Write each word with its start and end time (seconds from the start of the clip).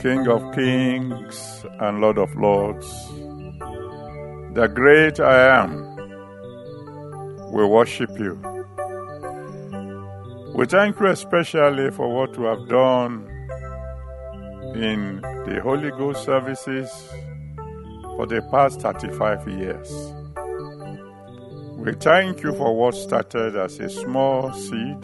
King 0.02 0.30
of 0.30 0.42
kings 0.56 1.66
and 1.82 2.00
Lord 2.00 2.18
of 2.18 2.34
lords, 2.38 2.88
the 4.54 4.68
great 4.74 5.20
I 5.20 5.62
am, 5.62 5.72
we 7.52 7.66
worship 7.66 8.18
you. 8.18 8.61
We 10.62 10.68
thank 10.68 11.00
you 11.00 11.08
especially 11.08 11.90
for 11.90 12.08
what 12.08 12.38
you 12.38 12.44
have 12.44 12.70
done 12.70 13.28
in 14.76 15.20
the 15.48 15.60
Holy 15.64 15.90
Ghost 15.90 16.24
services 16.24 16.88
for 18.04 18.28
the 18.28 18.44
past 18.52 18.80
35 18.80 19.48
years. 19.48 19.90
We 21.78 21.94
thank 21.94 22.44
you 22.44 22.54
for 22.54 22.78
what 22.78 22.94
started 22.94 23.56
as 23.56 23.80
a 23.80 23.90
small 23.90 24.54
seed, 24.54 25.04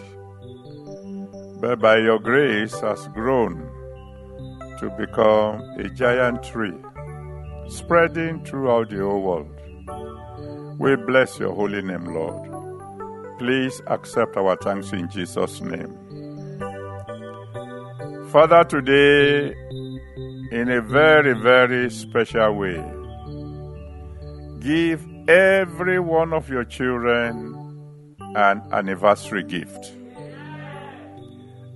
but 1.59 1.79
by 1.79 2.01
your 2.01 2.19
grace 2.19 2.79
has 2.81 3.07
grown 3.07 3.57
to 4.77 4.91
become 4.91 5.61
a 5.79 5.89
giant 5.89 6.43
tree, 6.43 6.77
spreading 7.67 8.45
throughout 8.45 8.91
the 8.91 8.97
whole 8.97 9.23
world. 9.23 10.77
We 10.79 10.95
bless 10.97 11.39
your 11.39 11.55
holy 11.55 11.81
name, 11.81 12.05
Lord. 12.13 12.56
Please 13.37 13.81
accept 13.87 14.35
our 14.35 14.55
thanks 14.57 14.91
in 14.91 15.09
Jesus' 15.09 15.61
name. 15.61 15.95
Father, 18.31 18.63
today, 18.63 19.53
in 20.51 20.69
a 20.69 20.81
very, 20.81 21.33
very 21.33 21.89
special 21.91 22.53
way, 22.53 22.83
give 24.59 25.05
every 25.29 25.99
one 25.99 26.33
of 26.33 26.49
your 26.49 26.63
children 26.63 27.53
an 28.35 28.61
anniversary 28.71 29.43
gift. 29.43 29.93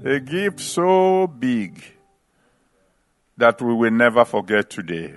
A 0.03 0.19
gift 0.19 0.59
so 0.59 1.27
big 1.27 1.83
that 3.37 3.61
we 3.61 3.73
will 3.73 3.91
never 3.91 4.25
forget 4.25 4.69
today. 4.69 5.13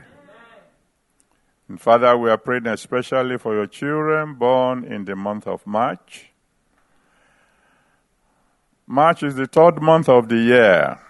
And 1.68 1.80
Father, 1.80 2.16
we 2.18 2.28
are 2.28 2.36
praying 2.36 2.66
especially 2.66 3.38
for 3.38 3.54
your 3.54 3.66
children 3.66 4.34
born 4.34 4.84
in 4.84 5.06
the 5.06 5.16
month 5.16 5.46
of 5.46 5.66
March. 5.66 6.33
March 8.86 9.22
is 9.22 9.34
the 9.34 9.46
third 9.46 9.80
month 9.80 10.10
of 10.10 10.28
the 10.28 10.36
year. 10.36 11.00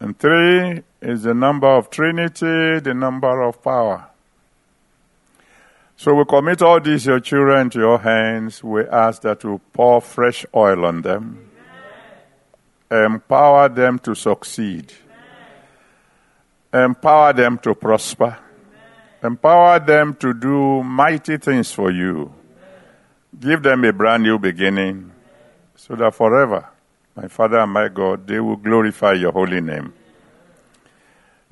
And 0.00 0.18
three 0.18 0.82
is 1.00 1.22
the 1.22 1.34
number 1.34 1.68
of 1.68 1.90
Trinity, 1.90 2.80
the 2.80 2.92
number 2.92 3.42
of 3.42 3.62
power. 3.62 4.08
So 5.96 6.14
we 6.14 6.24
commit 6.24 6.62
all 6.62 6.80
these 6.80 7.06
your 7.06 7.20
children 7.20 7.70
to 7.70 7.78
your 7.78 7.98
hands. 7.98 8.64
We 8.64 8.82
ask 8.84 9.22
that 9.22 9.44
you 9.44 9.60
pour 9.72 10.00
fresh 10.00 10.44
oil 10.54 10.86
on 10.86 11.02
them, 11.02 11.50
empower 12.90 13.68
them 13.68 13.98
to 14.00 14.14
succeed, 14.14 14.92
empower 16.72 17.32
them 17.34 17.58
to 17.58 17.74
prosper, 17.74 18.38
empower 19.22 19.78
them 19.78 20.16
to 20.16 20.34
do 20.34 20.82
mighty 20.82 21.36
things 21.36 21.70
for 21.70 21.92
you. 21.92 22.32
Give 23.38 23.62
them 23.62 23.84
a 23.84 23.92
brand 23.92 24.24
new 24.24 24.38
beginning 24.38 25.09
so 25.80 25.96
that 25.96 26.14
forever, 26.14 26.68
my 27.16 27.26
Father 27.26 27.58
and 27.58 27.72
my 27.72 27.88
God, 27.88 28.26
they 28.26 28.38
will 28.38 28.56
glorify 28.56 29.14
your 29.14 29.32
holy 29.32 29.62
name. 29.62 29.94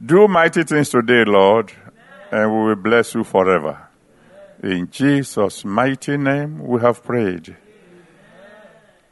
Do 0.04 0.28
mighty 0.28 0.64
things 0.64 0.90
today, 0.90 1.24
Lord, 1.24 1.72
and 2.30 2.52
we 2.52 2.64
will 2.66 2.76
bless 2.76 3.14
you 3.14 3.24
forever. 3.24 3.88
In 4.62 4.90
Jesus' 4.90 5.64
mighty 5.64 6.18
name 6.18 6.58
we 6.62 6.78
have 6.82 7.02
prayed. 7.02 7.56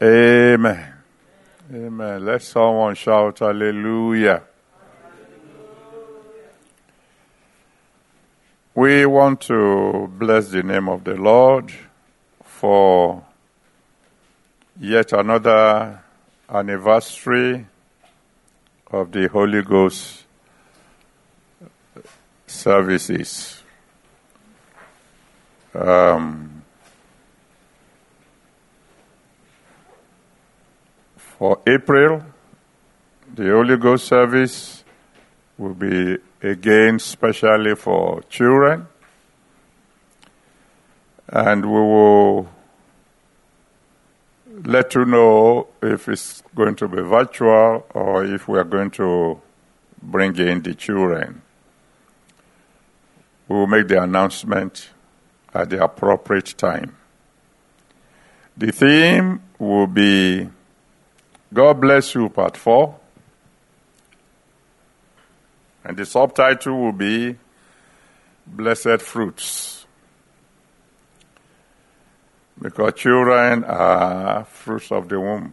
Amen. 0.02 0.92
Amen. 1.72 2.24
Let 2.26 2.42
someone 2.42 2.94
shout 2.94 3.38
hallelujah. 3.38 4.42
We 8.74 9.06
want 9.06 9.40
to 9.42 10.08
bless 10.12 10.48
the 10.48 10.62
name 10.62 10.90
of 10.90 11.04
the 11.04 11.14
Lord 11.14 11.72
for 12.44 13.25
yet 14.78 15.12
another 15.12 16.02
anniversary 16.48 17.66
of 18.90 19.10
the 19.10 19.28
Holy 19.28 19.62
Ghost 19.62 20.24
services. 22.46 23.62
Um, 25.74 26.62
for 31.16 31.60
April, 31.66 32.24
the 33.34 33.50
Holy 33.50 33.76
Ghost 33.76 34.06
service 34.06 34.84
will 35.58 35.74
be 35.74 36.16
again 36.42 36.98
specially 36.98 37.74
for 37.74 38.22
children. 38.22 38.86
And 41.28 41.64
we 41.66 41.80
will 41.80 42.48
let 44.64 44.94
you 44.94 45.04
know 45.04 45.68
if 45.82 46.08
it's 46.08 46.42
going 46.54 46.76
to 46.76 46.88
be 46.88 47.02
virtual 47.02 47.86
or 47.94 48.24
if 48.24 48.48
we 48.48 48.58
are 48.58 48.64
going 48.64 48.90
to 48.92 49.40
bring 50.02 50.36
in 50.36 50.62
the 50.62 50.74
children. 50.74 51.42
We 53.48 53.56
will 53.56 53.66
make 53.66 53.88
the 53.88 54.02
announcement 54.02 54.90
at 55.52 55.70
the 55.70 55.82
appropriate 55.82 56.54
time. 56.56 56.96
The 58.56 58.72
theme 58.72 59.42
will 59.58 59.86
be 59.86 60.48
God 61.52 61.80
Bless 61.80 62.14
You, 62.14 62.28
Part 62.28 62.56
4. 62.56 62.98
And 65.84 65.96
the 65.96 66.06
subtitle 66.06 66.80
will 66.80 66.92
be 66.92 67.36
Blessed 68.46 69.00
Fruits. 69.00 69.75
Because 72.60 72.94
children 72.94 73.64
are 73.64 74.44
fruits 74.44 74.90
of 74.90 75.08
the 75.08 75.20
womb. 75.20 75.52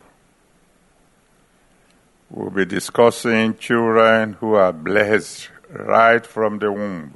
We'll 2.30 2.50
be 2.50 2.66
discussing 2.66 3.58
children 3.58 4.34
who 4.34 4.56
are 4.56 4.72
blessed 4.74 5.50
right 5.70 6.26
from 6.26 6.60
the 6.60 6.72
womb. 6.72 7.14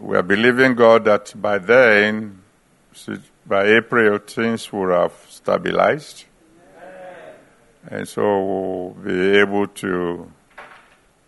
We 0.00 0.16
are 0.16 0.22
believing 0.22 0.74
God 0.74 1.04
that 1.04 1.32
by 1.40 1.58
then, 1.58 2.42
by 3.46 3.66
April, 3.66 4.18
things 4.18 4.72
will 4.72 4.90
have 4.90 5.14
stabilized. 5.28 6.24
And 7.88 8.08
so 8.08 8.22
we'll 8.44 8.90
be 9.04 9.38
able 9.38 9.68
to 9.68 10.30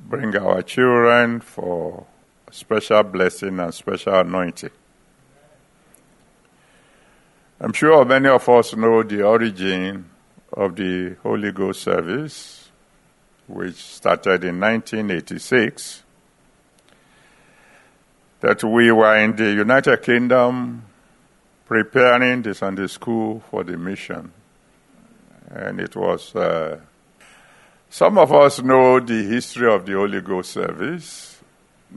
bring 0.00 0.36
our 0.36 0.62
children 0.62 1.40
for 1.40 2.06
special 2.50 3.02
blessing 3.04 3.60
and 3.60 3.72
special 3.72 4.14
anointing. 4.14 4.70
I'm 7.58 7.72
sure 7.72 8.04
many 8.04 8.28
of 8.28 8.46
us 8.50 8.76
know 8.76 9.02
the 9.02 9.22
origin 9.22 10.10
of 10.52 10.76
the 10.76 11.16
Holy 11.22 11.52
Ghost 11.52 11.80
service, 11.80 12.68
which 13.46 13.76
started 13.76 14.44
in 14.44 14.60
1986. 14.60 16.02
That 18.40 18.62
we 18.62 18.92
were 18.92 19.16
in 19.16 19.36
the 19.36 19.52
United 19.52 20.02
Kingdom 20.02 20.84
preparing 21.64 22.42
the 22.42 22.54
Sunday 22.54 22.88
school 22.88 23.42
for 23.50 23.64
the 23.64 23.78
mission. 23.78 24.32
And 25.48 25.80
it 25.80 25.96
was, 25.96 26.36
uh, 26.36 26.78
some 27.88 28.18
of 28.18 28.34
us 28.34 28.60
know 28.60 29.00
the 29.00 29.22
history 29.22 29.72
of 29.72 29.86
the 29.86 29.94
Holy 29.94 30.20
Ghost 30.20 30.50
service, 30.50 31.40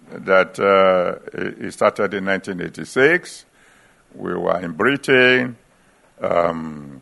that 0.09 0.57
uh, 0.57 1.19
it 1.33 1.73
started 1.73 2.13
in 2.13 2.23
1986. 2.23 3.45
We 4.15 4.33
were 4.33 4.59
in 4.59 4.73
Britain. 4.73 5.57
Um, 6.21 7.01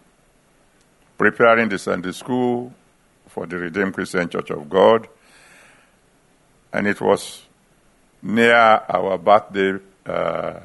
preparing 1.18 1.70
the 1.70 1.80
Sunday 1.80 2.12
school 2.12 2.74
for 3.28 3.46
the 3.46 3.58
Redeemed 3.58 3.94
Christian 3.94 4.30
Church 4.30 4.52
of 4.52 4.70
God. 4.70 5.08
And 6.72 6.86
it 6.86 7.02
was 7.02 7.44
near 8.22 8.56
our 8.56 9.18
birthday 9.18 9.80
uh, 10.06 10.60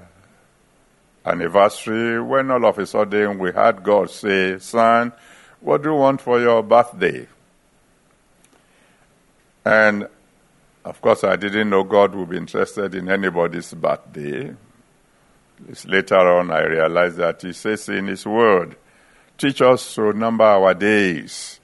anniversary 1.25 2.21
when 2.21 2.51
all 2.51 2.65
of 2.67 2.79
a 2.79 2.87
sudden 2.87 3.39
we 3.39 3.51
heard 3.51 3.83
God 3.83 4.11
say, 4.11 4.59
Son, 4.59 5.13
what 5.61 5.83
do 5.83 5.91
you 5.91 5.97
want 5.97 6.21
for 6.21 6.41
your 6.41 6.63
birthday? 6.63 7.27
And 9.65 10.09
of 10.85 11.01
course, 11.01 11.23
I 11.23 11.37
didn't 11.37 11.71
know 11.71 11.85
God 11.85 12.15
would 12.15 12.29
be 12.29 12.37
interested 12.37 12.95
in 12.95 13.09
anybody's 13.09 13.73
birthday. 13.73 14.55
Later 15.87 16.17
on 16.17 16.51
I 16.51 16.65
realized 16.65 17.17
that 17.17 17.43
He 17.43 17.53
says 17.53 17.89
in 17.89 18.07
His 18.07 18.27
Word, 18.27 18.77
Teach 19.39 19.63
us 19.63 19.95
to 19.95 20.13
number 20.13 20.45
our 20.45 20.75
days, 20.75 21.61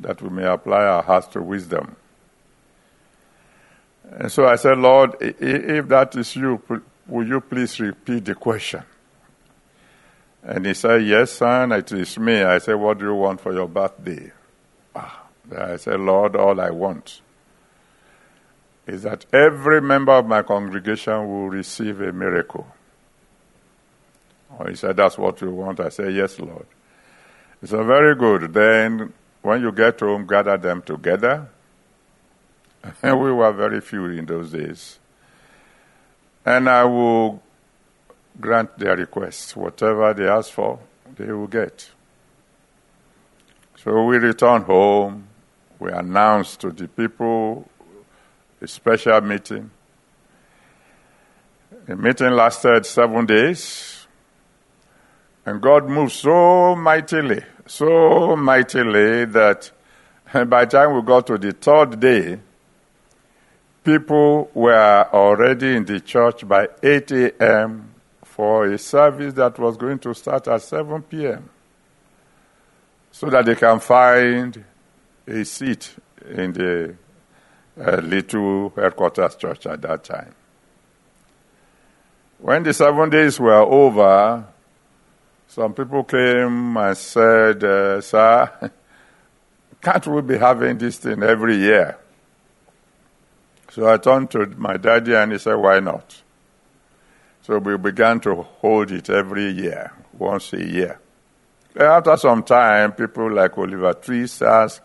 that 0.00 0.20
we 0.22 0.30
may 0.30 0.46
apply 0.46 0.84
our 0.84 1.02
hearts 1.02 1.28
to 1.28 1.42
wisdom. 1.42 1.96
And 4.10 4.32
so 4.32 4.46
I 4.46 4.56
said, 4.56 4.78
Lord, 4.78 5.16
if 5.20 5.86
that 5.88 6.16
is 6.16 6.34
you, 6.34 6.60
will 7.06 7.26
you 7.26 7.40
please 7.40 7.78
repeat 7.78 8.24
the 8.24 8.34
question? 8.34 8.82
And 10.42 10.66
he 10.66 10.74
said, 10.74 11.04
Yes, 11.04 11.32
son, 11.32 11.72
it 11.72 11.92
is 11.92 12.18
me. 12.18 12.42
I 12.42 12.58
said, 12.58 12.74
What 12.74 12.98
do 12.98 13.06
you 13.06 13.14
want 13.14 13.40
for 13.40 13.52
your 13.52 13.68
birthday? 13.68 14.32
Ah, 14.94 15.26
I 15.56 15.76
said, 15.76 16.00
Lord, 16.00 16.34
all 16.34 16.60
I 16.60 16.70
want 16.70 17.20
is 18.86 19.02
that 19.02 19.26
every 19.32 19.80
member 19.80 20.12
of 20.12 20.26
my 20.26 20.42
congregation 20.42 21.28
will 21.28 21.48
receive 21.48 22.00
a 22.00 22.12
miracle. 22.12 22.66
Oh, 24.58 24.64
he 24.64 24.74
said, 24.74 24.96
That's 24.96 25.16
what 25.16 25.40
you 25.40 25.50
want. 25.50 25.80
I 25.80 25.88
said, 25.88 26.14
Yes, 26.14 26.38
Lord. 26.38 26.66
He 27.60 27.66
said, 27.66 27.84
Very 27.84 28.14
good. 28.16 28.52
Then, 28.52 29.12
when 29.42 29.62
you 29.62 29.72
get 29.72 30.00
home, 30.00 30.26
gather 30.26 30.56
them 30.56 30.82
together. 30.82 31.48
And 33.02 33.20
we 33.20 33.32
were 33.32 33.52
very 33.52 33.80
few 33.80 34.06
in 34.06 34.26
those 34.26 34.52
days. 34.52 34.98
And 36.44 36.68
I 36.68 36.84
will 36.84 37.42
grant 38.40 38.78
their 38.78 38.96
requests. 38.96 39.54
Whatever 39.54 40.14
they 40.14 40.26
ask 40.26 40.50
for, 40.50 40.78
they 41.16 41.30
will 41.32 41.46
get. 41.46 41.90
So 43.76 44.04
we 44.04 44.18
returned 44.18 44.64
home. 44.64 45.26
We 45.78 45.90
announced 45.90 46.60
to 46.60 46.70
the 46.70 46.88
people 46.88 47.68
a 48.60 48.66
special 48.66 49.20
meeting. 49.22 49.70
The 51.86 51.96
meeting 51.96 52.30
lasted 52.32 52.84
seven 52.84 53.24
days. 53.24 53.99
And 55.46 55.60
God 55.60 55.88
moved 55.88 56.12
so 56.12 56.76
mightily, 56.76 57.42
so 57.66 58.36
mightily 58.36 59.24
that 59.26 59.70
by 60.32 60.64
the 60.64 60.70
time 60.70 60.94
we 60.94 61.02
got 61.02 61.26
to 61.28 61.38
the 61.38 61.52
third 61.52 61.98
day, 61.98 62.38
people 63.82 64.50
were 64.54 65.08
already 65.12 65.76
in 65.76 65.84
the 65.84 66.00
church 66.00 66.46
by 66.46 66.68
8 66.82 67.10
a.m. 67.12 67.94
for 68.22 68.66
a 68.66 68.78
service 68.78 69.34
that 69.34 69.58
was 69.58 69.76
going 69.76 69.98
to 70.00 70.14
start 70.14 70.46
at 70.48 70.62
7 70.62 71.02
p.m. 71.02 71.48
so 73.10 73.30
that 73.30 73.46
they 73.46 73.54
can 73.54 73.80
find 73.80 74.64
a 75.26 75.44
seat 75.44 75.94
in 76.28 76.52
the 76.52 76.94
uh, 77.80 77.96
little 77.96 78.70
headquarters 78.76 79.36
church 79.36 79.66
at 79.66 79.80
that 79.82 80.04
time. 80.04 80.34
When 82.38 82.62
the 82.62 82.72
seven 82.72 83.10
days 83.10 83.38
were 83.38 83.54
over, 83.54 84.46
some 85.50 85.74
people 85.74 86.04
came 86.04 86.76
and 86.76 86.96
said, 86.96 87.64
uh, 87.64 88.00
Sir, 88.00 88.70
can't 89.82 90.06
we 90.06 90.22
be 90.22 90.38
having 90.38 90.78
this 90.78 90.98
thing 90.98 91.24
every 91.24 91.56
year? 91.56 91.98
So 93.70 93.92
I 93.92 93.96
turned 93.96 94.30
to 94.30 94.46
my 94.46 94.76
daddy 94.76 95.12
and 95.16 95.32
he 95.32 95.38
said, 95.38 95.54
Why 95.56 95.80
not? 95.80 96.22
So 97.42 97.58
we 97.58 97.76
began 97.78 98.20
to 98.20 98.42
hold 98.42 98.92
it 98.92 99.10
every 99.10 99.50
year, 99.50 99.92
once 100.16 100.52
a 100.52 100.64
year. 100.64 101.00
after 101.76 102.16
some 102.16 102.44
time, 102.44 102.92
people 102.92 103.32
like 103.32 103.58
Oliver 103.58 103.94
Twist 103.94 104.42
asked, 104.42 104.80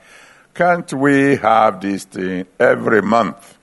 Can't 0.55 0.91
we 0.93 1.35
have 1.35 1.79
this 1.79 2.05
thing 2.05 2.47
every 2.59 3.03
month? 3.03 3.55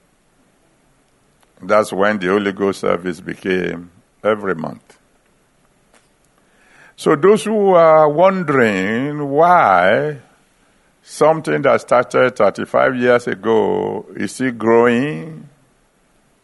That's 1.60 1.93
when 1.93 2.20
the 2.20 2.28
Holy 2.28 2.52
Ghost 2.52 2.78
service 2.78 3.20
became 3.20 3.90
every 4.22 4.54
month. 4.54 4.99
So 6.96 7.16
those 7.16 7.44
who 7.44 7.70
are 7.70 8.08
wondering 8.08 9.28
why 9.28 10.18
something 11.02 11.62
that 11.62 11.80
started 11.80 12.36
35 12.36 12.96
years 12.96 13.26
ago 13.26 14.06
is 14.14 14.32
still 14.32 14.52
growing 14.52 15.49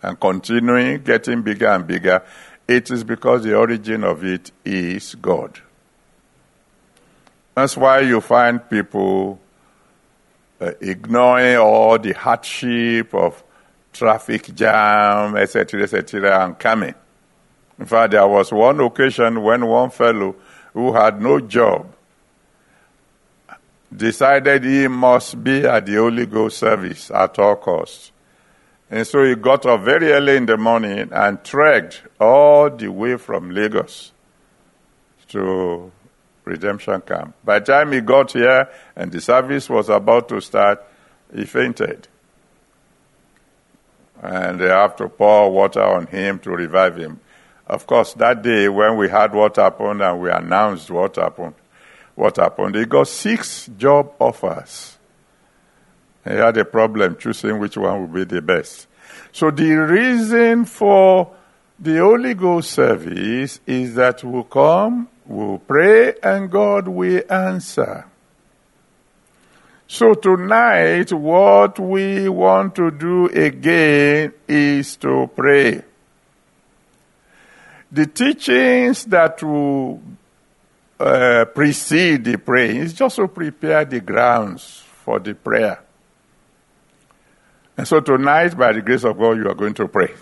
and 0.03 0.19
continuing, 0.19 1.03
getting 1.03 1.43
bigger 1.43 1.69
and 1.69 1.87
bigger, 1.87 2.23
it 2.67 2.91
is 2.91 3.05
because 3.05 3.45
the 3.45 3.57
origin 3.57 4.05
of 4.05 4.25
it 4.25 4.51
is 4.65 5.15
God. 5.15 5.61
That's 7.55 7.77
why 7.77 8.01
you 8.01 8.21
find 8.21 8.69
people 8.69 9.41
uh, 10.61 10.73
ignoring 10.81 11.57
all 11.57 11.99
the 11.99 12.13
hardship 12.13 13.15
of 13.15 13.43
traffic 13.93 14.55
jam, 14.55 15.37
etc., 15.37 15.83
etc., 15.83 16.45
and 16.45 16.59
coming. 16.59 16.95
In 17.79 17.87
fact, 17.87 18.13
there 18.13 18.27
was 18.27 18.53
one 18.53 18.81
occasion 18.81 19.43
when 19.43 19.67
one 19.67 19.91
fellow 19.91 20.35
who 20.73 20.93
had 20.93 21.21
no 21.23 21.41
job 21.41 21.87
decided 23.95 24.65
he 24.65 24.89
must 24.89 25.43
be 25.43 25.65
at 25.65 25.87
the 25.87 25.95
Holy 25.95 26.27
Ghost 26.27 26.59
service 26.59 27.11
at 27.11 27.39
all 27.39 27.57
costs. 27.57 28.13
And 28.91 29.07
so 29.07 29.23
he 29.25 29.35
got 29.35 29.67
up 29.67 29.83
very 29.83 30.13
early 30.13 30.37
in 30.37 30.47
the 30.47 30.57
morning 30.57 31.11
and 31.13 31.43
trekked 31.45 32.03
all 32.19 32.71
the 32.71 32.89
way 32.89 33.17
from 33.17 33.51
Lagos 33.51 34.13
to 35.29 35.93
Redemption 36.45 37.01
Camp. 37.03 37.35
By 37.45 37.59
the 37.59 37.67
time 37.67 37.93
he 37.93 38.01
got 38.01 38.33
here 38.33 38.69
and 38.97 39.13
the 39.13 39.21
service 39.21 39.69
was 39.69 39.89
about 39.89 40.29
to 40.31 40.41
start, 40.41 40.83
he 41.35 41.45
fainted. 41.45 42.09
And 44.23 44.59
they 44.59 44.69
have 44.69 44.97
to 44.97 45.09
pour 45.09 45.51
water 45.51 45.83
on 45.83 46.07
him 46.07 46.39
to 46.41 46.51
revive 46.51 46.97
him. 46.97 47.21
Of 47.69 47.87
course, 47.87 48.15
that 48.15 48.43
day 48.43 48.69
when 48.69 48.97
we 48.97 49.09
had 49.11 49.35
what 49.35 49.57
happened 49.57 50.01
and 50.01 50.21
we 50.21 50.31
announced 50.31 50.91
what 50.91 51.17
happened, 51.17 51.55
what 52.15 52.37
happened? 52.37 52.75
He 52.75 52.87
got 52.87 53.09
six 53.09 53.69
job 53.77 54.13
offers. 54.19 54.97
He 56.25 56.31
had 56.31 56.57
a 56.57 56.65
problem 56.65 57.17
choosing 57.19 57.59
which 57.59 57.77
one 57.77 58.01
would 58.01 58.13
be 58.13 58.37
the 58.37 58.43
best. 58.43 58.87
So 59.33 59.51
the 59.51 59.73
reason 59.73 60.65
for 60.65 61.35
the 61.79 61.99
Holy 61.99 62.35
Ghost 62.35 62.71
service 62.71 63.61
is 63.67 63.95
that 63.95 64.25
we'll 64.25 64.45
come, 64.45 65.09
we'll 65.27 65.59
pray, 65.59 66.15
and 66.23 66.51
God 66.51 66.89
will 66.89 67.23
answer. 67.31 68.07
So 69.87 70.15
tonight, 70.15 71.13
what 71.13 71.79
we 71.79 72.29
want 72.29 72.75
to 72.77 72.91
do 72.91 73.27
again 73.27 74.33
is 74.47 74.97
to 74.97 75.31
pray. 75.35 75.83
The 77.91 78.07
teachings 78.07 79.05
that 79.07 79.43
will 79.43 80.03
uh, 81.01 81.47
precede 81.55 82.25
the 82.25 82.37
praying. 82.39 82.79
is 82.79 82.93
just 82.93 83.17
to 83.17 83.29
prepare 83.29 83.85
the 83.85 84.01
grounds 84.01 84.83
for 85.05 85.19
the 85.19 85.35
prayer. 85.35 85.81
And 87.77 87.87
so 87.87 88.01
tonight, 88.01 88.57
by 88.59 88.73
the 88.73 88.83
grace 88.83 89.05
of 89.05 89.17
God, 89.17 89.37
you 89.39 89.49
are 89.49 89.55
going 89.55 89.75
to 89.75 89.89
pray. 89.89 90.13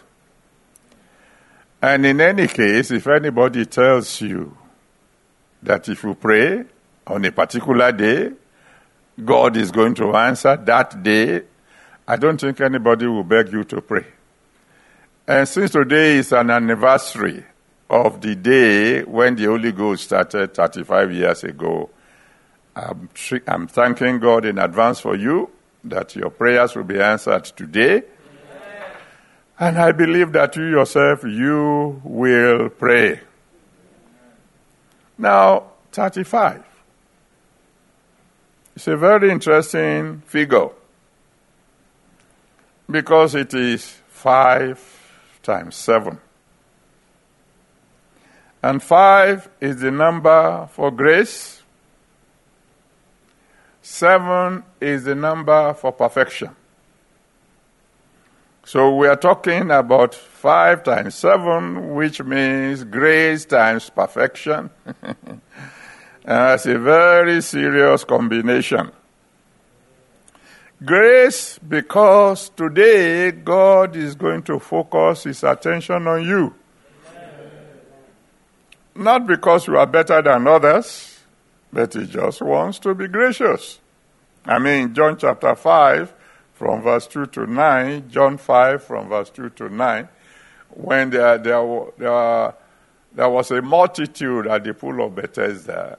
And 1.81 2.05
in 2.05 2.21
any 2.21 2.47
case, 2.47 2.91
if 2.91 3.07
anybody 3.07 3.65
tells 3.65 4.21
you 4.21 4.57
that 5.63 5.89
if 5.89 6.03
you 6.05 6.15
pray 6.15 6.65
on 7.07 7.25
a 7.25 7.33
particular 7.33 7.93
day, 7.93 8.33
God 9.25 9.57
is 9.57 9.71
going 9.71 9.95
to 9.95 10.15
answer 10.15 10.57
that 10.57 11.03
day, 11.03 11.43
I 12.07 12.17
don't 12.17 12.41
think 12.41 12.61
anybody 12.61 13.07
will 13.07 13.25
beg 13.25 13.51
you 13.53 13.65
to 13.65 13.81
pray. 13.81 14.07
And 15.27 15.49
since 15.49 15.73
today 15.73 16.19
is 16.19 16.33
an 16.33 16.51
anniversary 16.51 17.45
of 17.89 18.21
the 18.21 18.35
day 18.35 19.03
when 19.03 19.37
the 19.37 19.45
Holy 19.45 19.73
Ghost 19.73 20.05
started 20.05 20.55
35 20.55 21.13
years 21.13 21.45
ago, 21.45 21.91
I'm, 22.75 23.09
I'm 23.47 23.67
thanking 23.69 24.19
God 24.19 24.45
in 24.45 24.59
advance 24.59 25.01
for 25.01 25.17
you 25.17 25.51
that 25.85 26.17
your 26.17 26.31
prayers 26.31 26.75
will 26.75 26.85
be 26.85 27.01
answered 27.01 27.45
today. 27.45 28.03
And 29.59 29.79
I 29.79 29.93
believe 29.93 30.33
that 30.33 30.55
you 30.57 30.65
yourself, 30.65 31.25
you 31.25 32.03
will 32.05 32.69
pray. 32.69 33.21
Now, 35.17 35.71
35. 35.93 36.63
It's 38.75 38.87
a 38.87 38.97
very 38.99 39.31
interesting 39.31 40.21
figure 40.27 40.69
because 42.91 43.35
it 43.35 43.55
is 43.55 43.97
5 44.09 45.39
times 45.43 45.77
7. 45.77 46.21
And 48.67 48.83
5 48.83 49.49
is 49.61 49.77
the 49.77 49.93
number 49.93 50.69
for 50.73 50.91
grace. 50.91 51.63
7 53.81 54.65
is 54.81 55.05
the 55.05 55.15
number 55.15 55.73
for 55.75 55.93
perfection. 55.93 56.51
So 58.65 58.97
we 58.97 59.07
are 59.07 59.15
talking 59.15 59.71
about 59.71 60.17
5 60.17 60.83
times 60.83 61.15
7, 61.15 61.95
which 61.95 62.21
means 62.25 62.83
grace 62.83 63.45
times 63.45 63.89
perfection. 63.89 64.71
That's 66.25 66.67
a 66.67 66.77
very 66.77 67.43
serious 67.43 68.03
combination. 68.03 68.91
Grace, 70.85 71.61
because 71.61 72.49
today 72.49 73.31
God 73.31 73.95
is 73.95 74.17
going 74.17 74.43
to 74.43 74.59
focus 74.59 75.23
his 75.23 75.45
attention 75.45 76.09
on 76.09 76.25
you. 76.25 76.53
Not 78.97 79.27
because 79.27 79.67
you 79.67 79.77
are 79.77 79.87
better 79.87 80.23
than 80.23 80.47
others, 80.47 81.21
but 81.73 81.95
he 81.95 82.07
just 82.07 82.41
wants 82.43 82.79
to 82.81 82.95
be 82.95 83.09
gracious. 83.09 83.81
I 84.45 84.59
mean, 84.59 84.95
John 84.95 85.19
chapter 85.19 85.55
5, 85.55 86.15
from 86.55 86.83
verse 86.83 87.07
2 87.07 87.27
to 87.27 87.47
9, 87.47 88.09
John 88.09 88.39
5, 88.39 88.83
from 88.83 89.09
verse 89.09 89.31
2 89.31 89.51
to 89.51 89.69
9, 89.69 90.09
when 90.71 91.11
there, 91.11 91.39
there, 91.39 91.85
there, 91.99 92.55
there 93.13 93.29
was 93.29 93.51
a 93.51 93.61
multitude 93.61 94.47
at 94.47 94.65
the 94.65 94.73
pool 94.75 95.05
of 95.05 95.15
Bethesda 95.15 95.99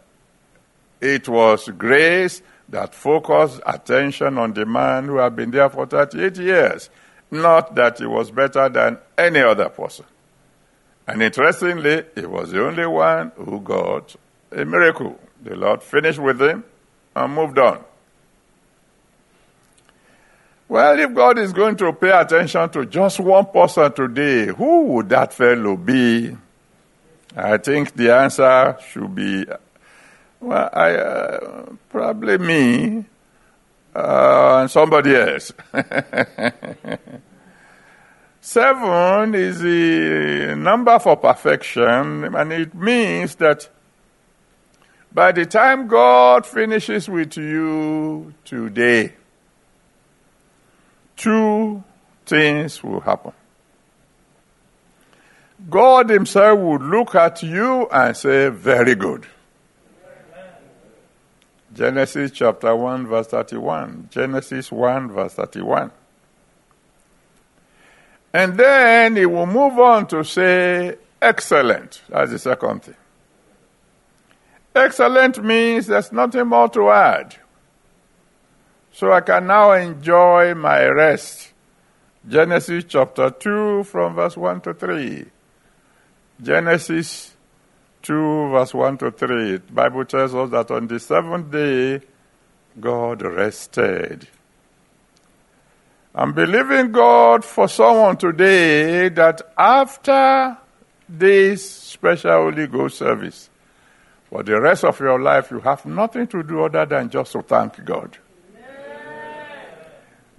it 1.01 1.29
was 1.29 1.69
grace 1.69 2.41
that 2.69 2.93
focused 2.93 3.61
attention 3.65 4.37
on 4.37 4.53
the 4.53 4.65
man 4.65 5.05
who 5.05 5.17
had 5.17 5.35
been 5.35 5.51
there 5.51 5.69
for 5.69 5.85
38 5.85 6.37
years, 6.37 6.89
not 7.31 7.75
that 7.75 7.99
he 7.99 8.05
was 8.05 8.31
better 8.31 8.67
than 8.69 8.97
any 9.17 9.39
other 9.39 9.69
person. 9.69 10.05
And 11.07 11.21
interestingly, 11.21 12.03
he 12.15 12.25
was 12.25 12.51
the 12.51 12.65
only 12.65 12.85
one 12.85 13.31
who 13.35 13.61
got 13.61 14.15
a 14.51 14.65
miracle. 14.65 15.19
The 15.41 15.55
Lord 15.55 15.81
finished 15.81 16.19
with 16.19 16.41
him 16.41 16.63
and 17.15 17.33
moved 17.33 17.57
on. 17.57 17.83
Well, 20.67 20.99
if 20.99 21.13
God 21.13 21.39
is 21.39 21.53
going 21.53 21.77
to 21.77 21.93
pay 21.93 22.11
attention 22.11 22.69
to 22.71 22.85
just 22.85 23.21
one 23.21 23.45
person 23.45 23.91
today, 23.93 24.47
who 24.47 24.83
would 24.87 25.09
that 25.09 25.33
fellow 25.33 25.77
be? 25.77 26.35
I 27.35 27.57
think 27.57 27.93
the 27.93 28.13
answer 28.13 28.77
should 28.91 29.15
be 29.15 29.45
well, 30.39 30.69
I 30.71 30.95
uh, 30.95 31.65
probably 31.89 32.37
me 32.37 33.05
uh, 33.95 34.59
and 34.61 34.69
somebody 34.71 35.15
else. 35.15 35.51
Seven 38.47 39.35
is 39.35 39.59
the 39.59 40.55
number 40.55 40.97
for 40.99 41.17
perfection, 41.17 42.33
and 42.33 42.53
it 42.53 42.73
means 42.73 43.35
that 43.35 43.67
by 45.11 45.33
the 45.33 45.45
time 45.45 45.87
God 45.87 46.45
finishes 46.45 47.09
with 47.09 47.35
you 47.35 48.33
today, 48.45 49.15
two 51.17 51.83
things 52.25 52.81
will 52.81 53.01
happen. 53.01 53.33
God 55.69 56.09
Himself 56.09 56.57
would 56.57 56.83
look 56.83 57.15
at 57.15 57.43
you 57.43 57.89
and 57.89 58.15
say, 58.15 58.47
Very 58.47 58.95
good. 58.95 59.27
Genesis 61.73 62.31
chapter 62.31 62.73
1, 62.73 63.07
verse 63.07 63.27
31. 63.27 64.07
Genesis 64.09 64.71
1, 64.71 65.11
verse 65.11 65.33
31. 65.33 65.91
And 68.33 68.57
then 68.57 69.15
he 69.15 69.25
will 69.25 69.45
move 69.45 69.79
on 69.79 70.07
to 70.07 70.23
say, 70.23 70.97
excellent. 71.21 72.01
That's 72.09 72.31
the 72.31 72.39
second 72.39 72.83
thing. 72.83 72.95
Excellent 74.75 75.43
means 75.43 75.87
there's 75.87 76.11
nothing 76.11 76.47
more 76.47 76.69
to 76.69 76.89
add. 76.89 77.35
So 78.91 79.11
I 79.11 79.21
can 79.21 79.47
now 79.47 79.71
enjoy 79.71 80.53
my 80.53 80.85
rest. 80.85 81.53
Genesis 82.27 82.83
chapter 82.87 83.29
2, 83.29 83.83
from 83.85 84.15
verse 84.15 84.35
1 84.35 84.61
to 84.61 84.73
3. 84.73 85.25
Genesis 86.41 87.35
2, 88.03 88.49
verse 88.49 88.73
1 88.73 88.97
to 88.99 89.11
3, 89.11 89.57
the 89.57 89.71
Bible 89.71 90.05
tells 90.05 90.35
us 90.35 90.49
that 90.51 90.69
on 90.69 90.87
the 90.87 90.99
seventh 90.99 91.51
day, 91.51 92.01
God 92.79 93.21
rested. 93.21 94.27
I'm 96.19 96.33
believing 96.33 96.91
God 96.91 97.45
for 97.45 97.69
someone 97.69 98.17
today 98.17 99.07
that 99.09 99.39
after 99.55 100.57
this 101.07 101.69
special 101.69 102.31
Holy 102.31 102.65
Ghost 102.65 102.97
service, 102.97 103.51
for 104.27 104.41
the 104.41 104.59
rest 104.59 104.83
of 104.83 104.99
your 104.99 105.21
life, 105.21 105.51
you 105.51 105.59
have 105.59 105.85
nothing 105.85 106.25
to 106.29 106.41
do 106.41 106.63
other 106.63 106.87
than 106.87 107.11
just 107.11 107.33
to 107.33 107.43
thank 107.43 107.85
God. 107.85 108.17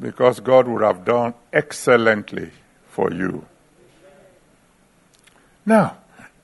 Because 0.01 0.41
God 0.41 0.67
would 0.67 0.83
have 0.83 1.05
done 1.05 1.35
excellently 1.53 2.51
for 2.89 3.13
you. 3.13 3.47
Now, 5.65 5.97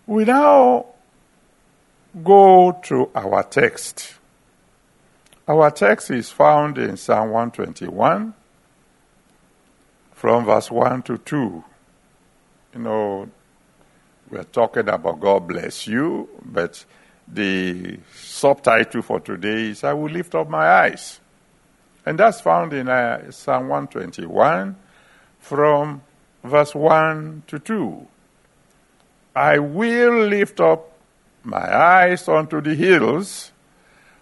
we 0.06 0.26
now 0.26 0.86
go 2.22 2.78
to 2.84 3.10
our 3.16 3.42
text. 3.42 4.14
Our 5.48 5.72
text 5.72 6.12
is 6.12 6.30
found 6.30 6.78
in 6.78 6.96
Psalm 6.96 7.30
121 7.30 8.34
from 10.24 10.46
verse 10.46 10.70
1 10.70 11.02
to 11.02 11.18
2. 11.18 11.64
You 12.72 12.80
know, 12.80 13.28
we're 14.30 14.44
talking 14.44 14.88
about 14.88 15.20
God 15.20 15.46
bless 15.46 15.86
you, 15.86 16.30
but 16.42 16.82
the 17.28 17.98
subtitle 18.14 19.02
for 19.02 19.20
today 19.20 19.68
is 19.68 19.84
I 19.84 19.92
will 19.92 20.10
lift 20.10 20.34
up 20.34 20.48
my 20.48 20.66
eyes. 20.66 21.20
And 22.06 22.18
that's 22.18 22.40
found 22.40 22.72
in 22.72 22.88
uh, 22.88 23.30
Psalm 23.32 23.68
121 23.68 24.74
from 25.40 26.00
verse 26.42 26.74
1 26.74 27.42
to 27.48 27.58
2. 27.58 28.06
I 29.36 29.58
will 29.58 30.24
lift 30.26 30.58
up 30.58 30.90
my 31.42 31.70
eyes 31.70 32.26
unto 32.28 32.62
the 32.62 32.74
hills, 32.74 33.52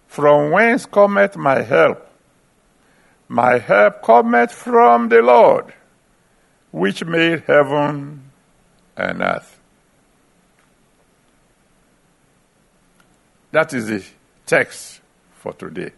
from 0.09 0.51
whence 0.51 0.85
cometh 0.85 1.37
my 1.37 1.63
help? 1.63 2.11
My 3.29 3.59
help 3.59 4.03
cometh 4.03 4.51
from 4.51 5.09
the 5.09 5.23
Lord, 5.23 5.73
which 6.73 7.05
made 7.05 7.45
heaven 7.47 8.31
and 8.97 9.21
earth. 9.23 9.61
That 13.52 13.73
is 13.75 13.87
the 13.87 14.05
text 14.47 15.00
for 15.35 15.52
today. 15.52 15.93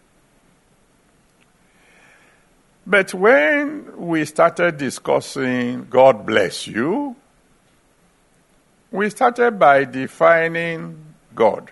But 2.86 3.14
when 3.14 3.96
we 3.96 4.24
started 4.24 4.76
discussing 4.76 5.86
God 5.88 6.26
bless 6.26 6.66
you, 6.66 7.16
we 8.90 9.08
started 9.10 9.58
by 9.58 9.84
defining 9.84 11.14
God. 11.34 11.70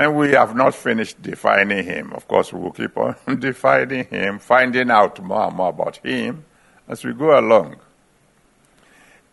And 0.00 0.16
we 0.16 0.30
have 0.30 0.56
not 0.56 0.74
finished 0.74 1.20
defining 1.20 1.84
him. 1.84 2.14
Of 2.14 2.26
course, 2.26 2.54
we 2.54 2.58
will 2.58 2.70
keep 2.70 2.96
on 2.96 3.16
defining 3.38 4.06
him, 4.06 4.38
finding 4.38 4.90
out 4.90 5.22
more 5.22 5.48
and 5.48 5.54
more 5.54 5.68
about 5.68 5.98
him 5.98 6.46
as 6.88 7.04
we 7.04 7.12
go 7.12 7.38
along. 7.38 7.76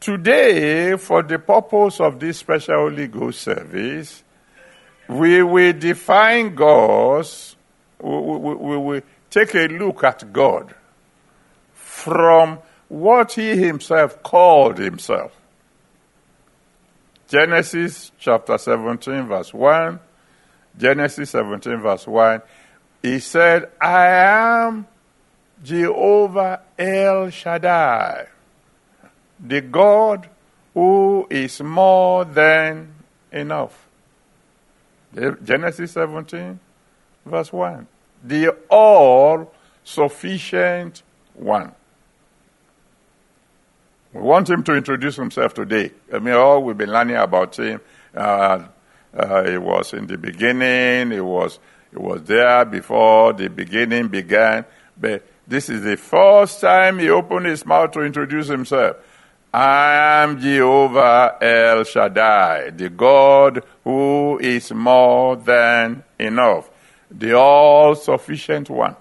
Today, 0.01 0.97
for 0.97 1.23
the 1.23 1.39
purpose 1.39 2.01
of 2.01 2.19
this 2.19 2.39
special 2.39 2.75
Holy 2.75 3.07
Ghost 3.07 3.43
service, 3.43 4.25
we 5.07 5.41
will 5.41 5.71
define 5.71 6.53
God's, 6.53 7.55
we 8.01 8.09
will 8.09 8.83
we, 8.83 9.01
take 9.29 9.55
a 9.55 9.67
look 9.67 10.03
at 10.03 10.33
God 10.33 10.75
from 11.73 12.59
what 12.89 13.31
He 13.31 13.55
Himself 13.55 14.21
called 14.21 14.79
Himself. 14.79 15.31
Genesis 17.29 18.11
chapter 18.19 18.57
17, 18.57 19.27
verse 19.27 19.53
1. 19.53 20.01
Genesis 20.77 21.31
17, 21.31 21.77
verse 21.81 22.07
1. 22.07 22.41
He 23.01 23.19
said, 23.19 23.71
I 23.79 24.07
am 24.07 24.87
Jehovah 25.63 26.61
El 26.77 27.29
Shaddai 27.29 28.27
the 29.39 29.61
God 29.61 30.29
who 30.73 31.27
is 31.29 31.61
more 31.61 32.25
than 32.25 32.93
enough. 33.31 33.87
Genesis 35.43 35.91
17, 35.91 36.59
verse 37.25 37.51
1. 37.51 37.87
The 38.23 38.49
all 38.69 39.53
sufficient 39.83 41.01
one. 41.33 41.73
We 44.13 44.21
want 44.21 44.49
him 44.49 44.63
to 44.63 44.75
introduce 44.75 45.15
himself 45.15 45.53
today. 45.53 45.91
I 46.13 46.19
mean, 46.19 46.33
all 46.33 46.63
we've 46.63 46.77
been 46.77 46.91
learning 46.91 47.15
about 47.15 47.57
him. 47.57 47.81
Uh, 48.15 48.65
uh, 49.17 49.43
it 49.45 49.61
was 49.61 49.93
in 49.93 50.07
the 50.07 50.17
beginning. 50.17 51.11
It 51.11 51.25
was 51.25 51.59
it 51.91 51.99
was 51.99 52.23
there 52.23 52.65
before 52.65 53.33
the 53.33 53.47
beginning 53.47 54.09
began. 54.09 54.65
But 54.99 55.25
this 55.47 55.69
is 55.69 55.83
the 55.83 55.97
first 55.97 56.61
time 56.61 56.99
he 56.99 57.09
opened 57.09 57.45
his 57.45 57.65
mouth 57.65 57.91
to 57.91 58.01
introduce 58.01 58.47
himself. 58.47 58.97
I 59.53 60.21
am 60.23 60.39
Jehovah 60.39 61.37
El 61.41 61.83
Shaddai, 61.85 62.71
the 62.71 62.89
God 62.89 63.63
who 63.83 64.37
is 64.39 64.71
more 64.71 65.37
than 65.37 66.03
enough, 66.19 66.69
the 67.09 67.33
all 67.33 67.95
sufficient 67.95 68.69
one. 68.69 68.95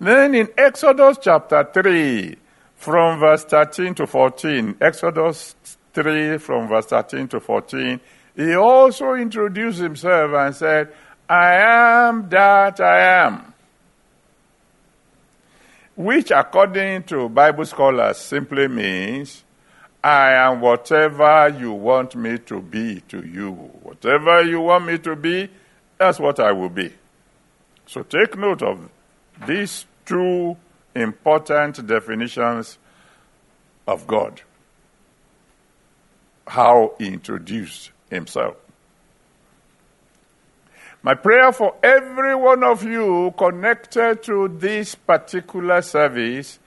Then 0.00 0.34
in 0.36 0.48
Exodus 0.56 1.18
chapter 1.20 1.68
3, 1.74 2.36
from 2.76 3.18
verse 3.18 3.44
13 3.44 3.96
to 3.96 4.06
14, 4.06 4.76
Exodus 4.80 5.56
3 6.02 6.38
from 6.38 6.68
verse 6.68 6.86
13 6.86 7.28
to 7.28 7.40
14, 7.40 8.00
he 8.36 8.54
also 8.54 9.14
introduced 9.14 9.80
himself 9.80 10.32
and 10.32 10.54
said, 10.54 10.92
I 11.28 11.56
am 11.56 12.28
that 12.28 12.80
I 12.80 13.24
am 13.26 13.54
which 15.98 16.30
according 16.30 17.02
to 17.02 17.28
Bible 17.28 17.64
scholars 17.64 18.18
simply 18.18 18.68
means 18.68 19.42
I 20.02 20.30
am 20.34 20.60
whatever 20.60 21.48
you 21.48 21.72
want 21.72 22.14
me 22.14 22.38
to 22.38 22.60
be 22.60 23.00
to 23.08 23.26
you. 23.26 23.50
Whatever 23.50 24.44
you 24.44 24.60
want 24.60 24.86
me 24.86 24.98
to 24.98 25.16
be, 25.16 25.50
that's 25.98 26.20
what 26.20 26.38
I 26.38 26.52
will 26.52 26.68
be. 26.68 26.94
So 27.86 28.04
take 28.04 28.38
note 28.38 28.62
of 28.62 28.88
these 29.44 29.86
two 30.06 30.56
important 30.94 31.84
definitions 31.84 32.78
of 33.88 34.06
God. 34.06 34.40
How 36.48 36.94
he 36.98 37.08
introduced 37.08 37.90
himself. 38.10 38.56
My 41.02 41.14
prayer 41.14 41.52
for 41.52 41.76
every 41.82 42.34
one 42.34 42.64
of 42.64 42.82
you 42.82 43.32
connected 43.38 44.22
to 44.24 44.48
this 44.48 44.94
particular 44.94 45.80
service 45.82 46.58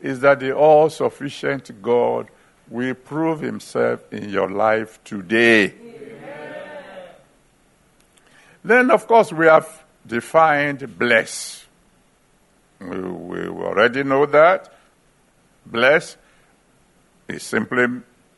is 0.00 0.20
that 0.20 0.40
the 0.40 0.52
all 0.54 0.88
sufficient 0.88 1.82
God 1.82 2.28
will 2.68 2.94
prove 2.94 3.40
himself 3.40 4.00
in 4.12 4.28
your 4.28 4.48
life 4.48 5.02
today. 5.04 5.64
Amen. 5.64 6.04
Then, 8.62 8.90
of 8.90 9.06
course, 9.06 9.32
we 9.32 9.46
have 9.46 9.84
defined 10.06 10.98
bless. 10.98 11.66
We, 12.78 12.98
we 12.98 13.48
already 13.48 14.04
know 14.04 14.24
that. 14.26 14.72
Bless 15.66 16.16
is 17.28 17.42
simply 17.42 17.86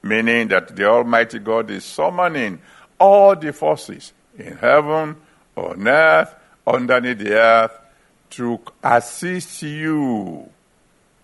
meaning 0.03 0.49
that 0.49 0.75
the 0.75 0.85
Almighty 0.85 1.38
God 1.38 1.71
is 1.71 1.85
summoning 1.85 2.61
all 2.99 3.37
the 3.37 3.53
forces 3.53 4.12
in 4.38 4.57
heaven 4.57 5.17
on 5.57 5.87
earth, 5.87 6.35
underneath 6.67 7.19
the 7.19 7.35
earth, 7.35 7.79
to 8.31 8.61
assist 8.83 9.62
you 9.62 10.49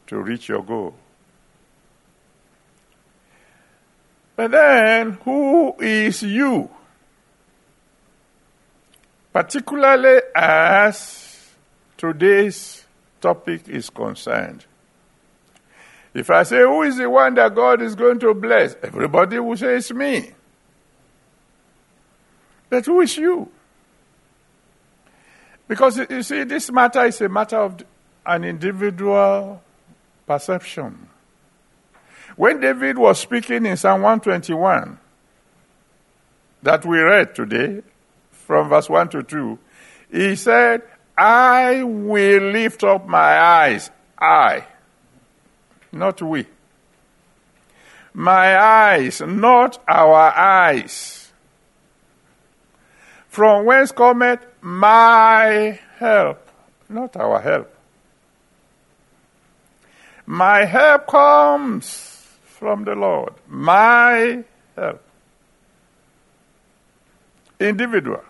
to 0.06 0.20
reach 0.20 0.48
your 0.48 0.62
goal. 0.62 0.94
But 4.36 4.52
then, 4.52 5.12
who 5.24 5.74
is 5.80 6.22
you? 6.22 6.70
Particularly 9.32 10.20
as 10.34 11.50
today's 11.96 12.84
topic 13.20 13.68
is 13.68 13.90
concerned. 13.90 14.64
If 16.14 16.30
I 16.30 16.42
say, 16.42 16.58
Who 16.58 16.82
is 16.82 16.96
the 16.96 17.08
one 17.08 17.34
that 17.34 17.54
God 17.54 17.82
is 17.82 17.94
going 17.94 18.18
to 18.20 18.34
bless? 18.34 18.76
Everybody 18.82 19.38
will 19.38 19.56
say, 19.56 19.76
It's 19.76 19.92
me. 19.92 20.32
But 22.70 22.84
who 22.86 23.00
is 23.00 23.16
you? 23.16 23.50
Because 25.66 25.98
you 26.10 26.22
see, 26.22 26.44
this 26.44 26.70
matter 26.70 27.04
is 27.04 27.20
a 27.20 27.28
matter 27.28 27.58
of 27.58 27.82
an 28.24 28.44
individual 28.44 29.62
perception. 30.26 31.08
When 32.36 32.60
David 32.60 32.98
was 32.98 33.18
speaking 33.18 33.66
in 33.66 33.76
Psalm 33.76 34.02
121, 34.02 34.98
that 36.62 36.84
we 36.84 36.98
read 36.98 37.34
today, 37.34 37.82
from 38.30 38.68
verse 38.68 38.88
1 38.88 39.08
to 39.10 39.22
2, 39.22 39.58
he 40.10 40.36
said, 40.36 40.82
I 41.16 41.82
will 41.82 42.42
lift 42.52 42.84
up 42.84 43.06
my 43.06 43.38
eyes. 43.38 43.90
I, 44.18 44.64
not 45.92 46.20
we. 46.22 46.46
My 48.14 48.58
eyes, 48.58 49.20
not 49.20 49.78
our 49.86 50.32
eyes. 50.36 51.32
From 53.28 53.64
whence 53.66 53.92
cometh 53.92 54.44
my 54.60 55.78
help, 55.98 56.48
not 56.88 57.16
our 57.16 57.40
help. 57.40 57.74
My 60.26 60.64
help 60.64 61.06
comes 61.06 62.26
from 62.44 62.84
the 62.84 62.94
Lord. 62.94 63.34
My 63.46 64.44
help. 64.76 65.02
Individual. 67.60 68.22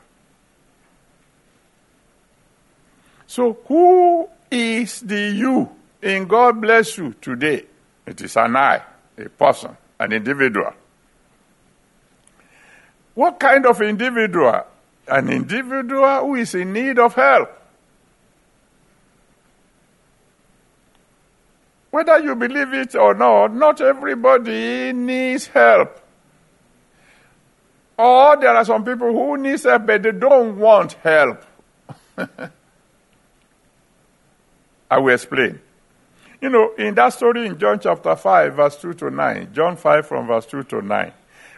So, 3.26 3.58
who 3.66 4.28
is 4.50 5.00
the 5.00 5.30
you 5.30 5.77
in 6.02 6.26
God 6.26 6.60
bless 6.60 6.96
you 6.98 7.14
today? 7.20 7.64
It 8.06 8.20
is 8.20 8.36
an 8.36 8.56
I, 8.56 8.82
a 9.16 9.28
person, 9.28 9.76
an 9.98 10.12
individual. 10.12 10.72
What 13.14 13.40
kind 13.40 13.66
of 13.66 13.82
individual? 13.82 14.64
an 15.08 15.28
individual 15.30 16.20
who 16.20 16.34
is 16.36 16.54
in 16.54 16.72
need 16.72 16.98
of 16.98 17.14
help. 17.14 17.50
Whether 21.90 22.18
you 22.20 22.34
believe 22.34 22.74
it 22.74 22.94
or 22.94 23.14
not, 23.14 23.54
not 23.54 23.80
everybody 23.80 24.92
needs 24.92 25.46
help. 25.46 25.98
Or 27.96 28.36
there 28.36 28.54
are 28.54 28.64
some 28.64 28.84
people 28.84 29.10
who 29.12 29.38
need 29.38 29.60
help, 29.62 29.86
but 29.86 30.02
they 30.02 30.12
don't 30.12 30.58
want 30.58 30.92
help. 30.92 31.42
I 34.90 34.98
will 34.98 35.14
explain. 35.14 35.60
You 36.40 36.48
know, 36.50 36.72
in 36.74 36.94
that 36.94 37.10
story 37.10 37.46
in 37.46 37.58
John 37.58 37.80
chapter 37.80 38.14
5, 38.14 38.54
verse 38.54 38.76
2 38.76 38.94
to 38.94 39.10
9, 39.10 39.50
John 39.52 39.76
5 39.76 40.06
from 40.06 40.26
verse 40.26 40.46
2 40.46 40.62
to 40.64 40.82
9, 40.82 41.12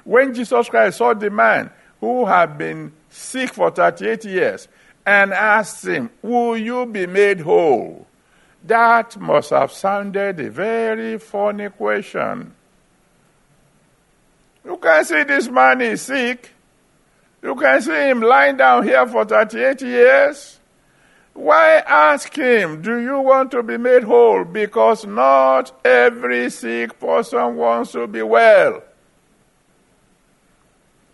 when 0.05 0.35
Jesus 0.35 0.69
Christ 0.69 0.99
saw 0.99 1.12
the 1.12 1.31
man 1.31 1.71
who 2.01 2.25
had 2.25 2.57
been 2.57 2.93
sick 3.11 3.53
for 3.53 3.71
38 3.71 4.25
years 4.25 4.69
and 5.05 5.33
asked 5.33 5.87
him, 5.87 6.11
Will 6.23 6.57
you 6.57 6.87
be 6.87 7.07
made 7.07 7.40
whole? 7.40 8.07
That 8.64 9.19
must 9.19 9.51
have 9.51 9.73
sounded 9.73 10.40
a 10.40 10.51
very 10.51 11.19
funny 11.19 11.69
question. 11.71 12.55
You 14.64 14.77
can 14.77 15.05
see 15.05 15.23
this 15.25 15.49
man 15.49 15.81
is 15.81 16.03
sick. 16.03 16.51
You 17.43 17.55
can 17.55 17.81
see 17.81 18.11
him 18.11 18.21
lying 18.21 18.57
down 18.59 18.85
here 18.85 19.07
for 19.07 19.25
38 19.25 19.81
years. 19.83 20.60
Why 21.35 21.77
ask 21.87 22.35
him, 22.35 22.83
Do 22.83 22.99
you 22.99 23.21
want 23.21 23.51
to 23.53 23.62
be 23.62 23.77
made 23.77 24.05
whole? 24.05 24.45
Because 24.45 25.07
not 25.07 25.73
every 25.85 26.51
sick 26.51 26.99
person 26.99 27.57
wants 27.57 27.93
to 27.93 28.07
be 28.07 28.23
well. 28.23 28.83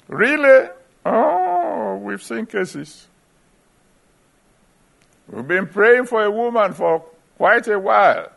Really? 0.09 0.69
Oh, 1.05 1.97
we've 2.03 2.23
seen 2.23 2.47
cases. 2.47 3.09
We've 5.29 5.47
been 5.47 5.67
praying 5.67 6.07
for 6.07 6.25
a 6.25 6.31
woman 6.31 6.73
for 6.73 7.05
quite 7.37 7.67
a 7.69 7.79
while. 7.79 8.31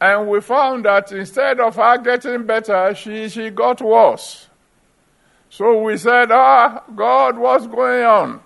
And 0.00 0.28
we 0.28 0.40
found 0.40 0.84
that 0.84 1.12
instead 1.12 1.60
of 1.60 1.76
her 1.76 1.98
getting 1.98 2.44
better, 2.44 2.94
she, 2.94 3.28
she 3.28 3.50
got 3.50 3.80
worse. 3.80 4.48
So 5.50 5.82
we 5.82 5.96
said, 5.96 6.32
Ah, 6.32 6.82
God, 6.94 7.38
what's 7.38 7.66
going 7.66 8.02
on? 8.02 8.40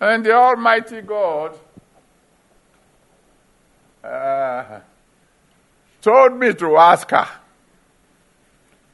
And 0.00 0.24
the 0.24 0.32
Almighty 0.32 1.02
God 1.02 1.58
uh, 4.04 4.80
told 6.00 6.34
me 6.34 6.54
to 6.54 6.76
ask 6.76 7.10
her, 7.10 7.28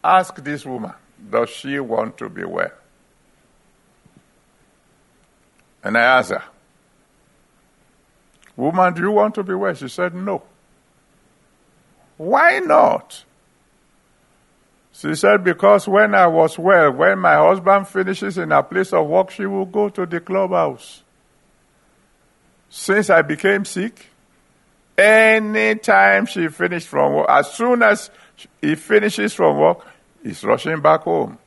ask 0.02 0.36
this 0.42 0.64
woman, 0.64 0.92
does 1.30 1.50
she 1.50 1.78
want 1.78 2.16
to 2.18 2.28
be 2.28 2.44
well? 2.44 2.72
And 5.82 5.98
I 5.98 6.18
asked 6.18 6.30
her, 6.30 6.42
Woman, 8.56 8.94
do 8.94 9.02
you 9.02 9.10
want 9.10 9.34
to 9.34 9.42
be 9.42 9.54
well? 9.54 9.74
She 9.74 9.88
said, 9.88 10.14
No. 10.14 10.42
Why 12.16 12.60
not? 12.60 13.24
She 14.96 15.14
said, 15.16 15.42
Because 15.42 15.88
when 15.88 16.14
I 16.14 16.28
was 16.28 16.56
well, 16.56 16.92
when 16.92 17.18
my 17.18 17.34
husband 17.34 17.88
finishes 17.88 18.38
in 18.38 18.52
a 18.52 18.62
place 18.62 18.92
of 18.92 19.08
work, 19.08 19.30
she 19.30 19.44
will 19.44 19.66
go 19.66 19.88
to 19.88 20.06
the 20.06 20.20
clubhouse. 20.20 21.02
Since 22.70 23.10
I 23.10 23.22
became 23.22 23.64
sick, 23.64 24.06
anytime 24.96 26.26
she 26.26 26.46
finished 26.48 26.86
from 26.86 27.14
work, 27.14 27.26
as 27.28 27.52
soon 27.52 27.82
as 27.82 28.10
he 28.60 28.76
finishes 28.76 29.34
from 29.34 29.58
work, 29.58 29.84
he's 30.22 30.44
rushing 30.44 30.80
back 30.80 31.02
home. 31.02 31.38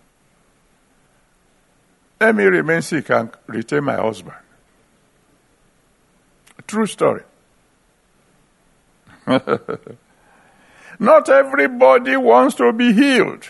Let 2.20 2.36
me 2.36 2.44
remain 2.44 2.82
sick 2.82 3.10
and 3.10 3.30
retain 3.46 3.86
my 3.86 3.96
husband. 3.96 4.36
True 6.66 6.86
story. 6.86 7.24
Not 11.00 11.30
everybody 11.30 12.18
wants 12.18 12.56
to 12.56 12.74
be 12.74 12.94
healed. 12.94 13.48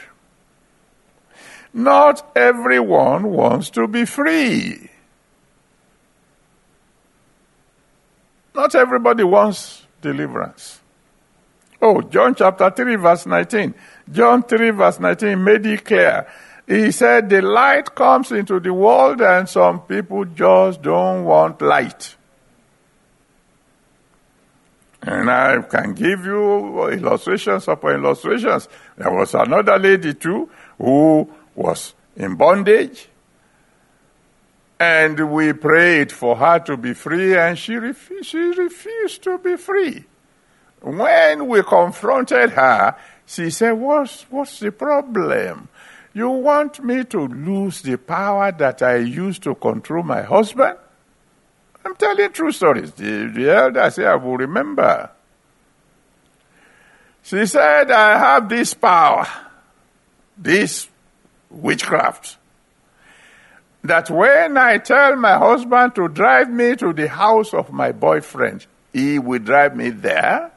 Not 1.73 2.31
everyone 2.35 3.29
wants 3.29 3.69
to 3.71 3.87
be 3.87 4.05
free. 4.05 4.89
Not 8.53 8.73
everybody 8.75 9.23
wants 9.23 9.85
deliverance. 10.01 10.81
Oh, 11.81 12.01
John 12.01 12.33
chapter 12.33 12.71
3, 12.71 12.95
verse 12.95 13.25
19. 13.27 13.75
John 14.11 14.43
3, 14.43 14.71
verse 14.71 14.99
19 14.99 15.43
made 15.43 15.65
it 15.67 15.85
clear. 15.85 16.27
He 16.65 16.91
said, 16.91 17.29
The 17.29 17.41
light 17.41 17.93
comes 17.93 18.31
into 18.31 18.59
the 18.59 18.73
world, 18.73 19.21
and 19.21 19.47
some 19.47 19.81
people 19.81 20.25
just 20.25 20.81
don't 20.81 21.23
want 21.23 21.61
light. 21.61 22.16
And 25.07 25.31
I 25.31 25.61
can 25.61 25.93
give 25.93 26.25
you 26.25 26.89
illustrations 26.89 27.69
upon 27.69 27.95
illustrations. 27.95 28.67
There 28.97 29.09
was 29.09 29.33
another 29.33 29.79
lady 29.79 30.13
too 30.13 30.49
who 30.77 31.29
was 31.55 31.93
in 32.17 32.35
bondage. 32.35 33.07
And 34.77 35.31
we 35.31 35.53
prayed 35.53 36.11
for 36.11 36.35
her 36.35 36.59
to 36.59 36.75
be 36.75 36.93
free, 36.93 37.35
and 37.37 37.57
she, 37.57 37.79
she 38.21 38.37
refused 38.37 39.23
to 39.23 39.37
be 39.37 39.55
free. 39.55 40.03
When 40.81 41.47
we 41.47 41.63
confronted 41.63 42.51
her, 42.51 42.95
she 43.25 43.49
said, 43.49 43.71
what's, 43.71 44.23
what's 44.23 44.59
the 44.59 44.73
problem? 44.73 45.69
You 46.13 46.29
want 46.29 46.83
me 46.83 47.05
to 47.05 47.27
lose 47.27 47.81
the 47.81 47.97
power 47.97 48.51
that 48.51 48.81
I 48.81 48.97
used 48.97 49.41
to 49.43 49.55
control 49.55 50.03
my 50.03 50.21
husband? 50.21 50.77
I'm 51.87 51.95
telling 51.95 52.31
true 52.33 52.51
stories. 52.51 52.91
The, 52.91 53.31
the 53.33 53.49
elder 53.49 53.89
said, 53.89 54.07
I 54.07 54.15
will 54.15 54.35
remember. 54.35 55.09
She 57.23 57.45
said, 57.45 57.91
I 57.91 58.17
have 58.17 58.49
this 58.49 58.73
power, 58.73 59.25
this 60.37 60.89
witchcraft, 61.49 62.37
that 63.85 64.09
when 64.09 64.57
I 64.57 64.79
tell 64.79 65.15
my 65.15 65.37
husband 65.37 65.95
to 65.95 66.09
drive 66.09 66.49
me 66.49 66.75
to 66.75 66.91
the 66.91 67.07
house 67.07 67.53
of 67.53 67.71
my 67.71 67.93
boyfriend, 67.93 68.65
he 68.91 69.17
will 69.17 69.39
drive 69.39 69.73
me 69.77 69.91
there. 69.91 70.51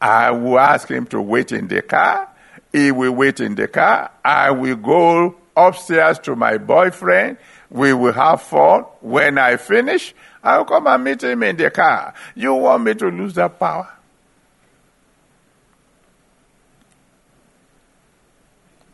I 0.00 0.30
will 0.30 0.60
ask 0.60 0.88
him 0.88 1.06
to 1.06 1.20
wait 1.20 1.50
in 1.50 1.66
the 1.66 1.82
car. 1.82 2.28
He 2.72 2.92
will 2.92 3.12
wait 3.12 3.40
in 3.40 3.56
the 3.56 3.66
car. 3.66 4.12
I 4.24 4.52
will 4.52 4.76
go 4.76 5.34
upstairs 5.56 6.20
to 6.20 6.36
my 6.36 6.58
boyfriend. 6.58 7.38
We 7.76 7.92
will 7.92 8.14
have 8.14 8.40
fun. 8.40 8.84
When 9.02 9.36
I 9.36 9.58
finish, 9.58 10.14
I'll 10.42 10.64
come 10.64 10.86
and 10.86 11.04
meet 11.04 11.22
him 11.22 11.42
in 11.42 11.58
the 11.58 11.70
car. 11.70 12.14
You 12.34 12.54
want 12.54 12.84
me 12.84 12.94
to 12.94 13.08
lose 13.08 13.34
that 13.34 13.60
power? 13.60 13.92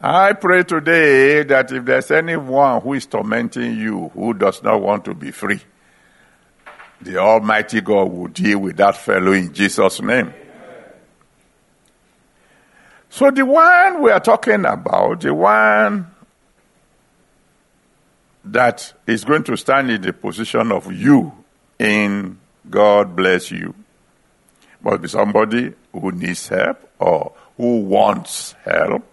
I 0.01 0.33
pray 0.33 0.65
today 0.65 1.45
that 1.45 1.71
if 1.71 1.85
there's 1.85 2.11
anyone 2.11 2.81
who 2.81 2.95
is 2.95 3.07
tormenting 3.07 3.79
you 3.79 4.09
who 4.15 4.35
does 4.35 4.61
not 4.65 4.83
want 4.83 5.05
to 5.05 5.15
be 5.15 5.31
free, 5.31 5.61
the 7.01 7.19
Almighty 7.19 7.83
God 7.83 8.11
will 8.11 8.27
deal 8.27 8.59
with 8.59 8.79
that 8.79 8.97
fellow 8.97 9.31
in 9.31 9.55
Jesus' 9.55 10.03
name. 10.03 10.35
So 13.11 13.31
the 13.31 13.47
one 13.47 14.03
we 14.03 14.11
are 14.11 14.19
talking 14.19 14.65
about, 14.65 15.21
the 15.21 15.33
one 15.33 16.12
that 18.45 18.93
is 19.07 19.25
going 19.25 19.45
to 19.45 19.57
stand 19.57 19.91
in 19.91 20.03
the 20.03 20.13
position 20.13 20.73
of 20.73 20.93
you 20.93 21.33
in 21.79 22.39
God 22.69 23.17
bless 23.17 23.51
you, 23.51 23.75
must 24.81 25.03
be 25.03 25.09
somebody 25.09 25.75
who 25.93 26.13
needs 26.13 26.49
help 26.49 26.91
or 26.99 27.33
who 27.57 27.81
wants 27.81 28.55
help. 28.65 29.05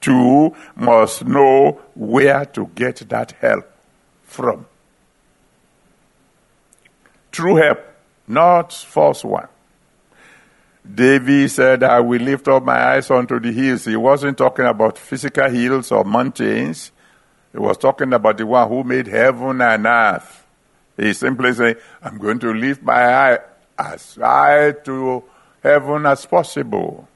Two, 0.00 0.54
must 0.76 1.24
know 1.24 1.80
where 1.94 2.44
to 2.46 2.66
get 2.74 2.96
that 3.08 3.32
help 3.32 3.68
from. 4.22 4.66
True 7.32 7.56
help, 7.56 7.80
not 8.26 8.72
false 8.72 9.24
one. 9.24 9.48
David 10.94 11.50
said, 11.50 11.82
I 11.82 12.00
will 12.00 12.20
lift 12.20 12.48
up 12.48 12.62
my 12.62 12.94
eyes 12.94 13.10
unto 13.10 13.38
the 13.38 13.52
hills. 13.52 13.84
He 13.84 13.96
wasn't 13.96 14.38
talking 14.38 14.64
about 14.64 14.96
physical 14.96 15.48
hills 15.50 15.92
or 15.92 16.04
mountains. 16.04 16.92
He 17.52 17.58
was 17.58 17.78
talking 17.78 18.12
about 18.12 18.36
the 18.38 18.46
one 18.46 18.68
who 18.68 18.84
made 18.84 19.06
heaven 19.06 19.60
and 19.60 19.86
earth. 19.86 20.46
He 20.96 21.12
simply 21.12 21.52
saying, 21.54 21.76
I'm 22.02 22.18
going 22.18 22.38
to 22.40 22.52
lift 22.52 22.82
my 22.82 23.32
eye 23.32 23.38
as 23.78 24.16
high 24.16 24.72
to 24.84 25.24
heaven 25.62 26.06
as 26.06 26.26
possible. 26.26 27.08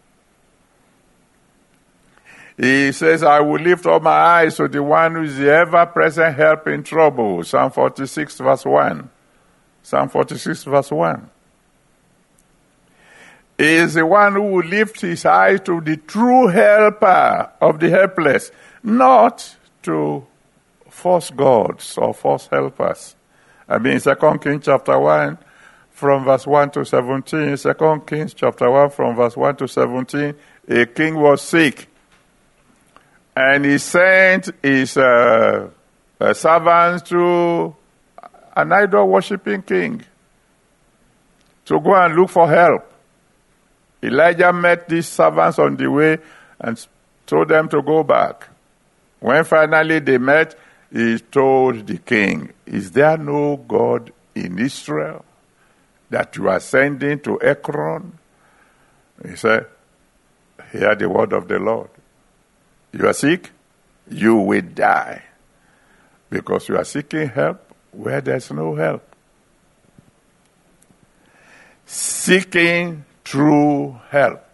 He 2.56 2.92
says, 2.92 3.22
I 3.22 3.40
will 3.40 3.60
lift 3.60 3.86
up 3.86 4.02
my 4.02 4.10
eyes 4.10 4.56
to 4.56 4.68
the 4.68 4.82
one 4.82 5.14
who 5.14 5.22
is 5.22 5.38
the 5.38 5.50
ever 5.50 5.86
present 5.86 6.36
help 6.36 6.68
in 6.68 6.82
trouble. 6.82 7.42
Psalm 7.44 7.70
46, 7.70 8.38
verse 8.38 8.64
1. 8.64 9.10
Psalm 9.82 10.08
46, 10.08 10.64
verse 10.64 10.90
1. 10.90 11.30
He 13.58 13.64
is 13.64 13.94
the 13.94 14.06
one 14.06 14.34
who 14.34 14.42
will 14.42 14.66
lift 14.66 15.00
his 15.00 15.24
eyes 15.24 15.60
to 15.62 15.80
the 15.80 15.96
true 15.96 16.48
helper 16.48 17.50
of 17.60 17.80
the 17.80 17.90
helpless, 17.90 18.50
not 18.82 19.56
to 19.82 20.26
false 20.88 21.30
gods 21.30 21.96
or 21.98 22.12
false 22.14 22.46
helpers. 22.46 23.16
I 23.68 23.78
mean, 23.78 24.00
2 24.00 24.14
Kings 24.42 24.64
chapter 24.66 24.98
1, 24.98 25.38
from 25.90 26.24
verse 26.24 26.46
1 26.46 26.70
to 26.72 26.84
17, 26.84 27.56
2 27.56 28.02
Kings 28.06 28.34
chapter 28.34 28.70
1, 28.70 28.90
from 28.90 29.16
verse 29.16 29.36
1 29.36 29.56
to 29.56 29.68
17, 29.68 30.34
a 30.68 30.86
king 30.86 31.16
was 31.16 31.42
sick. 31.42 31.88
And 33.34 33.64
he 33.64 33.78
sent 33.78 34.50
his 34.62 34.96
uh, 34.96 35.70
uh, 36.20 36.34
servants 36.34 37.08
to 37.08 37.74
an 38.54 38.72
idol 38.72 39.08
worshipping 39.08 39.62
king 39.62 40.04
to 41.64 41.80
go 41.80 41.94
and 41.94 42.14
look 42.14 42.28
for 42.28 42.48
help. 42.48 42.92
Elijah 44.02 44.52
met 44.52 44.88
these 44.88 45.08
servants 45.08 45.58
on 45.58 45.76
the 45.76 45.90
way 45.90 46.18
and 46.60 46.86
told 47.26 47.48
them 47.48 47.68
to 47.68 47.80
go 47.82 48.02
back. 48.02 48.48
When 49.22 49.44
finally 49.44 50.00
they 50.00 50.18
met, 50.18 50.58
he 50.92 51.16
told 51.20 51.86
the 51.86 51.98
king, 51.98 52.52
Is 52.66 52.90
there 52.90 53.16
no 53.16 53.56
God 53.56 54.12
in 54.34 54.58
Israel 54.58 55.24
that 56.10 56.36
you 56.36 56.48
are 56.48 56.58
sending 56.58 57.20
to 57.20 57.40
Ekron? 57.40 58.18
He 59.24 59.36
said, 59.36 59.66
Hear 60.72 60.96
the 60.96 61.08
word 61.08 61.32
of 61.32 61.46
the 61.46 61.60
Lord. 61.60 61.90
You 62.92 63.06
are 63.06 63.12
sick, 63.12 63.50
you 64.10 64.34
will 64.34 64.60
die. 64.60 65.22
Because 66.28 66.68
you 66.68 66.76
are 66.76 66.84
seeking 66.84 67.28
help 67.28 67.64
where 67.92 68.20
there's 68.20 68.50
no 68.50 68.74
help. 68.74 69.04
Seeking 71.86 73.04
true 73.22 74.00
help. 74.10 74.44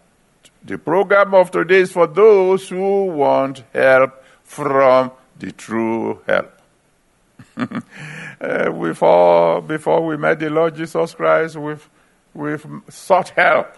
The 0.63 0.77
program 0.77 1.33
of 1.33 1.49
today 1.49 1.79
is 1.79 1.91
for 1.91 2.05
those 2.05 2.69
who 2.69 3.05
want 3.05 3.63
help 3.73 4.18
from 4.49 5.11
the 5.37 5.51
true 5.51 6.19
help. 6.25 6.51
uh, 8.41 8.71
before, 8.71 9.61
before 9.61 10.05
we 10.07 10.17
met 10.17 10.39
the 10.39 10.49
Lord 10.49 10.75
Jesus 10.75 11.13
Christ, 11.13 11.55
we've 11.55 11.87
we've 12.33 12.65
sought 12.89 13.29
help. 13.29 13.77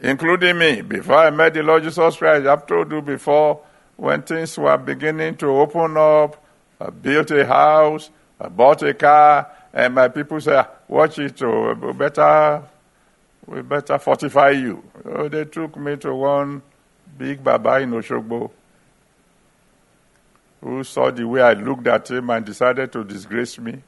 Including 0.00 0.58
me. 0.58 0.82
Before 0.82 1.16
I 1.16 1.30
met 1.30 1.54
the 1.54 1.64
Lord 1.64 1.82
Jesus 1.82 2.16
Christ, 2.16 2.46
I've 2.46 2.66
told 2.66 2.92
you 2.92 3.02
before, 3.02 3.62
when 3.96 4.22
things 4.22 4.56
were 4.56 4.78
beginning 4.78 5.36
to 5.38 5.46
open 5.46 5.96
up, 5.96 6.44
I 6.80 6.90
built 6.90 7.32
a 7.32 7.44
house, 7.44 8.10
I 8.40 8.48
bought 8.48 8.82
a 8.82 8.94
car, 8.94 9.50
and 9.72 9.94
my 9.94 10.08
people 10.08 10.40
said, 10.40 10.66
watch 10.86 11.18
it, 11.18 11.42
oh, 11.42 11.74
we 11.74 11.92
better, 11.92 12.62
we 13.46 13.62
better 13.62 13.98
fortify 13.98 14.50
you. 14.50 14.84
So 15.02 15.28
they 15.28 15.44
took 15.44 15.76
me 15.76 15.96
to 15.96 16.14
one 16.14 16.62
big 17.18 17.42
Baba 17.42 17.80
in 17.80 17.90
Oshogbo 17.90 18.50
who 20.62 20.84
saw 20.84 21.10
the 21.10 21.26
way 21.26 21.42
I 21.42 21.54
looked 21.54 21.86
at 21.88 22.10
him 22.10 22.30
and 22.30 22.46
decided 22.46 22.92
to 22.92 23.02
disgrace 23.04 23.58
me. 23.58 23.82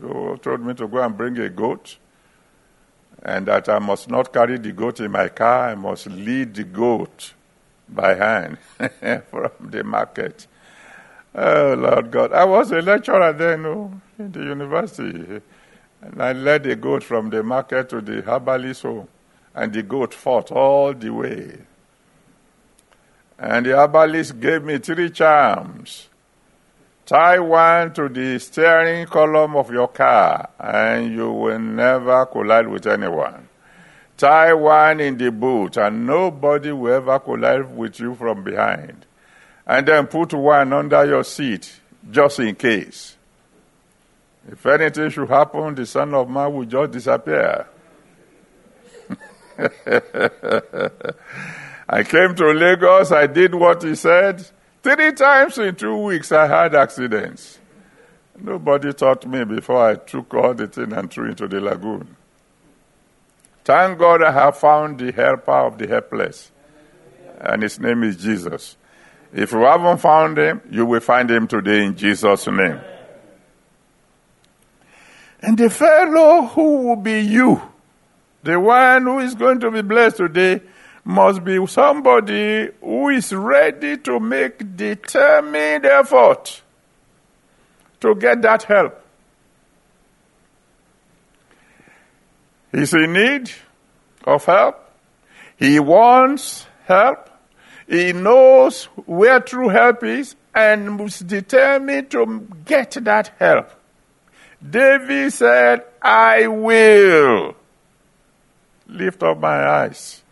Go, 0.00 0.36
told 0.36 0.60
me 0.60 0.74
to 0.74 0.88
go 0.88 1.02
and 1.02 1.16
bring 1.16 1.38
a 1.38 1.48
goat, 1.48 1.96
and 3.22 3.46
that 3.46 3.68
I 3.68 3.78
must 3.78 4.10
not 4.10 4.32
carry 4.32 4.58
the 4.58 4.72
goat 4.72 5.00
in 5.00 5.12
my 5.12 5.28
car, 5.28 5.70
I 5.70 5.74
must 5.74 6.06
lead 6.06 6.54
the 6.54 6.64
goat 6.64 7.34
by 7.88 8.14
hand 8.14 8.58
from 9.30 9.50
the 9.60 9.84
market. 9.84 10.46
Oh, 11.34 11.74
Lord 11.78 12.10
God. 12.10 12.32
I 12.32 12.44
was 12.44 12.72
a 12.72 12.80
lecturer 12.82 13.32
then 13.32 13.64
oh, 13.64 14.00
in 14.18 14.32
the 14.32 14.40
university, 14.40 15.40
and 16.02 16.22
I 16.22 16.32
led 16.32 16.64
the 16.64 16.74
goat 16.74 17.04
from 17.04 17.30
the 17.30 17.42
market 17.42 17.88
to 17.90 18.00
the 18.00 18.22
herbalist 18.22 18.82
home, 18.82 19.08
and 19.54 19.72
the 19.72 19.82
goat 19.84 20.12
fought 20.12 20.50
all 20.50 20.92
the 20.92 21.10
way. 21.10 21.58
And 23.40 23.64
the 23.64 23.74
herbalist 23.74 24.38
gave 24.38 24.64
me 24.64 24.76
three 24.78 25.08
charms. 25.08 26.08
Tie 27.06 27.38
one 27.38 27.94
to 27.94 28.10
the 28.10 28.38
steering 28.38 29.06
column 29.06 29.56
of 29.56 29.70
your 29.70 29.88
car, 29.88 30.50
and 30.58 31.10
you 31.10 31.32
will 31.32 31.58
never 31.58 32.26
collide 32.26 32.68
with 32.68 32.86
anyone. 32.86 33.48
Tie 34.18 34.52
one 34.52 35.00
in 35.00 35.16
the 35.16 35.32
boot, 35.32 35.78
and 35.78 36.06
nobody 36.06 36.70
will 36.70 36.92
ever 36.92 37.18
collide 37.18 37.74
with 37.74 37.98
you 37.98 38.14
from 38.14 38.44
behind. 38.44 39.06
And 39.66 39.88
then 39.88 40.06
put 40.06 40.34
one 40.34 40.74
under 40.74 41.06
your 41.06 41.24
seat, 41.24 41.80
just 42.10 42.40
in 42.40 42.54
case. 42.54 43.16
If 44.46 44.66
anything 44.66 45.08
should 45.08 45.30
happen, 45.30 45.74
the 45.74 45.86
Son 45.86 46.12
of 46.12 46.28
Man 46.28 46.52
will 46.52 46.66
just 46.66 46.92
disappear. 46.92 47.66
I 51.92 52.04
came 52.04 52.36
to 52.36 52.52
Lagos, 52.52 53.10
I 53.10 53.26
did 53.26 53.52
what 53.52 53.82
he 53.82 53.96
said. 53.96 54.46
Three 54.80 55.12
times 55.12 55.58
in 55.58 55.74
two 55.74 55.96
weeks, 55.96 56.30
I 56.30 56.46
had 56.46 56.72
accidents. 56.72 57.58
Nobody 58.38 58.92
taught 58.92 59.26
me 59.26 59.42
before 59.42 59.90
I 59.90 59.96
took 59.96 60.32
all 60.32 60.54
the 60.54 60.68
thing 60.68 60.92
and 60.92 61.10
threw 61.10 61.30
into 61.30 61.48
the 61.48 61.60
lagoon. 61.60 62.16
Thank 63.64 63.98
God 63.98 64.22
I 64.22 64.30
have 64.30 64.56
found 64.56 65.00
the 65.00 65.10
helper 65.10 65.50
of 65.50 65.78
the 65.78 65.88
helpless, 65.88 66.52
and 67.40 67.60
his 67.64 67.80
name 67.80 68.04
is 68.04 68.16
Jesus. 68.16 68.76
If 69.32 69.50
you 69.50 69.58
haven't 69.58 69.98
found 69.98 70.38
him, 70.38 70.60
you 70.70 70.86
will 70.86 71.00
find 71.00 71.28
him 71.28 71.48
today 71.48 71.84
in 71.84 71.96
Jesus' 71.96 72.46
name. 72.46 72.80
And 75.42 75.58
the 75.58 75.70
fellow 75.70 76.46
who 76.46 76.86
will 76.86 76.96
be 76.96 77.20
you, 77.20 77.60
the 78.44 78.60
one 78.60 79.02
who 79.02 79.18
is 79.18 79.34
going 79.34 79.58
to 79.58 79.72
be 79.72 79.82
blessed 79.82 80.18
today, 80.18 80.62
must 81.10 81.42
be 81.42 81.66
somebody 81.66 82.68
who 82.80 83.08
is 83.08 83.32
ready 83.32 83.96
to 83.96 84.20
make 84.20 84.76
determined 84.76 85.84
effort 85.84 86.62
to 88.00 88.14
get 88.14 88.40
that 88.42 88.62
help. 88.62 89.04
He's 92.70 92.94
in 92.94 93.12
need 93.12 93.50
of 94.24 94.44
help. 94.44 94.88
He 95.56 95.80
wants 95.80 96.66
help. 96.84 97.28
He 97.88 98.12
knows 98.12 98.84
where 99.04 99.40
true 99.40 99.68
help 99.68 100.04
is 100.04 100.36
and 100.54 101.00
is 101.00 101.18
determined 101.18 102.12
to 102.12 102.46
get 102.64 102.92
that 103.02 103.32
help. 103.40 103.68
David 104.62 105.32
said, 105.32 105.82
I 106.00 106.46
will 106.46 107.56
lift 108.86 109.24
up 109.24 109.40
my 109.40 109.66
eyes 109.66 110.22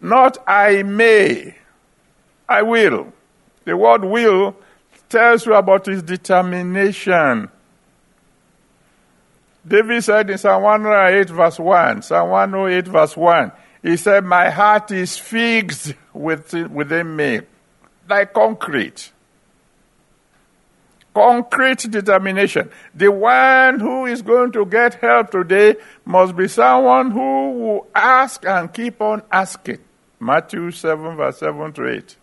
not 0.00 0.38
I 0.46 0.82
may, 0.82 1.56
I 2.48 2.62
will. 2.62 3.12
The 3.64 3.76
word 3.76 4.04
will 4.04 4.56
tells 5.08 5.46
you 5.46 5.54
about 5.54 5.86
his 5.86 6.02
determination. 6.02 7.48
David 9.66 10.04
said 10.04 10.30
in 10.30 10.38
Psalm 10.38 10.62
108, 10.62 11.28
verse 11.30 11.58
1, 11.58 12.02
Psalm 12.02 12.30
108, 12.30 12.86
verse 12.86 13.16
1, 13.16 13.52
he 13.82 13.96
said, 13.96 14.24
My 14.24 14.50
heart 14.50 14.90
is 14.92 15.18
fixed 15.18 15.94
within 16.12 17.16
me, 17.16 17.40
like 18.08 18.32
concrete. 18.32 19.10
Concrete 21.16 21.90
determination. 21.90 22.68
The 22.94 23.10
one 23.10 23.80
who 23.80 24.04
is 24.04 24.20
going 24.20 24.52
to 24.52 24.66
get 24.66 24.96
help 24.96 25.30
today 25.30 25.76
must 26.04 26.36
be 26.36 26.46
someone 26.46 27.10
who 27.10 27.52
will 27.52 27.86
ask 27.94 28.44
and 28.44 28.70
keep 28.70 29.00
on 29.00 29.22
asking. 29.32 29.78
Matthew 30.20 30.70
7, 30.70 31.16
verse 31.16 31.38
7 31.38 31.72
to 31.72 31.88
8. 31.88 32.16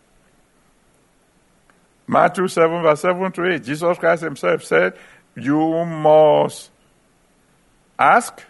Matthew 2.05 2.47
7, 2.47 2.83
verse 2.83 3.01
7 3.01 3.31
to 3.31 3.53
8. 3.53 3.63
Jesus 3.63 3.97
Christ 3.97 4.21
himself 4.21 4.63
said, 4.63 4.93
You 5.35 5.85
must 5.85 6.69
ask, 7.97 8.43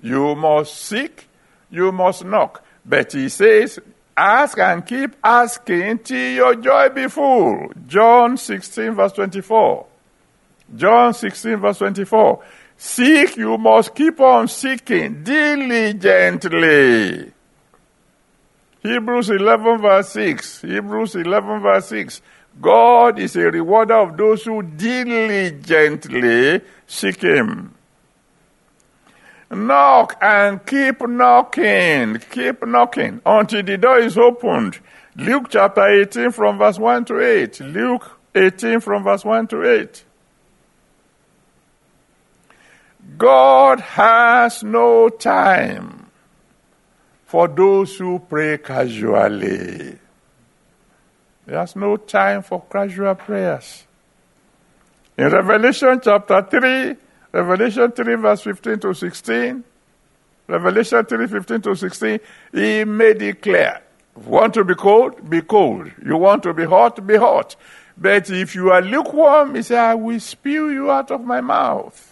you 0.00 0.34
must 0.34 0.74
seek, 0.74 1.28
you 1.70 1.92
must 1.92 2.24
knock. 2.24 2.64
But 2.86 3.12
he 3.12 3.28
says, 3.28 3.78
Ask 4.16 4.58
and 4.58 4.84
keep 4.84 5.16
asking 5.24 6.00
till 6.00 6.32
your 6.34 6.54
joy 6.56 6.88
be 6.90 7.08
full. 7.08 7.72
John 7.86 8.36
16, 8.36 8.92
verse 8.94 9.12
24. 9.12 9.86
John 10.76 11.14
16, 11.14 11.56
verse 11.56 11.78
24. 11.78 12.42
Seek, 12.76 13.36
you 13.36 13.56
must 13.58 13.94
keep 13.94 14.20
on 14.20 14.48
seeking 14.48 15.22
diligently. 15.22 16.52
Hebrews 18.82 19.30
11 19.30 19.80
verse 19.80 20.08
6. 20.08 20.62
Hebrews 20.62 21.14
11 21.14 21.62
verse 21.62 21.86
6. 21.86 22.20
God 22.60 23.18
is 23.18 23.36
a 23.36 23.50
rewarder 23.50 23.94
of 23.94 24.16
those 24.16 24.44
who 24.44 24.62
diligently 24.62 26.60
seek 26.86 27.22
Him. 27.22 27.74
Knock 29.52 30.16
and 30.22 30.64
keep 30.64 31.06
knocking, 31.06 32.18
keep 32.30 32.66
knocking 32.66 33.20
until 33.26 33.62
the 33.62 33.76
door 33.76 33.98
is 33.98 34.16
opened. 34.16 34.78
Luke 35.14 35.48
chapter 35.50 35.86
18 35.86 36.30
from 36.30 36.56
verse 36.56 36.78
1 36.78 37.04
to 37.04 37.20
8. 37.20 37.60
Luke 37.60 38.18
18 38.34 38.80
from 38.80 39.04
verse 39.04 39.26
1 39.26 39.46
to 39.48 39.70
8. 39.70 40.04
God 43.18 43.80
has 43.80 44.62
no 44.62 45.10
time 45.10 46.06
for 47.26 47.46
those 47.46 47.94
who 47.96 48.20
pray 48.20 48.56
casually. 48.56 49.98
There's 51.44 51.76
no 51.76 51.98
time 51.98 52.42
for 52.42 52.62
casual 52.70 53.16
prayers. 53.16 53.84
In 55.18 55.28
Revelation 55.28 56.00
chapter 56.02 56.40
3, 56.40 56.96
Revelation 57.32 57.90
3, 57.92 58.14
verse 58.16 58.42
15 58.42 58.78
to 58.80 58.94
16, 58.94 59.64
Revelation 60.46 61.04
3, 61.04 61.26
15 61.26 61.60
to 61.62 61.74
16, 61.74 62.20
he 62.52 62.84
made 62.84 63.22
it 63.22 63.40
clear. 63.40 63.80
Want 64.14 64.52
to 64.54 64.64
be 64.64 64.74
cold, 64.74 65.28
be 65.30 65.40
cold. 65.40 65.90
You 66.04 66.18
want 66.18 66.42
to 66.42 66.52
be 66.52 66.64
hot, 66.64 67.06
be 67.06 67.16
hot. 67.16 67.56
But 67.96 68.28
if 68.30 68.54
you 68.54 68.70
are 68.70 68.82
lukewarm, 68.82 69.54
he 69.54 69.62
said, 69.62 69.78
I 69.78 69.94
will 69.94 70.20
spew 70.20 70.68
you 70.68 70.90
out 70.90 71.10
of 71.10 71.22
my 71.22 71.40
mouth. 71.40 72.08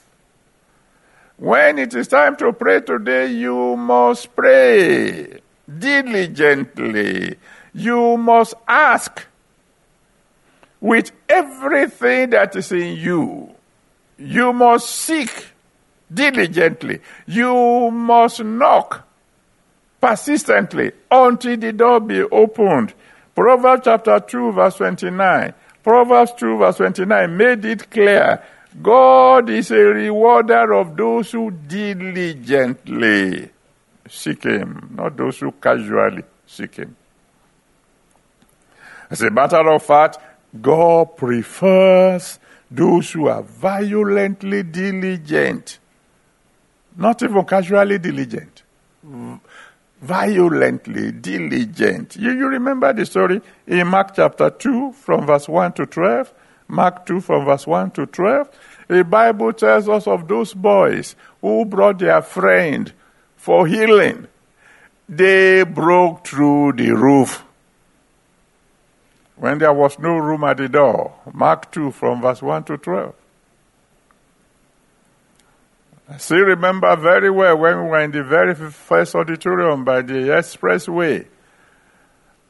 When 1.36 1.78
it 1.78 1.94
is 1.94 2.08
time 2.08 2.36
to 2.36 2.52
pray 2.52 2.80
today, 2.80 3.32
you 3.32 3.76
must 3.76 4.34
pray 4.34 5.40
diligently. 5.78 7.36
You 7.72 8.16
must 8.16 8.54
ask 8.66 9.26
with 10.80 11.12
everything 11.28 12.30
that 12.30 12.56
is 12.56 12.72
in 12.72 12.96
you. 12.96 13.54
You 14.20 14.52
must 14.52 14.90
seek 14.90 15.30
diligently. 16.12 17.00
You 17.26 17.90
must 17.90 18.44
knock 18.44 19.08
persistently 20.00 20.92
until 21.10 21.56
the 21.56 21.72
door 21.72 22.00
be 22.00 22.22
opened. 22.22 22.92
Proverbs 23.34 23.82
chapter 23.84 24.20
2 24.20 24.52
verse 24.52 24.76
29. 24.76 25.54
Proverbs 25.82 26.32
2 26.36 26.58
verse 26.58 26.76
29 26.76 27.36
made 27.36 27.64
it 27.64 27.90
clear 27.90 28.42
God 28.82 29.48
is 29.48 29.70
a 29.70 29.76
rewarder 29.76 30.74
of 30.74 30.96
those 30.96 31.32
who 31.32 31.50
diligently 31.50 33.48
seek 34.06 34.44
Him, 34.44 34.92
not 34.94 35.16
those 35.16 35.38
who 35.38 35.52
casually 35.52 36.24
seek 36.46 36.74
Him. 36.76 36.94
As 39.08 39.22
a 39.22 39.30
matter 39.30 39.68
of 39.70 39.82
fact, 39.82 40.18
God 40.60 41.16
prefers 41.16 42.38
those 42.70 43.10
who 43.10 43.28
are 43.28 43.42
violently 43.42 44.62
diligent, 44.62 45.78
not 46.96 47.22
even 47.22 47.44
casually 47.44 47.98
diligent, 47.98 48.62
violently 50.00 51.12
diligent. 51.12 52.16
You, 52.16 52.32
you 52.32 52.46
remember 52.46 52.92
the 52.92 53.04
story 53.06 53.40
in 53.66 53.86
Mark 53.88 54.14
chapter 54.14 54.50
2 54.50 54.92
from 54.92 55.26
verse 55.26 55.48
1 55.48 55.72
to 55.74 55.86
12? 55.86 56.32
Mark 56.68 57.04
2 57.06 57.20
from 57.20 57.44
verse 57.44 57.66
1 57.66 57.90
to 57.92 58.06
12. 58.06 58.48
The 58.86 59.04
Bible 59.04 59.52
tells 59.52 59.88
us 59.88 60.06
of 60.06 60.28
those 60.28 60.54
boys 60.54 61.16
who 61.40 61.64
brought 61.64 61.98
their 61.98 62.22
friend 62.22 62.92
for 63.36 63.66
healing. 63.66 64.28
They 65.08 65.64
broke 65.64 66.24
through 66.24 66.74
the 66.74 66.90
roof 66.92 67.44
when 69.40 69.56
there 69.56 69.72
was 69.72 69.98
no 69.98 70.18
room 70.18 70.44
at 70.44 70.58
the 70.58 70.68
door. 70.68 71.14
Mark 71.32 71.72
2 71.72 71.92
from 71.92 72.20
verse 72.20 72.42
1 72.42 72.62
to 72.64 72.76
12. 72.76 73.14
I 76.10 76.16
still 76.18 76.40
remember 76.40 76.94
very 76.96 77.30
well 77.30 77.56
when 77.56 77.84
we 77.84 77.88
were 77.88 78.00
in 78.00 78.10
the 78.10 78.22
very 78.22 78.54
first 78.54 79.14
auditorium 79.14 79.82
by 79.82 80.02
the 80.02 80.28
expressway. 80.28 81.26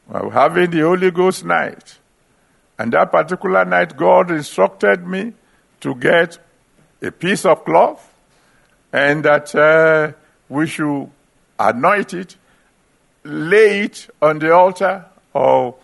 We 0.09 0.19
were 0.19 0.31
having 0.31 0.69
the 0.69 0.81
Holy 0.81 1.11
Ghost 1.11 1.45
night. 1.45 1.97
And 2.77 2.91
that 2.91 3.09
particular 3.09 3.63
night, 3.63 3.95
God 3.95 4.29
instructed 4.29 5.07
me 5.07 5.31
to 5.79 5.95
get 5.95 6.39
a 7.01 7.11
piece 7.11 7.45
of 7.45 7.63
cloth 7.63 8.13
and 8.91 9.23
that 9.23 9.55
uh, 9.55 10.11
we 10.49 10.67
should 10.67 11.09
anoint 11.57 12.13
it, 12.13 12.35
lay 13.23 13.83
it 13.83 14.09
on 14.21 14.39
the 14.39 14.53
altar 14.53 15.05
or 15.33 15.75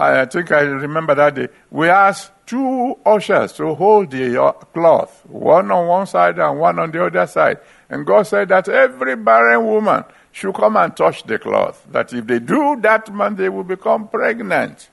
I 0.00 0.24
think 0.26 0.50
I 0.52 0.60
remember 0.60 1.14
that 1.14 1.34
day. 1.34 1.48
We 1.70 1.88
asked 1.88 2.32
two 2.46 2.96
ushers 3.04 3.52
to 3.54 3.74
hold 3.74 4.10
the 4.10 4.42
uh, 4.42 4.52
cloth, 4.52 5.22
one 5.26 5.70
on 5.70 5.86
one 5.86 6.06
side 6.06 6.38
and 6.38 6.58
one 6.58 6.78
on 6.78 6.90
the 6.90 7.04
other 7.04 7.26
side. 7.26 7.58
And 7.88 8.06
God 8.06 8.22
said 8.22 8.48
that 8.48 8.68
every 8.68 9.16
barren 9.16 9.64
woman 9.64 10.04
should 10.32 10.54
come 10.54 10.76
and 10.76 10.96
touch 10.96 11.24
the 11.24 11.38
cloth. 11.38 11.86
That 11.90 12.12
if 12.12 12.26
they 12.26 12.38
do 12.38 12.78
that, 12.82 13.12
man, 13.12 13.36
they 13.36 13.48
will 13.48 13.64
become 13.64 14.08
pregnant. 14.08 14.88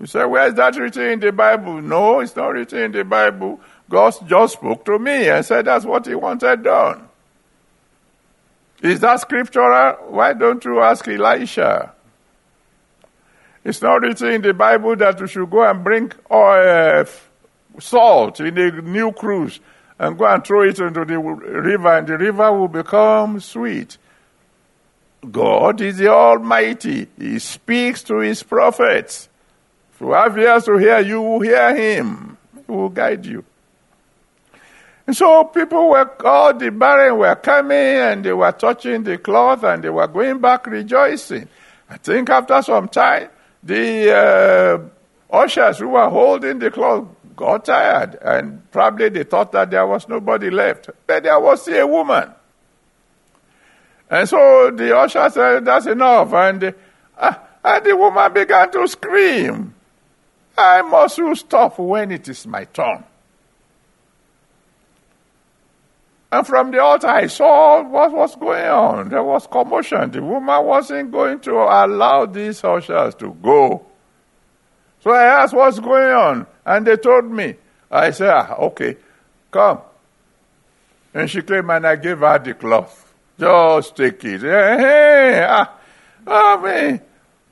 You 0.00 0.06
say, 0.06 0.24
where 0.24 0.48
is 0.48 0.54
that 0.54 0.76
written 0.76 1.02
in 1.02 1.20
the 1.20 1.32
Bible? 1.32 1.80
No, 1.80 2.20
it's 2.20 2.36
not 2.36 2.48
written 2.48 2.78
in 2.80 2.92
the 2.92 3.04
Bible. 3.04 3.60
God 3.88 4.14
just 4.26 4.54
spoke 4.54 4.84
to 4.84 4.98
me 4.98 5.28
and 5.28 5.44
said 5.44 5.66
that's 5.66 5.84
what 5.84 6.06
He 6.06 6.14
wanted 6.14 6.62
done. 6.62 7.08
Is 8.82 9.00
that 9.00 9.20
scriptural? 9.20 9.94
Why 10.10 10.32
don't 10.34 10.64
you 10.64 10.80
ask 10.80 11.06
Elisha? 11.08 11.94
It's 13.64 13.80
not 13.80 14.02
written 14.02 14.28
in 14.28 14.42
the 14.42 14.52
Bible 14.52 14.94
that 14.96 15.20
we 15.20 15.26
should 15.26 15.50
go 15.50 15.64
and 15.64 15.82
bring 15.82 16.12
oil, 16.30 17.00
uh, 17.00 17.06
salt 17.80 18.40
in 18.40 18.58
a 18.58 18.70
new 18.82 19.12
cruse 19.12 19.58
and 19.98 20.18
go 20.18 20.26
and 20.26 20.44
throw 20.44 20.62
it 20.62 20.78
into 20.78 21.04
the 21.04 21.18
river, 21.18 21.96
and 21.96 22.06
the 22.06 22.18
river 22.18 22.52
will 22.52 22.68
become 22.68 23.40
sweet. 23.40 23.96
God 25.30 25.80
is 25.80 25.96
the 25.96 26.08
Almighty. 26.08 27.08
He 27.18 27.38
speaks 27.38 28.02
to 28.04 28.18
His 28.18 28.42
prophets. 28.42 29.28
If 29.94 30.00
you 30.00 30.12
have 30.12 30.36
ears 30.36 30.64
to 30.64 30.76
hear, 30.76 31.00
you 31.00 31.22
will 31.22 31.40
hear 31.40 31.74
Him. 31.74 32.36
He 32.66 32.72
will 32.72 32.90
guide 32.90 33.24
you. 33.24 33.44
And 35.06 35.16
so 35.16 35.44
people 35.44 35.90
were, 35.90 36.10
all 36.26 36.54
the 36.54 36.70
barren 36.70 37.18
were 37.18 37.36
coming 37.36 37.76
and 37.76 38.24
they 38.24 38.32
were 38.32 38.52
touching 38.52 39.04
the 39.04 39.18
cloth 39.18 39.62
and 39.62 39.84
they 39.84 39.90
were 39.90 40.06
going 40.06 40.40
back 40.40 40.66
rejoicing. 40.66 41.48
I 41.88 41.98
think 41.98 42.30
after 42.30 42.60
some 42.62 42.88
time, 42.88 43.28
the 43.64 44.90
uh, 45.32 45.36
ushers 45.36 45.78
who 45.78 45.88
were 45.88 46.08
holding 46.08 46.58
the 46.58 46.70
cloth 46.70 47.06
got 47.34 47.64
tired 47.64 48.16
and 48.22 48.70
probably 48.70 49.08
they 49.08 49.24
thought 49.24 49.50
that 49.52 49.70
there 49.70 49.86
was 49.86 50.08
nobody 50.08 50.50
left. 50.50 50.90
But 51.06 51.22
there 51.22 51.40
was 51.40 51.66
a 51.68 51.86
woman. 51.86 52.30
And 54.10 54.28
so 54.28 54.70
the 54.70 54.96
usher 54.96 55.28
said, 55.30 55.64
That's 55.64 55.86
enough. 55.86 56.32
And, 56.32 56.74
uh, 57.18 57.34
and 57.64 57.84
the 57.84 57.96
woman 57.96 58.32
began 58.32 58.70
to 58.72 58.86
scream, 58.86 59.74
I 60.56 60.82
must 60.82 61.18
stop 61.40 61.78
when 61.78 62.12
it 62.12 62.28
is 62.28 62.46
my 62.46 62.64
turn. 62.64 63.04
And 66.34 66.44
from 66.44 66.72
the 66.72 66.82
altar, 66.82 67.06
I 67.06 67.28
saw 67.28 67.80
what 67.84 68.10
was 68.10 68.34
going 68.34 68.64
on. 68.64 69.08
There 69.08 69.22
was 69.22 69.46
commotion. 69.46 70.10
The 70.10 70.20
woman 70.20 70.64
wasn't 70.64 71.12
going 71.12 71.38
to 71.42 71.52
allow 71.52 72.26
these 72.26 72.64
ushers 72.64 73.14
to 73.16 73.32
go. 73.34 73.86
So 74.98 75.12
I 75.12 75.42
asked, 75.42 75.54
What's 75.54 75.78
going 75.78 76.10
on? 76.10 76.46
And 76.66 76.84
they 76.84 76.96
told 76.96 77.30
me. 77.30 77.54
I 77.88 78.10
said, 78.10 78.30
ah, 78.30 78.56
Okay, 78.66 78.96
come. 79.52 79.78
And 81.14 81.30
she 81.30 81.40
came 81.42 81.70
and 81.70 81.86
I 81.86 81.94
gave 81.94 82.18
her 82.18 82.38
the 82.40 82.54
cloth. 82.54 83.14
Just 83.38 83.94
take 83.94 84.24
it. 84.24 84.40
Hey, 84.40 85.46
ah, 85.48 85.72
oh, 86.26 86.60
me. 86.62 86.98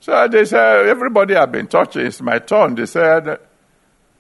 So 0.01 0.27
they 0.27 0.45
said, 0.45 0.87
Everybody 0.87 1.35
had 1.35 1.53
been 1.53 1.69
touching. 1.69 2.07
It's 2.07 2.21
my 2.21 2.41
turn. 2.41 2.75
They 2.75 2.87
said, 2.87 3.39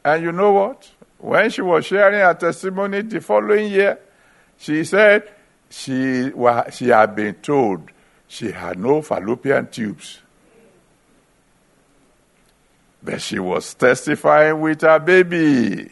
And 0.05 0.23
you 0.23 0.31
know 0.31 0.53
what? 0.53 0.89
When 1.19 1.51
she 1.51 1.63
was 1.63 1.85
sharing 1.85 2.21
her 2.21 2.35
testimony 2.35 3.03
the 3.03 3.21
following 3.21 3.69
year, 3.69 3.99
she 4.63 4.85
said 4.85 5.29
she, 5.71 6.31
she 6.71 6.89
had 6.89 7.17
been 7.17 7.35
told 7.43 7.91
she 8.29 8.53
had 8.53 8.79
no 8.79 9.03
fallopian 9.03 9.67
tubes. 9.67 10.21
But 13.03 13.21
she 13.21 13.41
was 13.41 13.75
testifying 13.75 14.61
with 14.61 14.83
her 14.83 15.01
baby. 15.01 15.91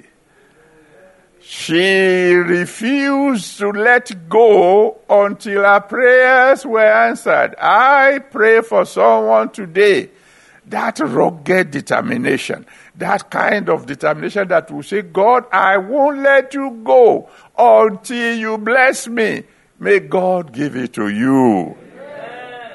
She 1.41 2.33
refused 2.33 3.59
to 3.59 3.71
let 3.71 4.29
go 4.29 5.01
until 5.11 5.65
her 5.65 5.81
prayers 5.81 6.65
were 6.65 6.81
answered. 6.81 7.57
I 7.59 8.21
pray 8.21 8.61
for 8.61 8.85
someone 8.85 9.51
today 9.51 10.11
that 10.67 11.01
rugged 11.01 11.73
determination, 11.73 12.67
that 13.01 13.31
kind 13.31 13.69
of 13.69 13.87
determination 13.87 14.47
that 14.49 14.71
will 14.71 14.83
say, 14.83 15.03
God, 15.03 15.45
I 15.53 15.79
won't 15.79 16.21
let 16.21 16.55
you 16.55 16.81
go 16.85 17.29
until 17.59 18.37
you 18.37 18.59
bless 18.59 19.09
me. 19.09 19.45
May 19.79 20.01
God 20.01 20.53
give 20.53 20.77
it 20.77 20.93
to 20.95 21.09
you. 21.09 21.77
Amen. 21.77 22.73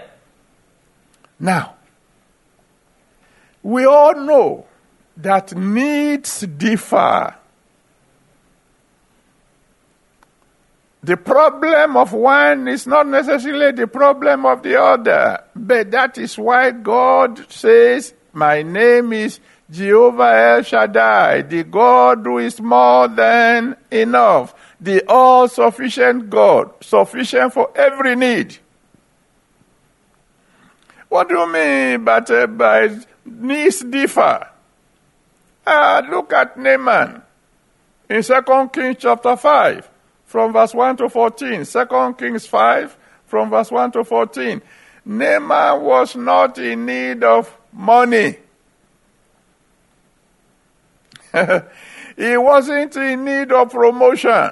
Now, 1.40 1.76
we 3.64 3.86
all 3.86 4.16
know 4.16 4.66
that 5.18 5.56
needs 5.56 6.42
differ. 6.42 7.36
The 11.04 11.18
problem 11.18 11.98
of 11.98 12.14
one 12.14 12.68
is 12.68 12.88
not 12.88 13.08
necessarily 13.08 13.72
the 13.74 13.86
problem 13.86 14.48
of 14.48 14.64
the 14.64 14.82
other, 14.82 15.44
but 15.56 15.92
that 15.92 16.18
is 16.18 16.36
why 16.36 16.72
God 16.72 17.46
says, 17.52 18.16
My 18.34 18.64
name 18.64 19.14
is 19.14 19.40
Jehovah 19.70 20.56
El 20.58 20.64
Shaddai, 20.64 21.42
the 21.42 21.64
God 21.64 22.20
who 22.24 22.38
is 22.38 22.62
more 22.62 23.08
than 23.08 23.76
enough 23.90 24.54
the 24.80 25.04
all 25.08 25.48
sufficient 25.48 26.30
God, 26.30 26.72
sufficient 26.82 27.54
for 27.54 27.72
every 27.76 28.16
need. 28.16 28.58
What 31.10 31.30
do 31.30 31.38
you 31.40 31.52
mean 31.52 32.04
but 32.04 32.28
by 32.58 33.00
needs 33.26 33.84
differ? 33.84 34.48
Ah, 35.66 36.06
look 36.08 36.34
at 36.34 36.58
Naaman 36.58 37.22
in 38.10 38.22
2 38.22 38.70
Kings 38.72 38.98
chapter 39.00 39.36
5 39.36 39.90
from 40.26 40.54
verse 40.54 40.74
1 40.74 40.98
to 40.98 41.10
14. 41.10 41.66
2 41.66 42.16
Kings 42.18 42.46
5 42.46 42.98
from 43.26 43.50
verse 43.50 43.72
1 43.72 43.92
to 43.94 44.04
14. 44.04 44.62
Naaman 45.06 45.82
was 45.82 46.16
not 46.16 46.58
in 46.60 46.86
need 46.86 47.24
of 47.24 47.56
money. 47.72 48.38
he 52.18 52.38
wasn't 52.38 52.96
in 52.96 53.26
need 53.26 53.52
of 53.52 53.72
promotion. 53.72 54.52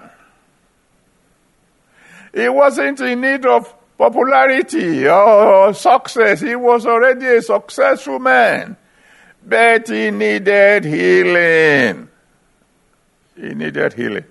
He 2.33 2.49
wasn't 2.49 2.99
in 3.01 3.21
need 3.21 3.45
of 3.45 3.73
popularity 3.97 5.07
or 5.07 5.73
success. 5.73 6.41
He 6.41 6.55
was 6.55 6.85
already 6.85 7.27
a 7.27 7.41
successful 7.41 8.19
man. 8.19 8.75
But 9.45 9.87
he 9.87 10.09
needed 10.09 10.85
healing. 10.85 12.09
He 13.35 13.53
needed 13.53 13.93
healing. 13.93 14.25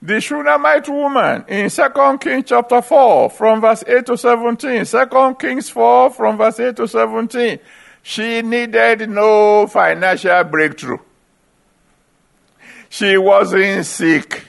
The 0.00 0.20
Shunammite 0.20 0.88
woman 0.88 1.44
in 1.46 1.70
2 1.70 2.18
Kings 2.20 2.44
chapter 2.46 2.82
4 2.82 3.30
from 3.30 3.60
verse 3.60 3.84
8 3.86 4.04
to 4.06 4.16
17. 4.16 4.84
2 4.84 5.36
Kings 5.38 5.70
4 5.70 6.10
from 6.10 6.38
verse 6.38 6.58
8 6.58 6.76
to 6.76 6.88
17. 6.88 7.58
She 8.02 8.42
needed 8.42 9.08
no 9.08 9.66
financial 9.66 10.44
breakthrough. 10.44 10.98
She 12.88 13.16
wasn't 13.16 13.86
sick 13.86 14.48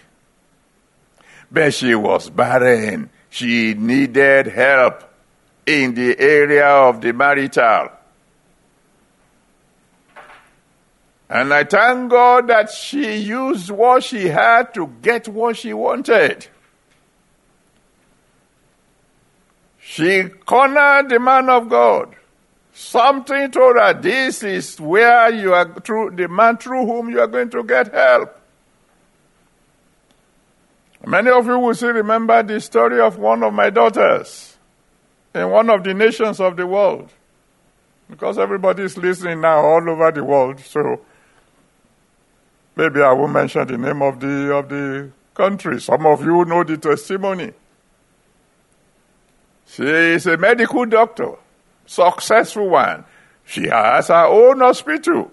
but 1.53 1.71
she 1.71 1.93
was 1.93 2.31
barren. 2.31 3.11
She 3.29 3.75
needed 3.75 4.47
help 4.47 5.03
in 5.67 5.93
the 5.93 6.19
area 6.19 6.67
of 6.67 6.99
the 6.99 7.13
marital. 7.13 7.89
And 11.29 11.53
I 11.53 11.63
thank 11.63 12.09
God 12.09 12.47
that 12.47 12.71
she 12.71 13.17
used 13.17 13.69
what 13.69 14.03
she 14.03 14.27
had 14.27 14.73
to 14.73 14.87
get 15.01 15.27
what 15.27 15.57
she 15.57 15.73
wanted. 15.73 16.47
She 19.79 20.23
cornered 20.23 21.09
the 21.09 21.19
man 21.19 21.49
of 21.49 21.69
God. 21.69 22.15
Something 22.73 23.51
told 23.51 23.77
her 23.77 23.93
this 23.93 24.43
is 24.43 24.79
where 24.79 25.31
you 25.33 25.53
are 25.53 25.71
through 25.81 26.15
the 26.15 26.27
man 26.27 26.57
through 26.57 26.85
whom 26.85 27.09
you 27.09 27.19
are 27.19 27.27
going 27.27 27.49
to 27.51 27.63
get 27.63 27.93
help. 27.93 28.39
Many 31.05 31.29
of 31.29 31.45
you 31.45 31.59
will 31.59 31.75
still 31.75 31.91
remember 31.91 32.41
the 32.43 32.59
story 32.59 32.99
of 32.99 33.17
one 33.17 33.43
of 33.43 33.53
my 33.53 33.69
daughters 33.69 34.57
in 35.35 35.49
one 35.49 35.69
of 35.69 35.83
the 35.83 35.93
nations 35.93 36.39
of 36.39 36.55
the 36.55 36.65
world. 36.65 37.09
Because 38.09 38.37
everybody 38.37 38.83
is 38.83 38.97
listening 38.97 39.41
now 39.41 39.59
all 39.59 39.89
over 39.89 40.11
the 40.11 40.23
world, 40.23 40.59
so 40.59 41.01
Maybe 42.75 43.01
I 43.01 43.13
will 43.13 43.27
mention 43.27 43.67
the 43.67 43.77
name 43.77 44.01
of 44.01 44.19
the 44.19 44.53
of 44.53 44.69
the 44.69 45.11
country. 45.33 45.79
Some 45.79 46.05
of 46.05 46.23
you 46.23 46.43
know 46.45 46.63
the 46.63 46.77
testimony. 46.77 47.53
She 49.67 49.83
is 49.83 50.25
a 50.27 50.37
medical 50.37 50.85
doctor, 50.85 51.33
successful 51.85 52.69
one. 52.69 53.05
She 53.45 53.67
has 53.67 54.07
her 54.07 54.25
own 54.25 54.59
hospital. 54.59 55.31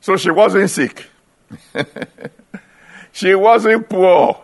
So 0.00 0.16
she 0.16 0.30
wasn't 0.30 0.70
sick. 0.70 1.08
she 3.12 3.34
wasn't 3.34 3.88
poor. 3.88 4.40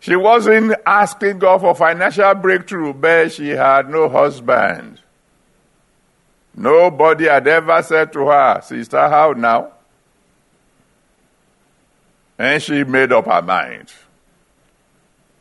She 0.00 0.16
wasn't 0.16 0.74
asking 0.84 1.38
God 1.38 1.60
for 1.60 1.74
financial 1.74 2.34
breakthrough, 2.34 2.92
but 2.92 3.32
she 3.32 3.50
had 3.50 3.88
no 3.88 4.08
husband. 4.08 5.00
Nobody 6.54 7.26
had 7.26 7.46
ever 7.46 7.82
said 7.82 8.12
to 8.12 8.26
her, 8.26 8.60
Sister, 8.62 8.98
how 9.08 9.32
now? 9.32 9.72
And 12.36 12.62
she 12.62 12.84
made 12.84 13.12
up 13.12 13.26
her 13.26 13.42
mind. 13.42 13.92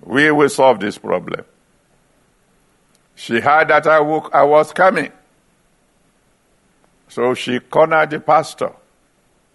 We 0.04 0.32
will 0.32 0.50
solve 0.50 0.80
this 0.80 0.98
problem. 0.98 1.44
She 3.22 3.40
heard 3.40 3.68
that 3.68 3.86
I, 3.86 4.00
woke, 4.00 4.32
I 4.34 4.42
was 4.42 4.74
coming. 4.74 5.12
So 7.08 7.36
she 7.36 7.60
cornered 7.60 8.10
the 8.10 8.20
pastor. 8.20 8.72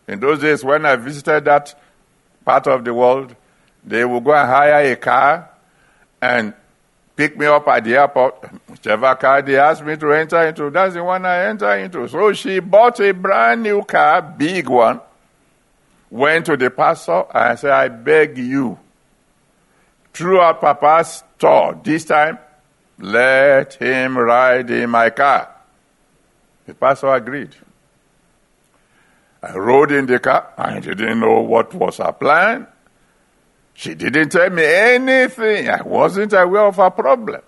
In 0.06 0.20
those 0.20 0.38
days, 0.38 0.62
when 0.62 0.86
I 0.86 0.94
visited 0.94 1.46
that 1.46 1.76
part 2.44 2.68
of 2.68 2.84
the 2.84 2.94
world, 2.94 3.34
they 3.84 4.04
would 4.04 4.22
go 4.22 4.32
and 4.32 4.48
hire 4.48 4.92
a 4.92 4.94
car 4.94 5.50
and 6.22 6.54
pick 7.16 7.36
me 7.36 7.46
up 7.46 7.66
at 7.66 7.82
the 7.82 7.96
airport, 7.96 8.36
whichever 8.68 9.12
car 9.16 9.42
they 9.42 9.58
asked 9.58 9.82
me 9.82 9.96
to 9.96 10.12
enter 10.12 10.46
into, 10.46 10.70
that's 10.70 10.94
the 10.94 11.02
one 11.02 11.26
I 11.26 11.46
enter 11.46 11.72
into. 11.72 12.06
So 12.06 12.32
she 12.34 12.60
bought 12.60 13.00
a 13.00 13.10
brand 13.10 13.64
new 13.64 13.82
car, 13.82 14.22
big 14.22 14.68
one, 14.68 15.00
went 16.08 16.46
to 16.46 16.56
the 16.56 16.70
pastor 16.70 17.24
and 17.34 17.58
said, 17.58 17.72
I 17.72 17.88
beg 17.88 18.38
you, 18.38 18.78
throughout 20.14 20.60
Papa's 20.60 21.24
tour, 21.36 21.80
this 21.82 22.04
time, 22.04 22.38
let 22.98 23.74
him 23.74 24.16
ride 24.16 24.70
in 24.70 24.90
my 24.90 25.10
car. 25.10 25.54
The 26.66 26.74
pastor 26.74 27.14
agreed. 27.14 27.54
I 29.42 29.54
rode 29.56 29.92
in 29.92 30.06
the 30.06 30.18
car. 30.18 30.52
I 30.56 30.80
didn't 30.80 31.20
know 31.20 31.40
what 31.40 31.72
was 31.74 31.98
her 31.98 32.12
plan. 32.12 32.66
She 33.74 33.94
didn't 33.94 34.30
tell 34.30 34.50
me 34.50 34.64
anything. 34.64 35.68
I 35.68 35.82
wasn't 35.82 36.32
aware 36.32 36.66
of 36.66 36.76
her 36.76 36.90
problems. 36.90 37.44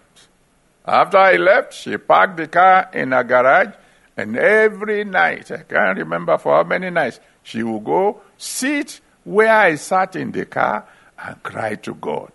After 0.84 1.18
I 1.18 1.36
left, 1.36 1.74
she 1.74 1.96
parked 1.96 2.36
the 2.36 2.49
car 2.49 2.90
in 2.92 3.12
a 3.12 3.24
garage, 3.24 3.74
and 4.16 4.36
every 4.36 5.05
night, 5.05 5.51
I 5.51 5.59
can't 5.59 5.99
remember 5.99 6.38
for 6.38 6.57
how 6.57 6.64
many 6.64 6.90
nights, 6.90 7.20
she 7.42 7.62
would 7.62 7.84
go 7.84 8.20
sit 8.36 9.01
where 9.24 9.55
I 9.55 9.74
sat 9.74 10.16
in 10.16 10.32
the 10.32 10.44
car 10.44 10.86
and 11.18 11.42
cry 11.42 11.74
to 11.76 11.94
God. 11.94 12.32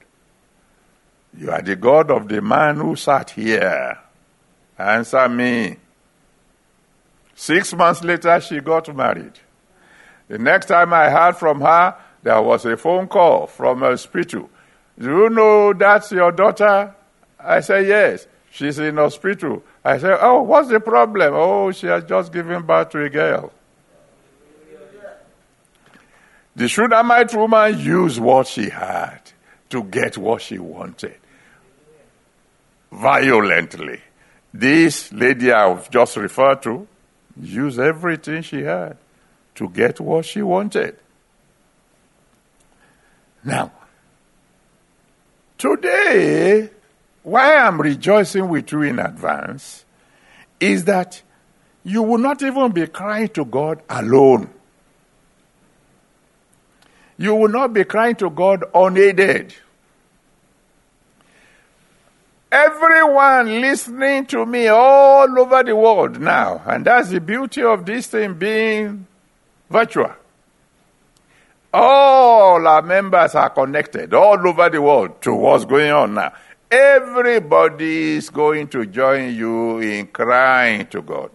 You 1.38 1.52
are 1.52 1.62
the 1.62 1.76
God 1.76 2.12
of 2.12 2.28
the 2.28 2.42
man 2.42 2.78
who 2.78 2.96
sat 2.96 3.32
here. 3.32 3.98
Answer 4.78 5.28
me. 5.30 5.78
Six 7.36 7.74
months 7.74 8.04
later, 8.04 8.40
she 8.40 8.60
got 8.60 8.96
married. 8.96 9.34
The 10.28 10.38
next 10.38 10.68
time 10.68 10.94
I 10.94 11.10
heard 11.10 11.36
from 11.36 11.62
her, 11.62 11.96
there 12.22 12.42
was 12.42 12.66
a 12.66 12.78
phone 12.78 13.08
call 13.08 13.48
from 13.48 13.84
a 13.84 13.88
hospital. 13.88 14.50
Do 14.98 15.08
you 15.08 15.30
know 15.30 15.74
that's 15.74 16.12
your 16.12 16.32
daughter? 16.32 16.96
I 17.40 17.60
said, 17.62 17.88
Yes. 17.88 18.28
She's 18.52 18.78
in 18.78 18.98
hospital. 18.98 19.64
I 19.84 19.98
said, 19.98 20.20
Oh, 20.22 20.44
what's 20.44 20.70
the 20.70 20.80
problem? 20.80 21.34
Oh, 21.34 21.72
she 21.72 21.88
has 21.88 22.04
just 22.04 22.32
given 22.32 22.62
birth 22.62 22.90
to 22.92 23.04
a 23.04 23.10
girl. 23.10 23.52
The 26.56 26.68
Shunammite 26.68 27.34
woman 27.34 27.80
used 27.80 28.20
what 28.20 28.46
she 28.46 28.70
had 28.70 29.22
to 29.72 29.84
get 29.84 30.20
what 30.20 30.44
she 30.44 30.60
wanted 30.60 31.16
violently. 32.94 34.02
This 34.54 35.12
lady 35.12 35.52
I've 35.52 35.90
just 35.90 36.16
referred 36.16 36.62
to 36.64 36.88
used 37.42 37.80
everything 37.80 38.44
she 38.44 38.62
had 38.62 38.98
to 39.56 39.68
get 39.70 40.00
what 40.00 40.26
she 40.26 40.42
wanted. 40.42 40.96
Now, 43.44 43.72
today, 45.58 46.70
why 47.24 47.56
I'm 47.56 47.82
rejoicing 47.82 48.48
with 48.48 48.72
you 48.72 48.84
in 48.84 49.00
advance 49.00 49.86
is 50.60 50.86
that 50.86 51.22
you 51.84 52.04
will 52.04 52.20
not 52.20 52.42
even 52.42 52.72
be 52.72 52.88
crying 52.88 53.30
to 53.30 53.44
God 53.44 53.82
alone. 53.90 54.50
You 57.18 57.36
will 57.36 57.50
not 57.50 57.74
be 57.74 57.84
crying 57.84 58.16
to 58.18 58.30
God 58.30 58.64
unaided. 58.74 59.54
Everyone 62.54 63.62
listening 63.62 64.28
to 64.28 64.46
me 64.46 64.68
all 64.68 65.40
over 65.40 65.64
the 65.64 65.76
world 65.76 66.22
now, 66.22 66.62
and 66.68 66.86
that's 66.86 67.10
the 67.10 67.20
beauty 67.20 67.64
of 67.64 67.84
this 67.84 68.06
thing 68.06 68.36
being 68.36 69.08
virtual. 69.72 70.14
All 71.74 72.68
our 72.68 72.84
members 72.84 73.34
are 73.34 73.50
connected 73.50 74.14
all 74.14 74.48
over 74.48 74.70
the 74.70 74.80
world 74.80 75.20
to 75.24 75.34
what's 75.34 75.66
going 75.66 75.90
on 75.90 76.14
now. 76.14 76.32
Everybody 76.70 78.18
is 78.18 78.30
going 78.30 78.68
to 78.68 78.86
join 78.86 79.34
you 79.34 79.80
in 79.80 80.06
crying 80.06 80.86
to 80.90 81.02
God. 81.02 81.32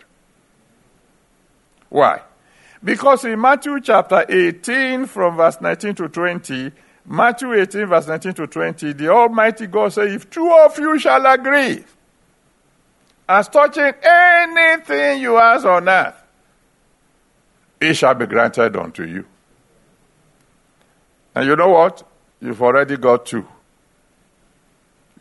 Why? 1.89 2.23
Because 2.85 3.25
in 3.25 3.41
Matthew 3.41 3.81
chapter 3.81 4.25
18, 4.29 5.07
from 5.07 5.37
verse 5.37 5.61
19 5.61 5.97
to 5.97 6.09
20, 6.09 6.71
Matthew 7.11 7.55
18, 7.55 7.87
verse 7.87 8.07
19 8.07 8.35
to 8.35 8.47
20, 8.47 8.93
the 8.93 9.09
Almighty 9.09 9.67
God 9.67 9.95
said, 9.95 10.09
If 10.09 10.29
two 10.29 10.53
of 10.53 10.79
you 10.79 10.99
shall 10.99 11.25
agree 11.25 11.83
as 13.27 13.49
touching 13.49 13.95
anything 14.03 15.23
you 15.23 15.39
ask 15.39 15.65
on 15.65 15.89
earth, 15.89 16.23
it 17.81 17.95
shall 17.95 18.15
be 18.15 18.27
granted 18.27 18.77
unto 18.77 19.05
you. 19.05 19.25
And 21.35 21.47
you 21.47 21.57
know 21.57 21.71
what? 21.71 22.07
You've 22.43 22.61
already 22.61 22.99
got 22.99 23.25
two. 23.25 23.47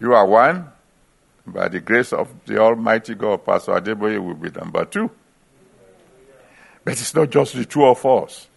You 0.02 0.14
are 0.14 0.26
one. 0.26 0.70
By 1.46 1.70
the 1.70 1.80
grace 1.80 2.12
of 2.12 2.28
the 2.46 2.58
Almighty 2.58 3.16
God, 3.16 3.46
Pastor 3.46 3.72
Adeboye 3.72 4.22
will 4.22 4.36
be 4.36 4.50
number 4.50 4.84
two. 4.84 5.10
But 6.84 6.94
it's 6.94 7.16
not 7.16 7.30
just 7.30 7.54
the 7.54 7.64
two 7.64 7.86
of 7.86 8.06
us. 8.06 8.48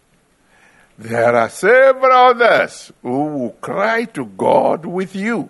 There 1.01 1.35
are 1.35 1.49
several 1.49 2.11
others 2.11 2.91
who 3.01 3.25
will 3.25 3.49
cry 3.59 4.05
to 4.13 4.23
God 4.23 4.85
with 4.85 5.15
you. 5.15 5.49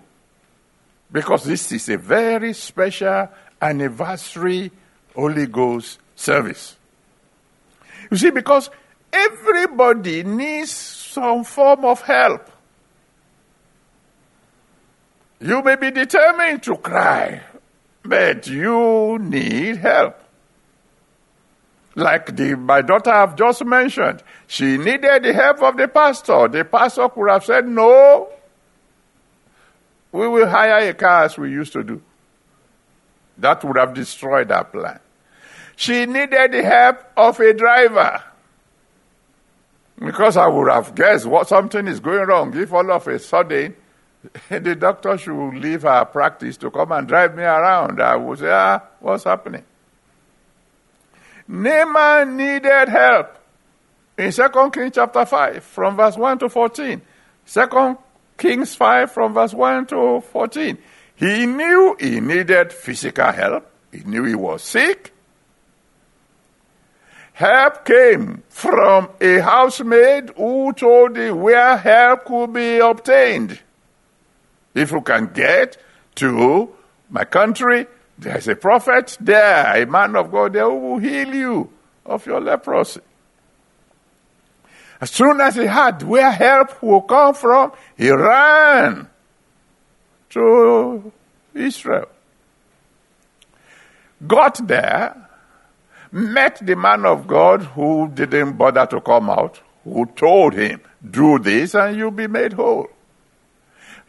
Because 1.11 1.43
this 1.43 1.73
is 1.73 1.89
a 1.89 1.97
very 1.97 2.53
special 2.53 3.27
anniversary 3.61 4.71
Holy 5.13 5.47
Ghost 5.47 5.99
service. 6.15 6.77
You 8.09 8.15
see, 8.15 8.29
because 8.29 8.69
everybody 9.11 10.23
needs 10.23 10.71
some 10.71 11.43
form 11.43 11.83
of 11.83 11.99
help. 12.01 12.49
You 15.41 15.61
may 15.63 15.75
be 15.75 15.91
determined 15.91 16.63
to 16.63 16.77
cry, 16.77 17.41
but 18.03 18.47
you 18.47 19.19
need 19.19 19.75
help. 19.77 20.17
Like 21.95 22.35
the, 22.35 22.55
my 22.55 22.81
daughter 22.81 23.11
I've 23.11 23.35
just 23.35 23.65
mentioned, 23.65 24.23
she 24.47 24.77
needed 24.77 25.23
the 25.23 25.33
help 25.33 25.61
of 25.61 25.75
the 25.75 25.87
pastor. 25.87 26.47
The 26.47 26.63
pastor 26.63 27.09
could 27.09 27.29
have 27.29 27.43
said, 27.43 27.67
No, 27.67 28.29
we 30.11 30.27
will 30.27 30.47
hire 30.47 30.89
a 30.89 30.93
car 30.93 31.25
as 31.25 31.37
we 31.37 31.51
used 31.51 31.73
to 31.73 31.83
do. 31.83 32.01
That 33.37 33.63
would 33.63 33.77
have 33.77 33.93
destroyed 33.93 34.51
our 34.51 34.63
plan. 34.63 34.99
She 35.75 36.05
needed 36.05 36.51
the 36.51 36.63
help 36.63 36.99
of 37.17 37.39
a 37.39 37.53
driver. 37.53 38.23
Because 39.99 40.37
I 40.37 40.47
would 40.47 40.69
have 40.69 40.95
guessed 40.95 41.25
what 41.25 41.47
something 41.47 41.87
is 41.87 41.99
going 41.99 42.27
wrong 42.27 42.55
if 42.57 42.73
all 42.73 42.89
of 42.91 43.07
a 43.07 43.19
sudden 43.19 43.75
the 44.49 44.75
doctor 44.75 45.17
should 45.17 45.53
leave 45.55 45.83
her 45.83 46.05
practice 46.05 46.57
to 46.57 46.71
come 46.71 46.91
and 46.91 47.07
drive 47.07 47.35
me 47.35 47.43
around. 47.43 48.01
I 48.01 48.15
would 48.15 48.39
say, 48.39 48.49
ah, 48.49 48.81
what's 48.99 49.25
happening? 49.25 49.63
Naaman 51.51 52.37
needed 52.37 52.87
help. 52.87 53.37
In 54.17 54.31
2 54.31 54.71
Kings 54.71 54.93
chapter 54.95 55.25
5, 55.25 55.63
from 55.63 55.97
verse 55.97 56.15
1 56.15 56.39
to 56.39 56.49
14. 56.49 57.01
2 57.45 57.97
Kings 58.37 58.73
5, 58.73 59.11
from 59.11 59.33
verse 59.33 59.53
1 59.53 59.87
to 59.87 60.21
14. 60.31 60.77
He 61.15 61.45
knew 61.45 61.97
he 61.99 62.21
needed 62.21 62.71
physical 62.71 63.31
help. 63.33 63.69
He 63.91 63.99
knew 63.99 64.23
he 64.23 64.33
was 64.33 64.63
sick. 64.63 65.13
Help 67.33 67.83
came 67.83 68.43
from 68.47 69.09
a 69.19 69.39
housemaid 69.39 70.31
who 70.37 70.71
told 70.71 71.17
him 71.17 71.41
where 71.41 71.75
help 71.75 72.25
could 72.25 72.53
be 72.53 72.77
obtained. 72.77 73.59
If 74.73 74.91
you 74.91 75.01
can 75.01 75.27
get 75.33 75.77
to 76.15 76.73
my 77.09 77.25
country, 77.25 77.87
there's 78.21 78.47
a 78.47 78.55
prophet 78.55 79.17
there, 79.19 79.81
a 79.81 79.85
man 79.87 80.15
of 80.15 80.31
God 80.31 80.53
there 80.53 80.69
who 80.69 80.75
will 80.75 80.97
heal 80.99 81.33
you 81.33 81.69
of 82.05 82.23
your 82.27 82.39
leprosy. 82.39 83.01
As 85.01 85.09
soon 85.09 85.41
as 85.41 85.55
he 85.55 85.65
heard 85.65 86.03
where 86.03 86.29
help 86.29 86.83
will 86.83 87.01
come 87.01 87.33
from, 87.33 87.71
he 87.97 88.11
ran 88.11 89.09
to 90.29 91.11
Israel. 91.55 92.09
Got 94.27 94.67
there, 94.67 95.27
met 96.11 96.59
the 96.63 96.75
man 96.75 97.07
of 97.07 97.25
God 97.25 97.63
who 97.63 98.07
didn't 98.13 98.53
bother 98.53 98.85
to 98.85 99.01
come 99.01 99.31
out, 99.31 99.59
who 99.83 100.05
told 100.15 100.53
him, 100.53 100.79
Do 101.09 101.39
this 101.39 101.73
and 101.73 101.97
you'll 101.97 102.11
be 102.11 102.27
made 102.27 102.53
whole. 102.53 102.87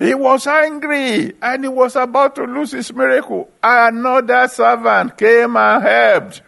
He 0.03 0.15
was 0.15 0.49
angry 0.49 1.33
and 1.41 1.63
he 1.63 1.69
was 1.69 1.95
about 1.95 2.35
to 2.35 2.43
lose 2.43 2.73
his 2.73 2.93
miracle. 2.93 3.49
Another 3.63 4.49
servant 4.49 5.17
came 5.17 5.57
and 5.57 5.83
helped. 5.85 6.43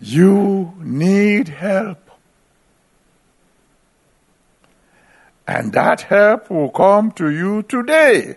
You 0.00 0.74
need 0.80 1.46
help. 1.46 2.10
And 5.46 5.72
that 5.74 6.00
help 6.00 6.50
will 6.50 6.70
come 6.70 7.12
to 7.12 7.30
you 7.30 7.62
today. 7.62 8.36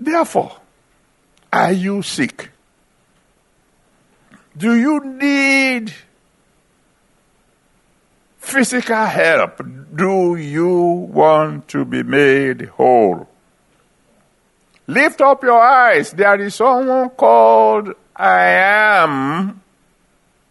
Therefore, 0.00 0.56
are 1.52 1.72
you 1.72 2.00
sick? 2.00 2.50
Do 4.56 4.74
you 4.74 5.04
need 5.04 5.92
physical 8.48 9.04
help? 9.04 9.60
Do 9.94 10.36
you 10.36 10.74
want 11.12 11.68
to 11.68 11.84
be 11.84 12.02
made 12.02 12.66
whole? 12.76 13.28
Lift 14.86 15.20
up 15.20 15.42
your 15.42 15.60
eyes. 15.60 16.12
There 16.12 16.40
is 16.40 16.54
someone 16.54 17.10
called 17.10 17.94
I 18.16 18.40
am 18.46 19.62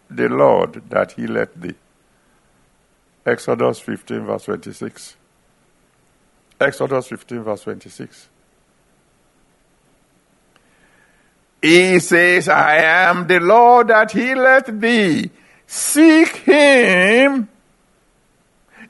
the 0.08 0.28
Lord 0.28 0.82
that 0.88 1.12
He 1.12 1.22
healeth 1.22 1.54
thee. 1.54 1.74
Exodus 3.26 3.80
15, 3.80 4.24
verse 4.24 4.44
26. 4.44 5.16
Exodus 6.60 7.08
15, 7.08 7.42
verse 7.42 7.62
26. 7.62 8.28
He 11.60 11.98
says, 11.98 12.48
I 12.48 12.76
am 12.76 13.26
the 13.26 13.40
Lord 13.40 13.88
that 13.88 14.12
healeth 14.12 14.66
thee. 14.80 15.30
Seek 15.66 16.28
him 16.36 17.48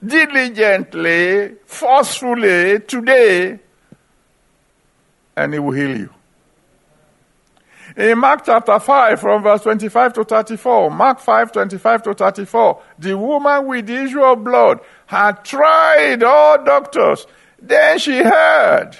diligently, 0.04 1.56
forcefully 1.66 2.80
today, 2.80 3.58
and 5.36 5.52
he 5.52 5.58
will 5.58 5.72
heal 5.72 5.96
you. 5.96 6.10
In 7.96 8.18
Mark 8.18 8.44
chapter 8.44 8.78
5, 8.78 9.20
from 9.20 9.42
verse 9.42 9.62
25 9.62 10.12
to 10.14 10.24
34, 10.24 10.90
Mark 10.90 11.18
5, 11.20 11.52
25 11.52 12.02
to 12.04 12.14
34, 12.14 12.82
the 12.98 13.18
woman 13.18 13.66
with 13.66 13.86
the 13.86 14.04
issue 14.04 14.22
of 14.22 14.44
blood 14.44 14.80
had 15.06 15.44
tried 15.44 16.22
all 16.22 16.62
doctors. 16.64 17.26
Then 17.60 17.98
she 17.98 18.22
heard 18.22 18.96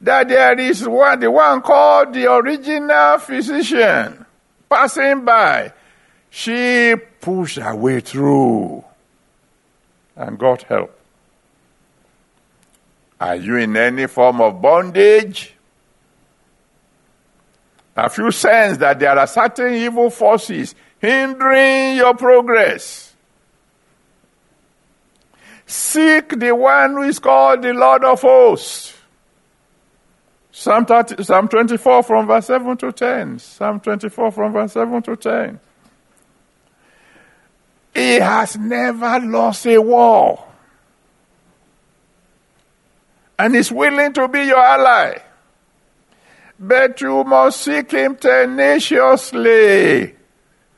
that 0.00 0.28
there 0.28 0.58
is 0.58 0.88
one, 0.88 1.20
the 1.20 1.30
one 1.30 1.60
called 1.60 2.14
the 2.14 2.32
original 2.32 3.18
physician 3.18 4.24
passing 4.70 5.24
by. 5.24 5.72
She 6.30 6.94
pushed 7.20 7.58
her 7.58 7.74
way 7.74 8.00
through 8.00 8.84
and 10.18 10.38
God 10.38 10.62
help. 10.68 10.98
Are 13.20 13.36
you 13.36 13.56
in 13.56 13.76
any 13.76 14.06
form 14.06 14.40
of 14.40 14.60
bondage? 14.60 15.54
Have 17.96 18.16
you 18.18 18.30
sensed 18.30 18.80
that 18.80 18.98
there 18.98 19.18
are 19.18 19.26
certain 19.26 19.74
evil 19.74 20.10
forces 20.10 20.74
hindering 20.98 21.96
your 21.96 22.14
progress? 22.14 23.14
Seek 25.66 26.38
the 26.38 26.54
one 26.54 26.92
who 26.92 27.02
is 27.02 27.18
called 27.18 27.62
the 27.62 27.72
Lord 27.72 28.04
of 28.04 28.20
hosts. 28.20 28.94
Psalm, 30.50 30.86
30, 30.86 31.22
Psalm 31.22 31.46
24 31.48 32.02
from 32.02 32.26
verse 32.26 32.46
7 32.46 32.76
to 32.78 32.90
10. 32.90 33.38
Psalm 33.38 33.78
24 33.80 34.32
from 34.32 34.52
verse 34.52 34.72
7 34.72 35.02
to 35.02 35.16
10. 35.16 35.60
He 37.98 38.20
has 38.20 38.56
never 38.56 39.18
lost 39.18 39.66
a 39.66 39.78
war. 39.78 40.44
And 43.36 43.56
is 43.56 43.72
willing 43.72 44.12
to 44.12 44.28
be 44.28 44.44
your 44.44 44.60
ally. 44.60 45.18
But 46.60 47.00
you 47.00 47.24
must 47.24 47.60
seek 47.60 47.90
him 47.90 48.14
tenaciously 48.14 50.14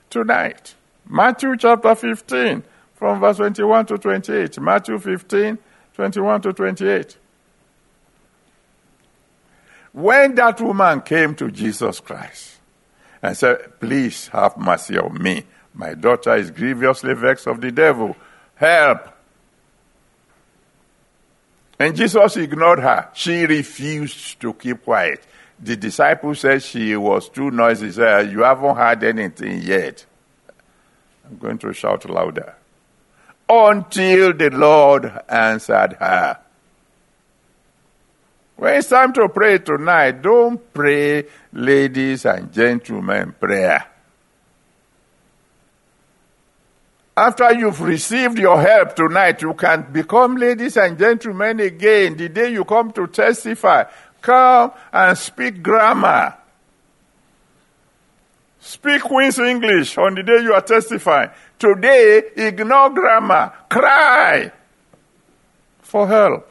tonight. 0.08 0.74
Matthew 1.06 1.58
chapter 1.58 1.94
15 1.94 2.62
from 2.94 3.20
verse 3.20 3.36
21 3.36 3.84
to 3.86 3.98
28. 3.98 4.58
Matthew 4.58 4.98
15, 4.98 5.58
21 5.92 6.40
to 6.40 6.52
28. 6.54 7.18
When 9.92 10.34
that 10.36 10.58
woman 10.62 11.02
came 11.02 11.34
to 11.34 11.50
Jesus 11.50 12.00
Christ 12.00 12.60
and 13.22 13.36
said, 13.36 13.78
Please 13.78 14.28
have 14.28 14.56
mercy 14.56 14.96
on 14.96 15.22
me, 15.22 15.44
my 15.74 15.94
daughter 15.94 16.34
is 16.36 16.50
grievously 16.50 17.14
vexed 17.14 17.46
of 17.46 17.60
the 17.60 17.70
devil, 17.70 18.16
help. 18.54 19.08
And 21.78 21.96
Jesus 21.96 22.36
ignored 22.36 22.80
her. 22.80 23.08
She 23.14 23.46
refused 23.46 24.40
to 24.40 24.52
keep 24.52 24.84
quiet. 24.84 25.24
The 25.58 25.76
disciple 25.76 26.34
said 26.34 26.62
she 26.62 26.96
was 26.96 27.28
too 27.28 27.50
noisy. 27.50 27.86
He 27.86 27.92
said, 27.92 28.30
You 28.30 28.42
haven't 28.42 28.76
heard 28.76 29.02
anything 29.04 29.62
yet. 29.62 30.04
I'm 31.24 31.38
going 31.38 31.58
to 31.58 31.72
shout 31.72 32.08
louder. 32.08 32.54
Until 33.48 34.32
the 34.32 34.50
Lord 34.50 35.10
answered 35.28 35.94
her. 35.94 36.38
When 38.56 38.74
it's 38.74 38.88
time 38.88 39.12
to 39.14 39.28
pray 39.28 39.58
tonight, 39.58 40.20
don't 40.20 40.72
pray 40.74 41.24
ladies 41.52 42.26
and 42.26 42.52
gentlemen 42.52 43.34
prayer. 43.40 43.89
After 47.20 47.52
you've 47.52 47.82
received 47.82 48.38
your 48.38 48.58
help 48.62 48.96
tonight, 48.96 49.42
you 49.42 49.52
can 49.52 49.92
become 49.92 50.36
ladies 50.36 50.78
and 50.78 50.98
gentlemen 50.98 51.60
again. 51.60 52.16
The 52.16 52.30
day 52.30 52.50
you 52.50 52.64
come 52.64 52.92
to 52.92 53.06
testify, 53.08 53.84
come 54.22 54.72
and 54.90 55.18
speak 55.18 55.62
grammar. 55.62 56.34
Speak 58.60 59.02
Queen's 59.02 59.38
English 59.38 59.98
on 59.98 60.14
the 60.14 60.22
day 60.22 60.42
you 60.42 60.54
are 60.54 60.62
testifying. 60.62 61.28
Today, 61.58 62.22
ignore 62.36 62.88
grammar. 62.88 63.52
Cry 63.68 64.50
for 65.82 66.08
help. 66.08 66.50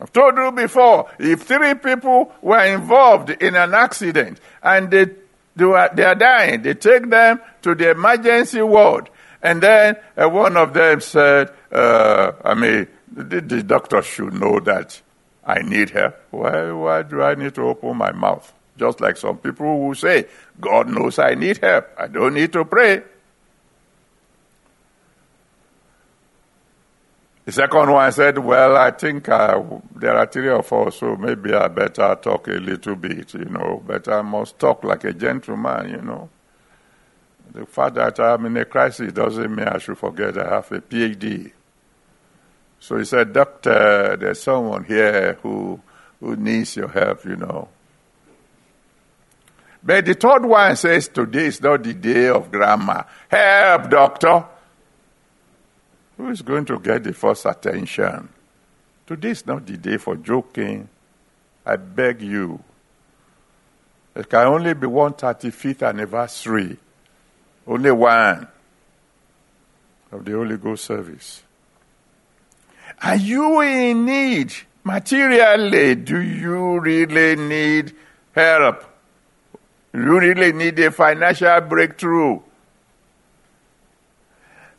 I've 0.00 0.12
told 0.12 0.36
you 0.36 0.52
before, 0.52 1.10
if 1.18 1.42
three 1.42 1.74
people 1.74 2.32
were 2.42 2.64
involved 2.64 3.30
in 3.30 3.56
an 3.56 3.74
accident 3.74 4.38
and 4.62 4.88
they, 4.88 5.06
they, 5.56 5.64
are, 5.64 5.90
they 5.94 6.04
are 6.04 6.14
dying, 6.14 6.62
they 6.62 6.74
take 6.74 7.08
them 7.10 7.40
to 7.62 7.74
the 7.74 7.90
emergency 7.90 8.62
ward, 8.62 9.10
and 9.42 9.62
then 9.62 9.96
uh, 10.16 10.28
one 10.28 10.56
of 10.56 10.74
them 10.74 11.00
said, 11.00 11.52
uh, 11.70 12.32
I 12.44 12.54
mean, 12.54 12.88
the, 13.12 13.40
the, 13.40 13.62
doctor 13.62 14.02
should 14.02 14.34
know 14.34 14.58
that 14.60 15.00
I 15.44 15.60
need 15.62 15.90
help. 15.90 16.16
Why, 16.30 16.72
why 16.72 17.02
do 17.02 17.22
I 17.22 17.34
need 17.34 17.54
to 17.56 17.62
open 17.62 17.96
my 17.96 18.12
mouth? 18.12 18.52
Just 18.76 19.00
like 19.00 19.16
some 19.16 19.38
people 19.38 19.86
who 19.86 19.94
say, 19.94 20.26
God 20.60 20.88
knows 20.88 21.18
I 21.18 21.34
need 21.34 21.58
help. 21.58 21.86
I 21.96 22.08
don't 22.08 22.34
need 22.34 22.52
to 22.54 22.64
pray. 22.64 23.02
The 27.44 27.52
second 27.52 27.90
one 27.90 28.10
said, 28.10 28.38
Well, 28.38 28.76
I 28.76 28.90
think 28.90 29.28
uh, 29.28 29.62
there 29.94 30.16
are 30.16 30.26
three 30.26 30.48
or 30.48 30.62
four, 30.62 30.90
so 30.90 31.14
maybe 31.16 31.52
I 31.52 31.68
better 31.68 32.16
talk 32.20 32.48
a 32.48 32.52
little 32.52 32.96
bit, 32.96 33.34
you 33.34 33.44
know, 33.44 33.82
but 33.86 34.08
I 34.08 34.22
must 34.22 34.58
talk 34.58 34.82
like 34.82 35.04
a 35.04 35.12
gentleman, 35.12 35.90
you 35.90 36.00
know. 36.00 36.30
The 37.52 37.66
fact 37.66 37.96
that 37.96 38.18
I'm 38.18 38.46
in 38.46 38.56
a 38.56 38.64
crisis 38.64 39.12
doesn't 39.12 39.54
mean 39.54 39.68
I 39.68 39.78
should 39.78 39.98
forget 39.98 40.38
I 40.38 40.48
have 40.54 40.72
a 40.72 40.80
PhD. 40.80 41.52
So 42.80 42.98
he 42.98 43.04
said, 43.04 43.32
Doctor, 43.32 44.16
there's 44.16 44.42
someone 44.42 44.84
here 44.84 45.38
who, 45.42 45.80
who 46.20 46.36
needs 46.36 46.76
your 46.76 46.88
help, 46.88 47.24
you 47.24 47.36
know. 47.36 47.68
But 49.82 50.06
the 50.06 50.14
third 50.14 50.46
one 50.46 50.74
says, 50.76 51.08
Today 51.08 51.46
is 51.46 51.60
not 51.60 51.82
the 51.82 51.92
day 51.92 52.28
of 52.28 52.50
grandma. 52.50 53.02
Help, 53.28 53.90
doctor. 53.90 54.46
Who 56.16 56.28
is 56.28 56.42
going 56.42 56.64
to 56.66 56.78
get 56.78 57.04
the 57.04 57.12
first 57.12 57.44
attention? 57.46 58.28
Today 59.06 59.30
is 59.30 59.46
not 59.46 59.66
the 59.66 59.76
day 59.76 59.96
for 59.96 60.16
joking. 60.16 60.88
I 61.66 61.76
beg 61.76 62.22
you. 62.22 62.62
It 64.14 64.28
can 64.28 64.46
only 64.46 64.74
be 64.74 64.86
one 64.86 65.14
35th 65.14 65.86
anniversary. 65.86 66.78
Only 67.66 67.90
one 67.90 68.46
of 70.12 70.24
the 70.24 70.32
Holy 70.32 70.56
Ghost 70.56 70.84
service. 70.84 71.42
Are 73.02 73.16
you 73.16 73.60
in 73.60 74.04
need? 74.04 74.54
Materially, 74.84 75.96
do 75.96 76.20
you 76.20 76.78
really 76.78 77.36
need 77.36 77.94
help? 78.32 78.84
Do 79.92 80.00
You 80.00 80.20
really 80.20 80.52
need 80.52 80.78
a 80.78 80.90
financial 80.90 81.60
breakthrough. 81.62 82.40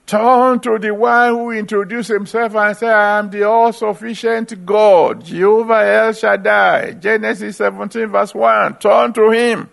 Turn 0.05 0.59
to 0.59 0.77
the 0.77 0.93
one 0.93 1.29
who 1.29 1.51
introduced 1.51 2.09
himself 2.09 2.55
and 2.55 2.77
said, 2.77 2.93
I 2.93 3.19
am 3.19 3.31
the 3.31 3.43
all 3.43 3.73
sufficient 3.73 4.63
God, 4.63 5.25
Jehovah 5.25 5.83
El 5.83 6.13
Shaddai. 6.13 6.91
Genesis 6.93 7.57
17, 7.57 8.07
verse 8.07 8.35
1. 8.35 8.77
Turn 8.77 9.13
to 9.13 9.31
him. 9.31 9.69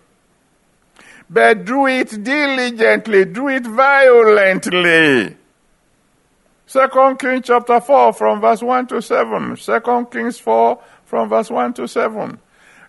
But 1.29 1.65
do 1.65 1.85
it 1.85 2.23
diligently, 2.23 3.25
do 3.25 3.47
it 3.47 3.65
violently. 3.65 5.37
Second 6.65 7.19
Kings 7.19 7.45
chapter 7.45 7.79
4 7.79 8.13
from 8.13 8.41
verse 8.41 8.63
1 8.63 8.87
to 8.87 9.01
7. 9.01 9.57
Second 9.57 10.09
Kings 10.09 10.39
4 10.39 10.81
from 11.05 11.29
verse 11.29 11.51
1 11.51 11.73
to 11.75 11.87
7. 11.87 12.39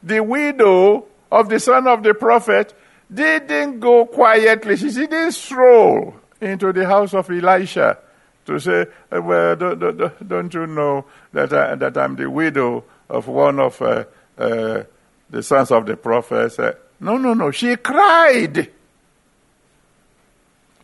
The 0.03 0.21
widow 0.23 1.05
of 1.31 1.51
the 1.51 1.61
son 1.61 1.87
of 1.89 2.03
the 2.03 2.15
prophet 2.15 2.73
didn't 3.13 3.81
go 3.81 4.07
quietly. 4.07 4.79
She 4.79 4.91
didn't 4.91 5.33
stroll 5.33 6.15
into 6.41 6.73
the 6.73 6.87
house 6.87 7.15
of 7.15 7.31
Elisha 7.31 7.99
to 8.47 8.59
say, 8.59 8.87
uh, 9.11 9.23
well, 9.23 9.57
don't, 9.57 9.79
don't, 9.79 10.29
don't 10.29 10.55
you 10.55 10.67
know 10.67 11.05
that, 11.33 11.53
I, 11.53 11.75
that 11.77 11.97
I'm 11.97 12.17
the 12.17 12.29
widow 12.29 12.85
of 13.09 13.29
one 13.29 13.59
of 13.59 13.81
uh, 13.81 14.05
uh, 14.39 14.83
the 15.31 15.43
sons 15.43 15.71
of 15.71 15.87
the 15.87 15.97
prophets? 15.97 16.59
Uh, 16.59 16.75
no, 17.01 17.17
no, 17.17 17.35
no. 17.35 17.51
She 17.51 17.77
cried. 17.77 18.71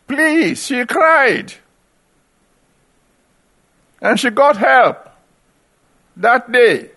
Please, 0.07 0.65
she 0.65 0.85
cried. 0.85 1.53
And 4.01 4.19
she 4.19 4.29
got 4.29 4.57
help 4.57 5.09
that 6.17 6.51
day. 6.51 6.90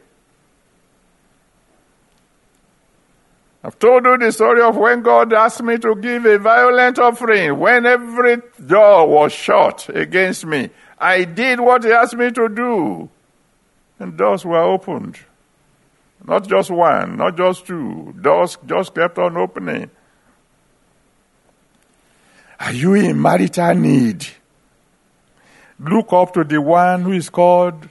I've 3.65 3.79
told 3.79 4.05
you 4.05 4.19
the 4.19 4.31
story 4.31 4.61
of 4.61 4.77
when 4.77 5.01
God 5.01 5.33
asked 5.33 5.62
me 5.62 5.79
to 5.79 5.95
give 5.95 6.27
a 6.27 6.39
violent 6.39 6.99
offering, 6.99 7.59
when 7.59 7.87
every 7.87 8.43
door 8.67 9.09
was 9.09 9.33
shut 9.33 9.89
against 9.89 10.45
me. 10.45 10.69
I 10.99 11.25
did 11.25 11.61
what 11.61 11.83
He 11.83 11.91
asked 11.91 12.15
me 12.15 12.31
to 12.31 12.51
do, 12.51 13.09
and 13.99 14.19
doors 14.19 14.45
were 14.45 14.59
opened. 14.59 15.19
Not 16.27 16.47
just 16.47 16.71
one, 16.71 17.17
not 17.17 17.39
just 17.39 17.67
two. 17.67 18.15
Doors 18.21 18.59
just 18.67 18.95
kept 18.95 19.19
on 19.19 19.39
opening. 19.39 19.91
Are 22.61 22.73
you 22.73 22.93
in 22.93 23.21
marital 23.21 23.75
need? 23.77 24.27
Look 25.79 26.12
up 26.12 26.35
to 26.35 26.45
the 26.45 26.61
one 26.61 27.01
who 27.01 27.12
is 27.12 27.31
called 27.31 27.89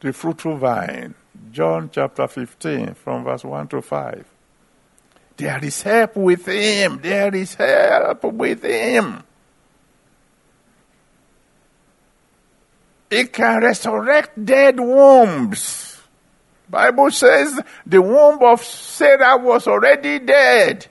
the 0.00 0.14
fruitful 0.14 0.56
vine. 0.56 1.14
John 1.52 1.90
chapter 1.92 2.26
15, 2.26 2.94
from 2.94 3.24
verse 3.24 3.44
1 3.44 3.68
to 3.68 3.82
5. 3.82 4.35
There 5.36 5.62
is 5.64 5.82
help 5.82 6.16
with 6.16 6.46
him. 6.46 7.00
There 7.02 7.34
is 7.34 7.54
help 7.54 8.24
with 8.24 8.62
him. 8.62 9.22
It 13.10 13.32
can 13.32 13.62
resurrect 13.62 14.44
dead 14.44 14.80
wombs. 14.80 16.00
Bible 16.68 17.10
says 17.10 17.60
the 17.86 18.02
womb 18.02 18.42
of 18.42 18.64
Sarah 18.64 19.36
was 19.36 19.66
already 19.66 20.18
dead. 20.18 20.86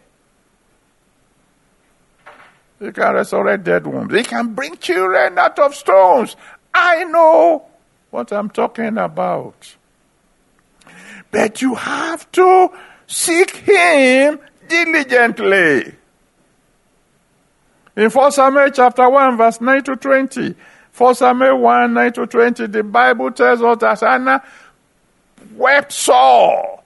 It 2.79 2.93
can 2.93 3.13
resurrect 3.13 3.63
dead 3.63 3.85
wombs. 3.85 4.13
It 4.13 4.27
can 4.27 4.53
bring 4.53 4.77
children 4.77 5.37
out 5.37 5.59
of 5.59 5.75
stones. 5.75 6.35
I 6.73 7.03
know 7.05 7.65
what 8.11 8.31
I'm 8.31 8.49
talking 8.49 8.97
about. 8.97 9.75
But 11.31 11.61
you 11.61 11.75
have 11.75 12.31
to 12.33 12.69
Seek 13.07 13.55
him 13.55 14.39
diligently. 14.67 15.95
In 17.95 18.09
1 18.09 18.31
Samuel 18.31 18.71
chapter 18.71 19.09
1, 19.09 19.37
verse 19.37 19.61
9 19.61 19.83
to 19.83 19.95
20, 19.95 20.55
1 20.97 21.15
Samuel 21.15 21.59
1, 21.59 21.93
9 21.93 22.13
to 22.13 22.27
20, 22.27 22.67
the 22.67 22.83
Bible 22.83 23.31
tells 23.31 23.61
us 23.61 23.77
that 23.79 23.99
Hannah 23.99 24.43
wept 25.55 25.91
sore, 25.91 26.81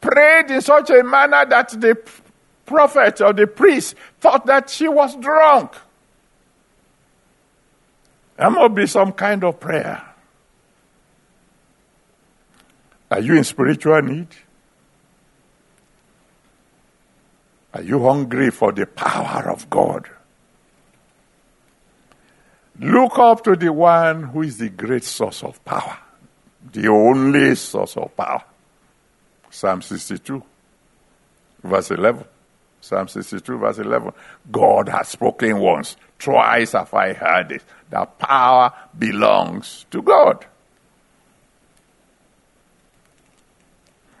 prayed 0.00 0.50
in 0.50 0.60
such 0.60 0.90
a 0.90 1.04
manner 1.04 1.46
that 1.46 1.68
the 1.80 1.96
prophet 2.66 3.20
or 3.20 3.32
the 3.32 3.46
priest 3.46 3.94
thought 4.20 4.46
that 4.46 4.70
she 4.70 4.88
was 4.88 5.14
drunk. 5.16 5.72
There 8.36 8.50
must 8.50 8.74
be 8.74 8.86
some 8.86 9.12
kind 9.12 9.44
of 9.44 9.60
prayer. 9.60 10.02
Are 13.10 13.20
you 13.20 13.36
in 13.36 13.44
spiritual 13.44 14.00
need? 14.02 14.28
Are 17.74 17.82
you 17.82 18.02
hungry 18.02 18.50
for 18.50 18.72
the 18.72 18.86
power 18.86 19.50
of 19.50 19.68
God? 19.70 20.08
Look 22.78 23.18
up 23.18 23.44
to 23.44 23.56
the 23.56 23.72
one 23.72 24.24
who 24.24 24.42
is 24.42 24.58
the 24.58 24.68
great 24.68 25.04
source 25.04 25.42
of 25.42 25.64
power, 25.64 25.98
the 26.72 26.88
only 26.88 27.54
source 27.54 27.96
of 27.96 28.14
power. 28.16 28.44
Psalm 29.50 29.82
62, 29.82 30.42
verse 31.62 31.90
11. 31.90 32.24
Psalm 32.80 33.08
62, 33.08 33.58
verse 33.58 33.78
11. 33.78 34.12
God 34.50 34.88
has 34.88 35.08
spoken 35.08 35.58
once, 35.58 35.96
twice 36.18 36.72
have 36.72 36.92
I 36.92 37.12
heard 37.12 37.52
it. 37.52 37.62
The 37.90 38.04
power 38.04 38.72
belongs 38.98 39.86
to 39.90 40.02
God. 40.02 40.44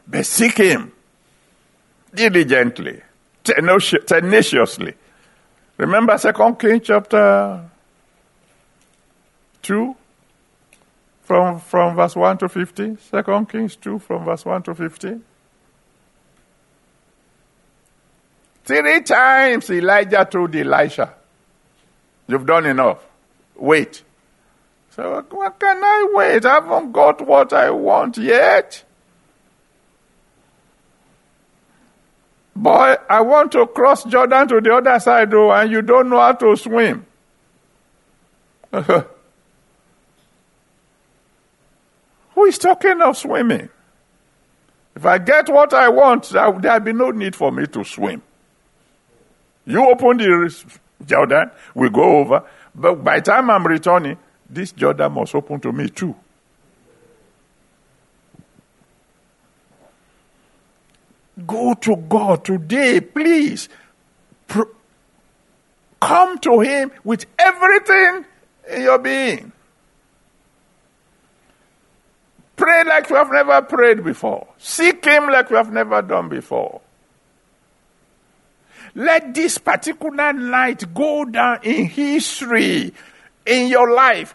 But 0.06 0.26
seek 0.26 0.58
Him 0.58 0.92
diligently 2.14 3.02
tenaciously. 3.44 4.94
Remember 5.76 6.16
Second 6.18 6.58
Kings 6.58 6.82
chapter 6.84 7.68
2 9.62 9.96
from, 11.22 11.60
from 11.60 11.96
verse 11.96 12.14
1 12.14 12.38
to 12.38 12.48
15? 12.48 12.98
Second 12.98 13.48
Kings 13.48 13.76
2 13.76 13.98
from 13.98 14.24
verse 14.24 14.44
1 14.44 14.62
to 14.64 14.74
15. 14.74 15.24
Three 18.64 19.00
times 19.02 19.70
Elijah 19.70 20.26
told 20.30 20.54
Elisha, 20.54 21.14
You've 22.28 22.46
done 22.46 22.66
enough. 22.66 23.04
Wait. 23.56 24.02
So, 24.90 25.24
what 25.30 25.58
can 25.58 25.82
I 25.82 26.08
wait? 26.12 26.44
I 26.44 26.54
haven't 26.54 26.92
got 26.92 27.26
what 27.26 27.52
I 27.52 27.70
want 27.70 28.18
yet. 28.18 28.84
Boy, 32.54 32.96
I 33.08 33.20
want 33.22 33.52
to 33.52 33.66
cross 33.66 34.04
Jordan 34.04 34.46
to 34.48 34.60
the 34.60 34.74
other 34.74 35.00
side, 35.00 35.30
though, 35.30 35.52
and 35.52 35.70
you 35.70 35.80
don't 35.82 36.10
know 36.10 36.20
how 36.20 36.32
to 36.32 36.56
swim. 36.56 37.06
Who 42.34 42.44
is 42.44 42.58
talking 42.58 43.00
of 43.00 43.16
swimming? 43.16 43.68
If 44.94 45.06
I 45.06 45.18
get 45.18 45.48
what 45.48 45.72
I 45.72 45.88
want, 45.88 46.28
there'll 46.30 46.80
be 46.80 46.92
no 46.92 47.10
need 47.10 47.34
for 47.34 47.50
me 47.50 47.66
to 47.66 47.84
swim. 47.84 48.22
You 49.64 49.88
open 49.88 50.18
the 50.18 50.64
Jordan, 51.04 51.50
we 51.74 51.88
go 51.88 52.18
over, 52.18 52.44
but 52.74 53.02
by 53.02 53.18
the 53.18 53.24
time 53.26 53.50
I'm 53.50 53.66
returning, 53.66 54.18
this 54.48 54.72
Jordan 54.72 55.12
must 55.12 55.34
open 55.34 55.60
to 55.60 55.72
me 55.72 55.88
too. 55.88 56.14
Go 61.46 61.74
to 61.74 61.96
God 61.96 62.44
today, 62.44 63.00
please. 63.00 63.68
come 66.00 66.38
to 66.38 66.60
Him 66.60 66.90
with 67.04 67.26
everything 67.38 68.24
in 68.68 68.82
your 68.82 68.98
being. 68.98 69.52
Pray 72.56 72.84
like 72.84 73.08
you 73.08 73.16
have 73.16 73.30
never 73.30 73.62
prayed 73.62 74.04
before. 74.04 74.48
Seek 74.58 75.04
Him 75.04 75.28
like 75.28 75.50
you 75.50 75.56
have 75.56 75.72
never 75.72 76.02
done 76.02 76.28
before. 76.28 76.80
Let 78.94 79.32
this 79.32 79.58
particular 79.58 80.32
night 80.32 80.92
go 80.92 81.24
down 81.24 81.60
in 81.62 81.86
history 81.86 82.92
in 83.46 83.68
your 83.68 83.92
life. 83.94 84.34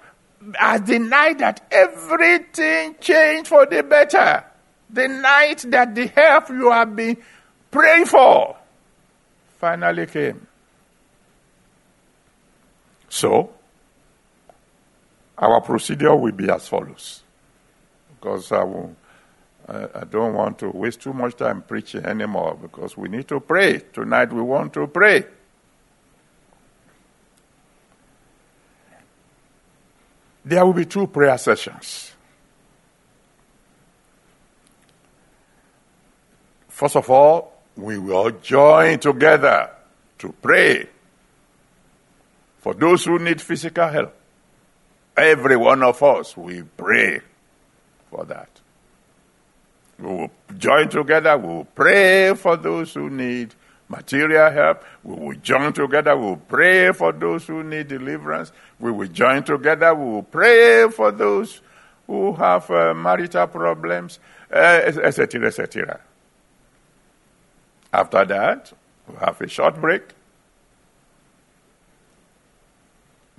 as 0.59 0.81
the 0.83 0.99
night 0.99 1.39
that 1.39 1.65
everything 1.71 2.95
changed 3.01 3.47
for 3.49 3.65
the 3.65 3.83
better. 3.83 4.43
The 4.89 5.07
night 5.07 5.65
that 5.67 5.93
the 5.93 6.07
help 6.07 6.49
you 6.49 6.71
have 6.71 6.95
been 6.95 7.17
praying 7.71 8.05
for 8.05 8.55
finally 9.59 10.05
came. 10.05 10.47
So, 13.09 13.51
our 15.37 15.61
procedure 15.61 16.15
will 16.15 16.31
be 16.31 16.49
as 16.49 16.67
follows. 16.67 17.23
Because 18.09 18.51
I, 18.51 18.63
will, 18.63 18.95
I 19.67 20.03
don't 20.09 20.33
want 20.33 20.59
to 20.59 20.69
waste 20.69 21.01
too 21.01 21.13
much 21.13 21.35
time 21.35 21.61
preaching 21.61 22.05
anymore 22.05 22.57
because 22.61 22.97
we 22.97 23.09
need 23.09 23.27
to 23.27 23.39
pray. 23.39 23.79
Tonight 23.93 24.33
we 24.33 24.41
want 24.41 24.73
to 24.73 24.87
pray. 24.87 25.25
There 30.43 30.65
will 30.65 30.73
be 30.73 30.85
two 30.85 31.07
prayer 31.07 31.37
sessions. 31.37 32.13
First 36.77 36.95
of 36.95 37.09
all, 37.09 37.53
we 37.75 37.97
will 37.97 38.29
join 38.29 38.99
together 38.99 39.71
to 40.19 40.31
pray 40.31 40.87
for 42.59 42.75
those 42.75 43.03
who 43.03 43.17
need 43.17 43.41
physical 43.41 43.87
help. 43.87 44.13
Every 45.17 45.57
one 45.57 45.81
of 45.81 46.03
us, 46.03 46.37
we 46.37 46.61
pray 46.61 47.21
for 48.11 48.25
that. 48.25 48.49
We 49.97 50.05
will 50.05 50.31
join 50.55 50.87
together, 50.89 51.35
we 51.35 51.47
will 51.47 51.65
pray 51.65 52.35
for 52.35 52.57
those 52.57 52.93
who 52.93 53.09
need 53.09 53.55
material 53.89 54.51
help. 54.51 54.83
We 55.03 55.15
will 55.15 55.37
join 55.37 55.73
together. 55.73 56.15
We 56.15 56.25
will 56.25 56.37
pray 56.37 56.91
for 56.91 57.11
those 57.11 57.47
who 57.47 57.63
need 57.63 57.87
deliverance. 57.87 58.51
We 58.79 58.91
will 58.91 59.07
join 59.07 59.43
together. 59.43 59.95
We 59.95 60.11
will 60.11 60.21
pray 60.21 60.87
for 60.91 61.11
those 61.11 61.59
who 62.05 62.33
have 62.33 62.69
uh, 62.69 62.93
marital 62.93 63.47
problems, 63.47 64.19
etc., 64.51 65.41
uh, 65.41 65.47
etc. 65.47 66.01
After 67.93 68.25
that, 68.25 68.73
we'll 69.07 69.19
have 69.19 69.39
a 69.41 69.47
short 69.47 69.79
break, 69.79 70.03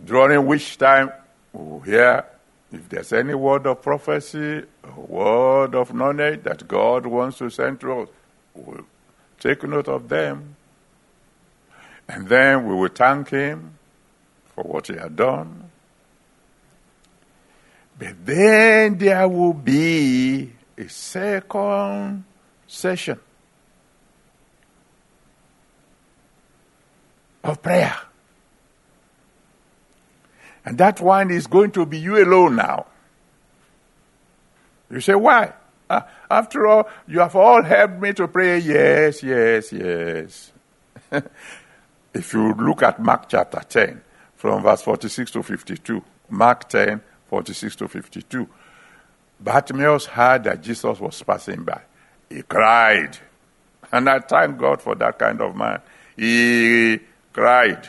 during 0.03 0.47
which 0.47 0.79
time 0.79 1.13
we'll 1.53 1.81
hear 1.81 2.25
if 2.71 2.89
there's 2.89 3.13
any 3.13 3.35
word 3.35 3.67
of 3.67 3.83
prophecy, 3.83 4.63
word 4.97 5.75
of 5.75 5.95
knowledge 5.95 6.43
that 6.43 6.69
God 6.69 7.07
wants 7.07 7.39
to 7.39 7.51
send 7.51 7.81
to 7.81 8.01
us. 8.01 8.09
We'll 8.55 8.87
take 9.39 9.63
note 9.63 9.89
of 9.89 10.09
them. 10.09 10.57
And 12.09 12.29
then 12.29 12.67
we 12.67 12.75
will 12.75 12.89
thank 12.89 13.31
Him 13.31 13.79
for 14.55 14.65
what 14.65 14.87
He 14.87 14.95
had 14.95 15.17
done. 15.17 15.71
But 17.99 18.25
then 18.25 18.99
there 18.99 19.29
will 19.29 19.55
be 19.55 20.53
a 20.77 20.89
second 20.89 22.25
session 22.67 23.19
of 27.49 27.63
prayer. 27.63 27.97
And 30.65 30.79
that 30.79 31.01
one 31.01 31.31
is 31.31 31.47
going 31.47 31.71
to 31.73 31.87
be 31.87 31.99
you 31.99 32.23
alone 32.23 32.57
now. 32.57 32.87
You 34.91 35.01
say, 35.01 35.15
why? 35.15 35.53
Uh, 35.89 36.03
after 36.31 36.67
all, 36.67 36.89
you 37.07 37.21
have 37.21 37.35
all 37.35 37.63
helped 37.63 38.01
me 38.01 38.13
to 38.13 38.29
pray. 38.29 38.59
Yes, 38.59 39.23
yes, 39.23 39.73
yes. 39.73 40.53
if 42.15 42.33
you 42.33 42.53
look 42.55 42.83
at 42.83 43.01
Mark 43.01 43.29
chapter 43.29 43.61
10, 43.67 44.03
from 44.37 44.63
verse 44.63 44.83
46 44.83 45.31
to 45.33 45.43
52, 45.43 46.03
Mark 46.31 46.69
10, 46.69 47.01
46 47.29 47.77
to 47.77 47.89
52, 47.89 48.49
Bartimaeus 49.41 50.07
heard 50.07 50.45
that 50.45 50.63
Jesus 50.63 51.01
was 51.01 51.23
passing 51.23 51.65
by. 51.65 51.81
He 52.29 52.43
cried. 52.43 53.17
And 53.91 54.09
I 54.09 54.19
thank 54.21 54.59
God 54.59 54.83
for 54.83 54.95
that 54.97 55.19
kind 55.19 55.41
of 55.41 55.57
man. 55.57 55.81
He 56.17 57.01
cried. 57.39 57.89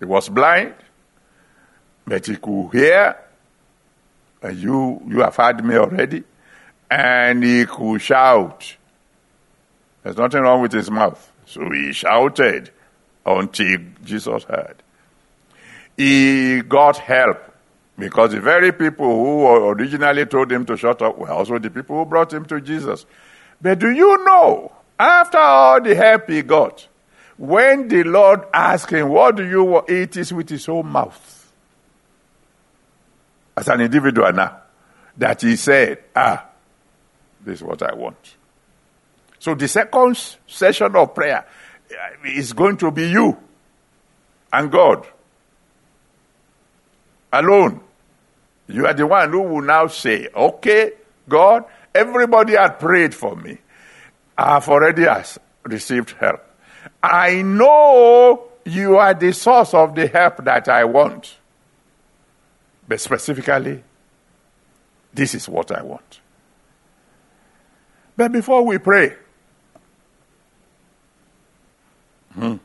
He 0.00 0.04
was 0.04 0.28
blind, 0.28 0.74
but 2.04 2.26
he 2.26 2.34
could 2.36 2.70
hear 2.72 3.16
and 4.42 4.58
you, 4.58 5.00
you 5.06 5.20
have 5.20 5.36
heard 5.36 5.64
me 5.64 5.76
already. 5.76 6.24
And 6.90 7.44
he 7.44 7.66
could 7.66 8.00
shout. 8.00 8.76
There's 10.02 10.16
nothing 10.16 10.40
wrong 10.40 10.62
with 10.62 10.72
his 10.72 10.90
mouth. 10.90 11.30
So 11.46 11.70
he 11.70 11.92
shouted 11.92 12.70
until 13.24 13.78
Jesus 14.04 14.42
heard. 14.44 14.82
He 15.96 16.62
got 16.62 16.96
help 16.96 17.38
because 17.96 18.32
the 18.32 18.40
very 18.40 18.72
people 18.72 19.06
who 19.06 19.46
originally 19.68 20.24
told 20.26 20.50
him 20.50 20.64
to 20.66 20.76
shut 20.76 21.02
up 21.02 21.18
were 21.18 21.30
also 21.30 21.58
the 21.58 21.70
people 21.70 21.98
who 21.98 22.06
brought 22.06 22.32
him 22.32 22.44
to 22.46 22.60
Jesus. 22.60 23.04
But 23.60 23.78
do 23.78 23.90
you 23.90 24.24
know, 24.24 24.72
after 24.98 25.38
all 25.38 25.80
the 25.80 25.94
help 25.94 26.28
he 26.28 26.42
got, 26.42 26.88
when 27.40 27.88
the 27.88 28.02
Lord 28.04 28.42
asked 28.52 28.90
him, 28.90 29.08
What 29.08 29.36
do 29.36 29.48
you 29.48 29.64
want? 29.64 29.88
It 29.88 30.14
is 30.18 30.30
with 30.30 30.50
his 30.50 30.68
own 30.68 30.86
mouth 30.86 31.50
as 33.56 33.66
an 33.68 33.80
individual 33.80 34.30
now 34.30 34.60
that 35.16 35.40
he 35.40 35.56
said, 35.56 36.04
ah, 36.14 36.46
this 37.42 37.60
is 37.60 37.62
what 37.62 37.82
I 37.82 37.94
want. 37.94 38.36
So 39.38 39.54
the 39.54 39.68
second 39.68 40.18
session 40.46 40.94
of 40.94 41.14
prayer 41.14 41.46
is 42.26 42.52
going 42.52 42.76
to 42.76 42.90
be 42.90 43.08
you 43.08 43.38
and 44.52 44.70
God 44.70 45.06
alone. 47.32 47.80
You 48.68 48.86
are 48.86 48.92
the 48.92 49.06
one 49.06 49.30
who 49.30 49.40
will 49.40 49.62
now 49.62 49.86
say, 49.86 50.28
okay, 50.34 50.92
God, 51.26 51.64
everybody 51.94 52.52
had 52.52 52.78
prayed 52.78 53.14
for 53.14 53.34
me. 53.34 53.56
I 54.36 54.54
have 54.54 54.68
already 54.68 55.06
received 55.64 56.10
help. 56.20 56.49
I 57.02 57.42
know 57.42 58.48
you 58.64 58.96
are 58.96 59.14
the 59.14 59.32
source 59.32 59.74
of 59.74 59.94
the 59.94 60.06
help 60.06 60.44
that 60.44 60.68
I 60.68 60.84
want. 60.84 61.36
But 62.86 63.00
specifically, 63.00 63.82
this 65.12 65.34
is 65.34 65.48
what 65.48 65.70
I 65.70 65.82
want. 65.82 66.20
But 68.16 68.32
before 68.32 68.64
we 68.64 68.78
pray, 68.78 69.14
hmm, 72.34 72.56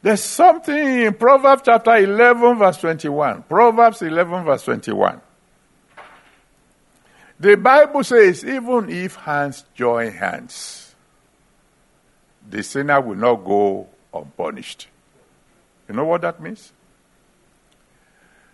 there's 0.00 0.22
something 0.22 0.74
in 0.74 1.14
Proverbs 1.14 1.62
chapter 1.64 1.96
11, 1.96 2.58
verse 2.58 2.78
21. 2.78 3.42
Proverbs 3.44 4.02
11, 4.02 4.44
verse 4.44 4.64
21. 4.64 5.20
The 7.38 7.56
Bible 7.56 8.04
says, 8.04 8.44
even 8.44 8.88
if 8.88 9.16
hands 9.16 9.64
join 9.74 10.12
hands, 10.12 10.91
the 12.48 12.62
sinner 12.62 13.00
will 13.00 13.16
not 13.16 13.36
go 13.36 13.86
unpunished. 14.12 14.88
You 15.88 15.94
know 15.94 16.04
what 16.04 16.22
that 16.22 16.40
means? 16.40 16.72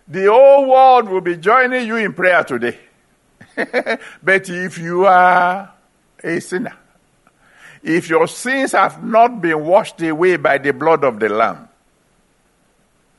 The 0.07 0.25
whole 0.25 0.69
world 0.69 1.09
will 1.09 1.21
be 1.21 1.37
joining 1.37 1.87
you 1.87 1.97
in 1.97 2.13
prayer 2.13 2.43
today. 2.43 2.79
but 4.23 4.49
if 4.49 4.77
you 4.77 5.05
are 5.05 5.71
a 6.23 6.39
sinner, 6.39 6.75
if 7.83 8.09
your 8.09 8.27
sins 8.27 8.71
have 8.71 9.03
not 9.03 9.41
been 9.41 9.63
washed 9.63 10.01
away 10.01 10.37
by 10.37 10.57
the 10.57 10.73
blood 10.73 11.03
of 11.03 11.19
the 11.19 11.29
Lamb, 11.29 11.69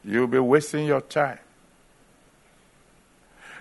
you'll 0.04 0.26
be 0.26 0.38
wasting 0.38 0.86
your 0.86 1.00
time. 1.00 1.38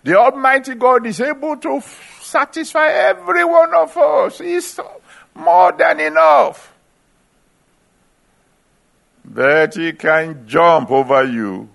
The 0.04 0.18
Almighty 0.18 0.76
God 0.76 1.06
is 1.06 1.20
able 1.20 1.58
to 1.58 1.82
satisfy 2.22 2.88
every 2.88 3.44
one 3.44 3.74
of 3.74 3.96
us. 3.98 4.40
He's 4.40 4.80
more 5.36 5.72
than 5.74 6.00
enough. 6.00 6.74
That 9.30 9.76
He 9.76 9.94
can 9.94 10.48
jump 10.48 10.92
over 10.92 11.24
you 11.24 11.70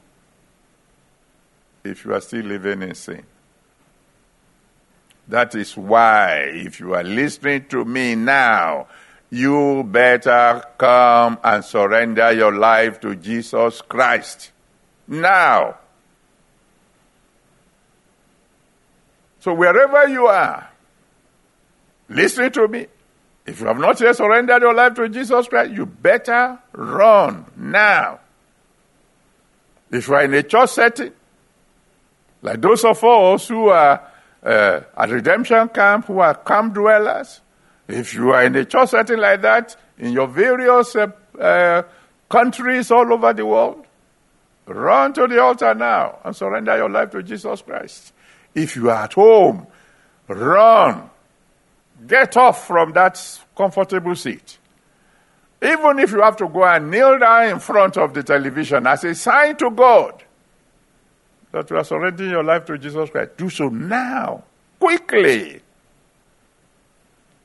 if 1.84 2.04
you 2.04 2.14
are 2.14 2.20
still 2.20 2.44
living 2.44 2.82
in 2.82 2.94
sin. 2.94 3.24
That 5.28 5.54
is 5.54 5.76
why, 5.76 6.50
if 6.52 6.80
you 6.80 6.94
are 6.94 7.04
listening 7.04 7.66
to 7.68 7.84
me 7.84 8.14
now, 8.14 8.88
you 9.30 9.82
better 9.84 10.62
come 10.78 11.38
and 11.42 11.64
surrender 11.64 12.32
your 12.32 12.54
life 12.54 13.00
to 13.00 13.16
Jesus 13.16 13.80
Christ. 13.82 14.52
Now. 15.08 15.78
So, 19.40 19.54
wherever 19.54 20.08
you 20.08 20.26
are, 20.26 20.70
listening 22.08 22.52
to 22.52 22.68
me, 22.68 22.86
if 23.46 23.60
you 23.60 23.66
have 23.66 23.78
not 23.78 24.00
yet 24.00 24.16
surrendered 24.16 24.62
your 24.62 24.74
life 24.74 24.94
to 24.94 25.08
Jesus 25.08 25.48
Christ, 25.48 25.72
you 25.72 25.86
better 25.86 26.58
run 26.72 27.46
now. 27.56 28.20
If 29.90 30.08
you 30.08 30.14
are 30.14 30.24
in 30.24 30.34
a 30.34 30.42
church 30.42 30.70
setting, 30.70 31.12
like 32.42 32.60
those 32.60 32.84
of 32.84 33.02
us 33.04 33.48
who 33.48 33.68
are 33.68 34.02
uh, 34.42 34.80
at 34.96 35.10
redemption 35.10 35.68
camp, 35.68 36.06
who 36.06 36.18
are 36.18 36.34
camp 36.34 36.74
dwellers, 36.74 37.40
if 37.86 38.14
you 38.14 38.30
are 38.30 38.44
in 38.44 38.56
a 38.56 38.64
church 38.64 38.90
setting 38.90 39.18
like 39.18 39.42
that, 39.42 39.76
in 39.98 40.12
your 40.12 40.26
various 40.26 40.96
uh, 40.96 41.06
uh, 41.38 41.82
countries 42.28 42.90
all 42.90 43.12
over 43.12 43.32
the 43.32 43.46
world, 43.46 43.84
Run 44.66 45.12
to 45.12 45.26
the 45.26 45.42
altar 45.42 45.74
now 45.74 46.20
and 46.24 46.34
surrender 46.34 46.76
your 46.76 46.88
life 46.88 47.10
to 47.10 47.22
Jesus 47.22 47.60
Christ. 47.62 48.12
If 48.54 48.76
you 48.76 48.90
are 48.90 49.04
at 49.04 49.12
home, 49.12 49.66
run. 50.26 51.10
Get 52.06 52.36
off 52.36 52.66
from 52.66 52.92
that 52.92 53.40
comfortable 53.56 54.14
seat. 54.14 54.58
Even 55.62 55.98
if 55.98 56.10
you 56.12 56.20
have 56.20 56.36
to 56.36 56.48
go 56.48 56.64
and 56.64 56.90
kneel 56.90 57.18
down 57.18 57.48
in 57.48 57.58
front 57.58 57.96
of 57.96 58.12
the 58.12 58.22
television 58.22 58.86
as 58.86 59.04
a 59.04 59.14
sign 59.14 59.56
to 59.56 59.70
God 59.70 60.22
that 61.52 61.70
you 61.70 61.76
are 61.76 61.84
surrendering 61.84 62.30
your 62.30 62.42
life 62.42 62.64
to 62.66 62.76
Jesus 62.76 63.08
Christ, 63.08 63.36
do 63.36 63.48
so 63.48 63.68
now, 63.68 64.42
quickly. 64.78 65.62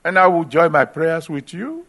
And 0.04 0.18
I 0.18 0.28
will 0.28 0.46
join 0.46 0.72
my 0.72 0.86
prayers 0.86 1.30
with 1.30 1.54
you 1.54 1.86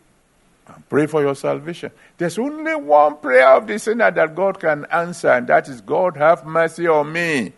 and 0.69 0.89
pray 0.89 1.07
for 1.07 1.23
your 1.23 1.35
salvation. 1.35 1.91
There's 2.19 2.39
only 2.39 2.75
one 2.77 3.17
prayer 3.17 3.49
of 3.49 3.67
the 3.67 3.79
sinner 3.79 4.11
that 4.11 4.35
God 4.35 4.61
can 4.61 4.85
answer, 4.91 5.31
and 5.31 5.47
that 5.49 5.69
is 5.69 5.81
God, 5.81 6.17
have 6.17 6.45
mercy 6.45 6.87
on 6.87 7.13
me, 7.13 7.53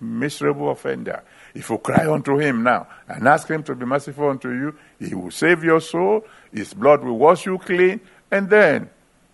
miserable 0.00 0.70
offender. 0.70 1.22
If 1.54 1.70
you 1.70 1.78
cry 1.78 2.10
unto 2.10 2.38
him 2.38 2.64
now 2.64 2.88
and 3.08 3.28
ask 3.28 3.48
him 3.48 3.62
to 3.64 3.74
be 3.76 3.86
merciful 3.86 4.28
unto 4.28 4.50
you, 4.50 4.74
he 4.98 5.14
will 5.14 5.30
save 5.30 5.62
your 5.62 5.80
soul, 5.80 6.24
his 6.52 6.74
blood 6.74 7.04
will 7.04 7.16
wash 7.16 7.46
you 7.46 7.58
clean, 7.58 8.00
and 8.30 8.50
then 8.50 8.90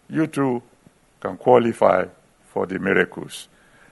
you 0.09 0.27
too 0.27 0.63
can 1.21 1.39
qualify 1.39 2.05
for 2.53 2.67
the 2.67 2.79
miracles. 2.79 3.49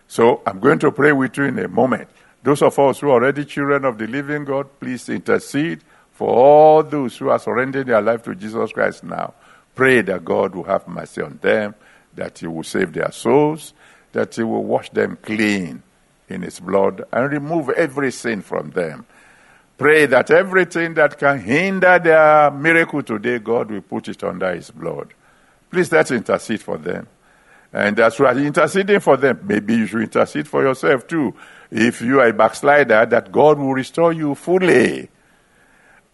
So 0.07 0.43
I'm 0.47 0.61
going 0.61 0.79
to 0.81 0.93
pray 0.93 1.12
with 1.12 1.37
you 1.39 1.45
in 1.45 1.59
a 1.59 1.68
moment. 1.68 2.09
Those 2.43 2.62
of 2.62 2.79
us 2.79 3.01
who 3.01 3.09
are 3.09 3.14
already 3.14 3.45
children 3.47 3.85
of 3.85 3.99
the 3.99 4.07
living 4.07 4.45
God, 4.45 4.68
please 4.79 5.09
intercede 5.09 5.81
for 6.12 6.29
all 6.29 6.83
those 6.83 7.16
who 7.16 7.31
are 7.31 7.39
surrendering 7.39 7.87
their 7.87 8.03
life 8.03 8.22
to 8.24 8.35
Jesus 8.35 8.72
Christ 8.72 9.05
now. 9.05 9.35
Pray 9.74 10.03
that 10.03 10.24
God 10.24 10.55
will 10.55 10.64
have 10.64 10.87
mercy 10.87 11.22
on 11.22 11.39
them, 11.41 11.74
that 12.14 12.39
He 12.39 12.47
will 12.47 12.64
save 12.64 12.93
their 12.93 13.12
souls, 13.12 13.72
that 14.12 14.35
He 14.35 14.43
will 14.43 14.64
wash 14.64 14.91
them 14.91 15.16
clean 15.22 15.83
in 16.29 16.43
His 16.43 16.61
blood 16.61 17.05
and 17.12 17.33
remove 17.33 17.70
every 17.70 18.12
sin 18.12 18.43
from 18.43 18.70
them. 18.70 19.07
Pray 19.76 20.07
that 20.07 20.31
everything 20.31 20.95
that 20.95 21.18
can 21.18 21.41
hinder 21.41 21.99
their 21.99 22.51
miracle 22.51 23.03
today, 23.03 23.39
God 23.39 23.70
will 23.70 23.81
put 23.81 24.09
it 24.09 24.22
under 24.24 24.55
His 24.55 24.70
blood. 24.70 25.14
Please 25.70 25.93
let's 25.93 26.11
intercede 26.11 26.61
for 26.61 26.79
them. 26.79 27.07
And 27.72 27.97
we 27.97 28.03
are 28.03 28.39
interceding 28.39 29.01
for 29.01 29.16
them, 29.16 29.41
maybe 29.45 29.76
you 29.76 29.87
should 29.87 30.03
intercede 30.03 30.49
for 30.49 30.62
yourself 30.62 31.07
too. 31.07 31.35
If 31.70 32.01
you 32.01 32.20
are 32.20 32.29
a 32.29 32.33
backslider, 32.33 33.05
that 33.05 33.31
God 33.31 33.59
will 33.59 33.74
restore 33.74 34.12
you 34.12 34.35
fully. 34.35 35.11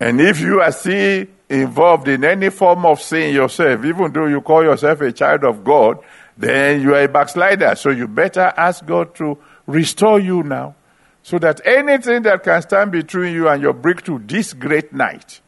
And 0.01 0.21
if 0.21 0.41
you 0.41 0.61
are 0.61 0.73
still 0.73 1.27
involved 1.49 2.09
in 2.09 2.25
any 2.25 2.51
form 2.51 2.85
of 2.85 3.01
sin 3.01 3.33
yourself, 3.33 3.85
even 3.85 4.13
though 4.13 4.27
you 4.27 4.41
call 4.41 4.65
yourself 4.65 5.01
a 5.01 5.13
child 5.13 5.45
of 5.45 5.63
God, 5.63 5.99
then 6.37 6.83
you 6.83 6.95
are 6.95 7.05
a 7.05 7.09
backslider. 7.09 7.75
So 7.77 7.91
you 7.91 8.09
better 8.09 8.53
ask 8.57 8.85
God 8.85 9.15
to 9.17 9.39
restore 9.67 10.21
you 10.21 10.43
now 10.43 10.75
so 11.23 11.39
that 11.39 11.61
anything 11.65 12.23
that 12.23 12.43
can 12.43 12.63
stand 12.63 12.93
between 12.93 13.35
you 13.35 13.49
and 13.49 13.63
your 13.63 13.73
breakthrough 13.73 14.21
this 14.27 14.53
great 14.53 14.93
night 14.93 15.41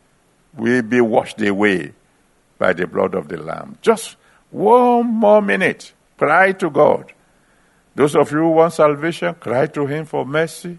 will 0.54 0.82
be 0.82 1.00
washed 1.00 1.40
away 1.42 1.92
by 2.58 2.72
the 2.72 2.86
blood 2.86 3.14
of 3.14 3.28
the 3.28 3.36
Lamb. 3.36 3.76
Just 3.82 4.16
one 4.50 5.06
more 5.06 5.42
minute. 5.42 5.92
Cry 6.16 6.52
to 6.52 6.70
God. 6.70 7.12
Those 7.94 8.16
of 8.16 8.30
you 8.30 8.38
who 8.38 8.50
want 8.50 8.72
salvation, 8.72 9.34
cry 9.34 9.66
to 9.66 9.86
Him 9.86 10.04
for 10.06 10.24
mercy. 10.24 10.78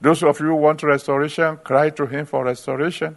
Those 0.00 0.22
of 0.22 0.38
you 0.40 0.46
who 0.46 0.56
want 0.56 0.82
restoration, 0.82 1.58
cry 1.58 1.90
to 1.90 2.06
Him 2.06 2.26
for 2.26 2.44
restoration. 2.44 3.16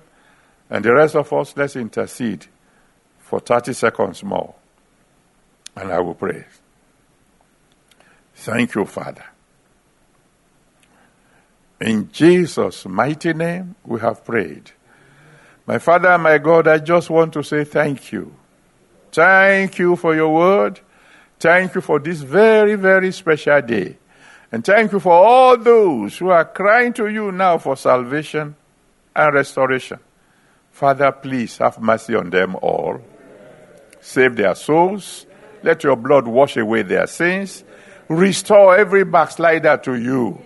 And 0.70 0.84
the 0.84 0.94
rest 0.94 1.16
of 1.16 1.32
us, 1.32 1.54
let's 1.56 1.76
intercede 1.76 2.48
for 3.20 3.40
30 3.40 3.74
seconds 3.74 4.24
more. 4.24 4.56
And 5.76 5.92
I 5.92 6.00
will 6.00 6.14
pray. 6.14 6.46
Thank 8.36 8.76
you, 8.76 8.86
Father. 8.86 9.26
In 11.82 12.10
Jesus' 12.12 12.86
mighty 12.86 13.34
name, 13.34 13.76
we 13.84 14.00
have 14.00 14.24
prayed. 14.24 14.72
My 15.66 15.78
Father, 15.80 16.18
my 16.18 16.38
God, 16.38 16.68
I 16.68 16.78
just 16.78 17.10
want 17.10 17.34
to 17.34 17.44
say 17.44 17.64
thank 17.64 18.12
you. 18.12 18.36
Thank 19.12 19.80
you 19.80 19.96
for 19.96 20.16
your 20.16 20.34
word. 20.34 20.80
Thank 21.40 21.76
you 21.76 21.82
for 21.82 22.00
this 22.00 22.22
very, 22.22 22.76
very 22.76 23.12
special 23.12 23.62
day. 23.62 23.98
And 24.52 24.64
thank 24.64 24.92
you 24.92 25.00
for 25.00 25.14
all 25.14 25.58
those 25.58 26.18
who 26.18 26.30
are 26.30 26.46
crying 26.46 26.94
to 26.94 27.08
you 27.08 27.32
now 27.32 27.58
for 27.58 27.76
salvation 27.76 28.56
and 29.16 29.34
restoration. 29.34 30.00
Father, 30.72 31.12
please 31.12 31.58
have 31.58 31.80
mercy 31.82 32.16
on 32.16 32.30
them 32.30 32.56
all. 32.62 33.02
Save 34.00 34.36
their 34.36 34.56
souls. 34.56 35.26
Let 35.64 35.84
your 35.84 35.96
blood 35.96 36.28
wash 36.28 36.58
away 36.58 36.84
their 36.84 37.08
sins. 37.08 37.64
Restore 38.10 38.78
every 38.78 39.06
backslider 39.06 39.78
to 39.78 39.96
you. 39.96 40.42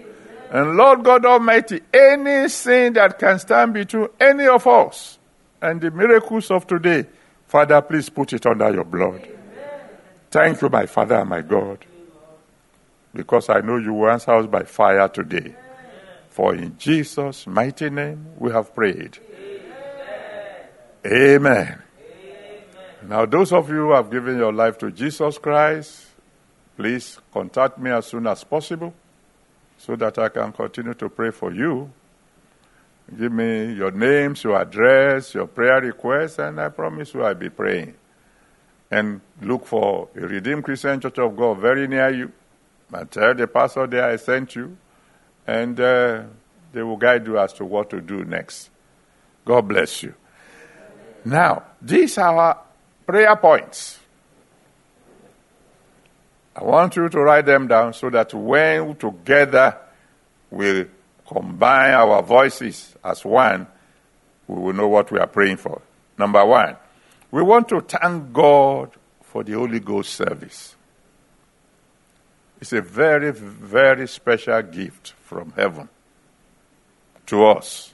And 0.51 0.78
Lord 0.78 1.03
God 1.03 1.26
Almighty, 1.26 1.82
any 1.93 2.47
sin 2.47 2.93
that 2.93 3.20
can 3.20 3.39
stand 3.39 3.74
between 3.74 4.07
any 4.20 4.47
of 4.47 4.65
us 4.65 5.18
and 5.61 5.82
the 5.82 5.91
miracles 5.91 6.49
of 6.51 6.65
today, 6.65 7.05
Father, 7.47 7.82
please 7.82 8.09
put 8.09 8.32
it 8.34 8.45
under 8.45 8.72
your 8.72 8.84
blood. 8.86 9.28
Thank 10.30 10.61
you, 10.61 10.70
my 10.70 10.86
Father 10.86 11.15
and 11.15 11.30
my 11.30 11.41
God, 11.41 11.84
because 13.13 13.49
I 13.49 13.61
know 13.61 13.78
you 13.78 13.93
will 13.93 14.09
answer 14.09 14.32
us 14.32 14.45
by 14.45 14.63
fire 14.63 15.07
today. 15.07 15.55
For 16.30 16.53
in 16.53 16.78
Jesus' 16.78 17.47
mighty 17.47 17.89
name 17.89 18.28
we 18.38 18.51
have 18.51 18.76
prayed. 18.76 19.18
Amen. 21.05 21.82
Now, 23.08 23.26
those 23.26 23.53
of 23.53 23.70
you 23.70 23.76
who 23.88 23.93
have 23.93 24.12
given 24.12 24.38
your 24.38 24.51
life 24.51 24.78
to 24.80 24.91
Jesus 24.91 25.38
Christ, 25.38 26.08
please 26.76 27.18
contact 27.32 27.80
me 27.80 27.89
as 27.89 28.08
soon 28.08 28.28
as 28.28 28.43
possible 28.43 28.93
so 29.78 29.95
that 29.95 30.18
I 30.18 30.28
can 30.28 30.51
continue 30.51 30.93
to 30.95 31.08
pray 31.08 31.32
for 31.32 31.53
you. 31.53 31.89
Give 33.18 33.32
me 33.32 33.72
your 33.72 33.91
names, 33.91 34.43
your 34.43 34.60
address, 34.60 35.34
your 35.34 35.47
prayer 35.47 35.80
requests, 35.80 36.38
and 36.39 36.60
I 36.60 36.68
promise 36.68 37.14
you 37.14 37.24
I'll 37.24 37.34
be 37.34 37.49
praying. 37.49 37.93
And 38.91 39.22
look 39.41 39.66
for 39.66 40.10
a 40.14 40.20
Redeemed 40.20 40.66
Christian 40.66 40.99
Church 40.99 41.18
of 41.20 41.38
God 41.38 41.60
very 41.60 41.88
near 41.88 42.10
you. 42.14 42.34
And 42.91 43.10
tell 43.10 43.34
the 43.34 43.47
pastor 43.47 43.88
there 43.88 44.03
I 44.03 44.18
sent 44.18 44.53
you, 44.58 44.76
and 45.45 45.80
uh, 45.80 46.24
they 46.74 46.84
will 46.84 46.97
guide 46.97 47.26
you 47.26 47.39
as 47.39 47.53
to 47.53 47.64
what 47.64 47.89
to 47.91 48.01
do 48.01 48.26
next. 48.26 48.70
God 49.45 49.66
bless 49.70 50.03
you. 50.03 50.14
Now, 51.24 51.64
these 51.82 52.18
are 52.18 52.66
prayer 53.08 53.36
points. 53.38 53.99
I 56.55 56.64
want 56.64 56.95
you 56.95 57.08
to 57.08 57.20
write 57.20 57.45
them 57.45 57.68
down 57.68 57.93
so 57.93 58.10
that 58.10 58.34
when 58.34 58.95
together 58.95 59.78
we 60.51 60.86
combine 61.26 61.93
our 61.93 62.22
voices 62.22 62.95
as 63.03 63.24
one, 63.24 63.68
we 64.47 64.60
will 64.60 64.74
know 64.74 64.88
what 64.88 65.12
we 65.12 65.20
are 65.20 65.28
praying 65.28 65.58
for. 65.58 65.82
Number 66.18 66.43
one, 66.45 66.76
we 67.32 67.41
want 67.41 67.70
to 67.70 67.82
thank 67.82 68.34
God 68.34 68.91
for 69.22 69.43
the 69.43 69.53
Holy 69.53 69.80
Ghost 69.80 70.14
service. 70.14 70.76
It's 72.60 72.74
a 72.74 72.82
very, 72.82 73.32
very 73.32 74.08
special 74.08 74.62
gift 74.64 75.14
from 75.22 75.53
heaven 75.55 75.89
to 77.28 77.45
us. 77.45 77.93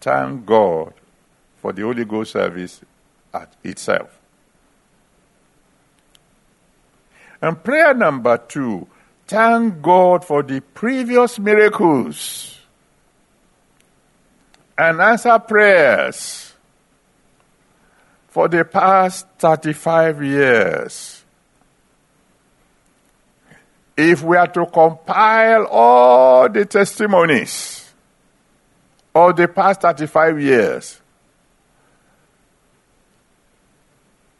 Thank 0.00 0.44
God 0.44 0.94
for 1.58 1.72
the 1.72 1.82
Holy 1.82 2.04
Ghost 2.04 2.32
service 2.32 2.80
at 3.32 3.54
itself. 3.62 4.18
And 7.44 7.62
prayer 7.62 7.92
number 7.92 8.38
two, 8.38 8.86
thank 9.26 9.82
God 9.82 10.24
for 10.24 10.42
the 10.42 10.62
previous 10.62 11.38
miracles 11.38 12.58
and 14.78 14.98
answer 14.98 15.38
prayers 15.40 16.54
for 18.28 18.48
the 18.48 18.64
past 18.64 19.26
35 19.38 20.22
years. 20.24 21.22
If 23.94 24.22
we 24.22 24.38
are 24.38 24.46
to 24.46 24.64
compile 24.64 25.66
all 25.66 26.48
the 26.48 26.64
testimonies 26.64 27.92
of 29.14 29.36
the 29.36 29.48
past 29.48 29.82
35 29.82 30.40
years, 30.40 30.98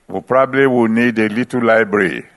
we 0.08 0.22
probably 0.22 0.66
will 0.66 0.88
need 0.88 1.18
a 1.18 1.28
little 1.28 1.62
library 1.62 2.28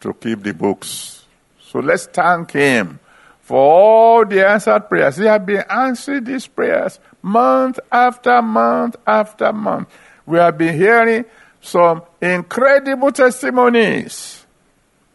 to 0.00 0.14
keep 0.14 0.42
the 0.42 0.52
books. 0.52 1.24
So 1.60 1.80
let's 1.80 2.06
thank 2.06 2.52
Him 2.52 3.00
for 3.40 3.56
all 3.58 4.26
the 4.26 4.46
answered 4.46 4.88
prayers. 4.88 5.16
He 5.16 5.24
has 5.24 5.40
been 5.42 5.64
answering 5.68 6.24
these 6.24 6.46
prayers 6.46 6.98
month 7.22 7.78
after 7.90 8.40
month 8.42 8.96
after 9.06 9.52
month. 9.52 9.88
We 10.26 10.38
have 10.38 10.58
been 10.58 10.76
hearing 10.76 11.24
some 11.60 12.02
incredible 12.20 13.10
testimonies 13.10 14.44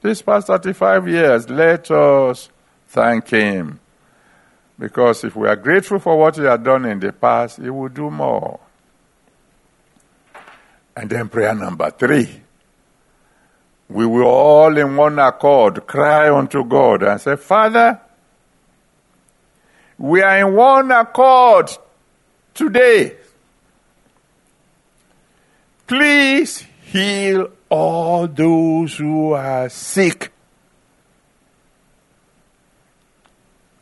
This 0.02 0.22
past 0.22 0.48
35 0.48 1.08
years. 1.08 1.50
Let 1.50 1.90
us 1.92 2.50
thank 2.90 3.30
Him. 3.30 3.80
Because 4.78 5.24
if 5.24 5.36
we 5.36 5.48
are 5.48 5.56
grateful 5.56 6.00
for 6.00 6.18
what 6.18 6.36
He 6.36 6.44
has 6.44 6.60
done 6.60 6.86
in 6.86 7.00
the 7.00 7.14
past, 7.14 7.62
He 7.62 7.70
will 7.70 7.90
do 7.90 8.10
more. 8.12 8.60
And 10.96 11.10
then 11.10 11.30
prayer 11.30 11.56
number 11.56 11.90
three 11.90 12.44
we 13.90 14.06
will 14.06 14.24
all 14.24 14.53
in 14.68 14.96
one 14.96 15.20
accord 15.20 15.86
cry 15.88 16.34
unto 16.34 16.64
God 16.64 17.04
and 17.04 17.20
say, 17.20 17.36
Father, 17.36 18.00
we 19.98 20.22
are 20.22 20.40
in 20.40 20.56
one 20.56 20.92
accord 20.92 21.72
today. 22.54 23.18
Please 25.88 26.66
heal 26.84 27.50
all 27.70 28.28
those 28.28 28.98
who 28.98 29.34
are 29.34 29.70
sick. 29.70 30.32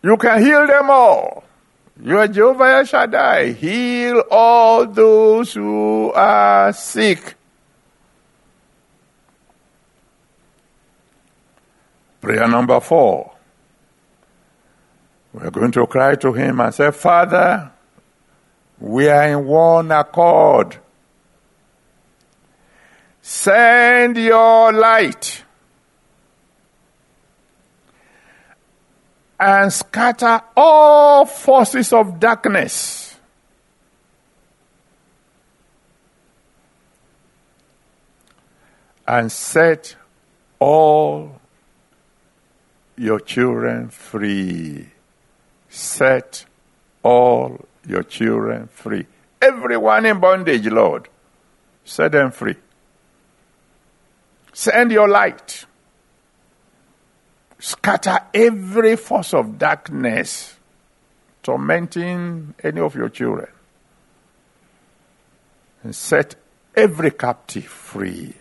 You 0.03 0.17
can 0.17 0.43
heal 0.43 0.65
them 0.65 0.89
all. 0.89 1.43
You 2.03 2.17
are 2.17 2.27
Jehovah 2.27 2.85
Shaddai. 2.85 3.51
Heal 3.51 4.23
all 4.31 4.87
those 4.87 5.53
who 5.53 6.11
are 6.13 6.73
sick. 6.73 7.35
Prayer 12.21 12.47
number 12.47 12.79
four. 12.79 13.33
We're 15.33 15.49
going 15.49 15.71
to 15.71 15.87
cry 15.87 16.15
to 16.15 16.33
him 16.33 16.59
and 16.59 16.73
say, 16.73 16.91
Father, 16.91 17.71
we 18.79 19.09
are 19.09 19.27
in 19.27 19.45
one 19.45 19.91
accord. 19.91 20.77
Send 23.21 24.17
your 24.17 24.71
light 24.71 25.43
and 29.39 29.73
scatter 29.73 30.41
all 30.55 31.25
forces 31.25 31.91
of 31.93 32.19
darkness. 32.19 33.15
And 39.07 39.31
set 39.31 39.95
all 40.59 41.40
your 43.01 43.19
children 43.19 43.89
free. 43.89 44.87
Set 45.67 46.45
all 47.01 47.65
your 47.87 48.03
children 48.03 48.67
free. 48.67 49.07
Everyone 49.41 50.05
in 50.05 50.19
bondage, 50.19 50.67
Lord, 50.67 51.09
set 51.83 52.11
them 52.11 52.31
free. 52.31 52.55
Send 54.53 54.91
your 54.91 55.07
light. 55.09 55.65
Scatter 57.57 58.19
every 58.33 58.95
force 58.97 59.33
of 59.33 59.57
darkness 59.57 60.55
tormenting 61.41 62.53
any 62.63 62.81
of 62.81 62.93
your 62.93 63.09
children. 63.09 63.47
And 65.83 65.95
set 65.95 66.35
every 66.75 67.11
captive 67.11 67.65
free. 67.65 68.35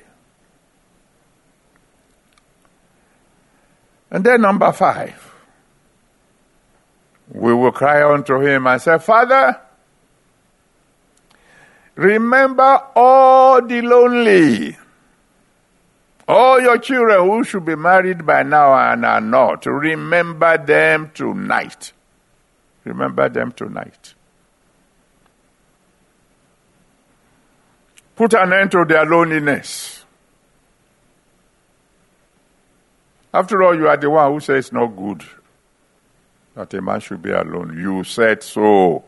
And 4.10 4.24
then, 4.24 4.40
number 4.40 4.72
five, 4.72 5.30
we 7.32 7.54
will 7.54 7.72
cry 7.72 8.12
unto 8.12 8.40
him 8.40 8.66
and 8.66 8.82
say, 8.82 8.98
Father, 8.98 9.60
remember 11.94 12.82
all 12.96 13.64
the 13.64 13.80
lonely, 13.82 14.76
all 16.26 16.60
your 16.60 16.78
children 16.78 17.28
who 17.28 17.44
should 17.44 17.64
be 17.64 17.76
married 17.76 18.26
by 18.26 18.42
now 18.42 18.74
and 18.92 19.04
are 19.04 19.20
not, 19.20 19.64
remember 19.66 20.58
them 20.58 21.12
tonight. 21.14 21.92
Remember 22.84 23.28
them 23.28 23.52
tonight. 23.52 24.14
Put 28.16 28.34
an 28.34 28.52
end 28.52 28.72
to 28.72 28.84
their 28.84 29.06
loneliness. 29.06 29.99
After 33.32 33.62
all, 33.62 33.76
you 33.76 33.88
are 33.88 33.96
the 33.96 34.10
one 34.10 34.32
who 34.32 34.40
says 34.40 34.66
it's 34.66 34.72
not 34.72 34.86
good 34.88 35.24
that 36.54 36.74
a 36.74 36.82
man 36.82 37.00
should 37.00 37.22
be 37.22 37.30
alone. 37.30 37.76
You 37.78 38.04
said 38.04 38.42
so. 38.42 39.04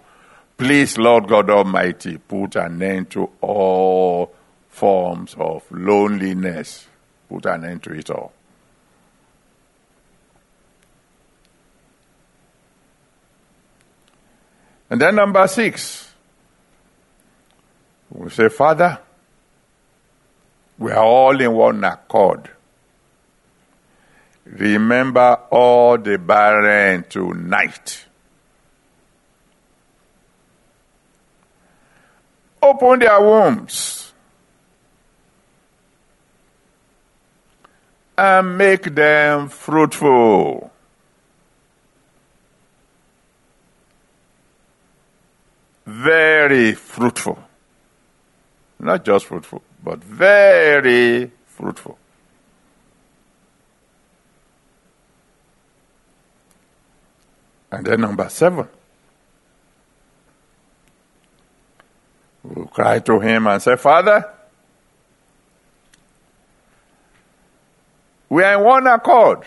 Please, 0.56 0.96
Lord 0.96 1.26
God 1.26 1.50
Almighty, 1.50 2.18
put 2.18 2.56
an 2.56 2.80
end 2.82 3.10
to 3.10 3.30
all 3.40 4.32
forms 4.68 5.34
of 5.38 5.64
loneliness. 5.70 6.86
Put 7.28 7.46
an 7.46 7.64
end 7.64 7.82
to 7.84 7.92
it 7.92 8.10
all. 8.10 8.32
And 14.88 15.00
then 15.00 15.14
number 15.14 15.48
six, 15.48 16.12
we 18.10 18.28
say, 18.28 18.50
Father, 18.50 18.98
we 20.78 20.92
are 20.92 21.02
all 21.02 21.40
in 21.40 21.50
one 21.52 21.82
accord. 21.82 22.50
Remember 24.44 25.38
all 25.50 25.98
the 25.98 26.18
barren 26.18 27.04
tonight. 27.08 28.06
Open 32.60 32.98
their 33.00 33.20
wombs 33.20 34.12
and 38.16 38.56
make 38.58 38.82
them 38.94 39.48
fruitful. 39.48 40.70
Very 45.86 46.72
fruitful. 46.74 47.38
Not 48.78 49.04
just 49.04 49.26
fruitful, 49.26 49.62
but 49.82 50.02
very 50.02 51.30
fruitful. 51.46 51.98
And 57.72 57.86
then 57.86 58.02
number 58.02 58.28
seven, 58.28 58.68
we'll 62.44 62.66
cry 62.66 62.98
to 62.98 63.18
him 63.18 63.46
and 63.46 63.62
say, 63.62 63.76
Father, 63.76 64.30
we 68.28 68.42
are 68.42 68.58
in 68.58 68.64
one 68.64 68.86
accord. 68.86 69.46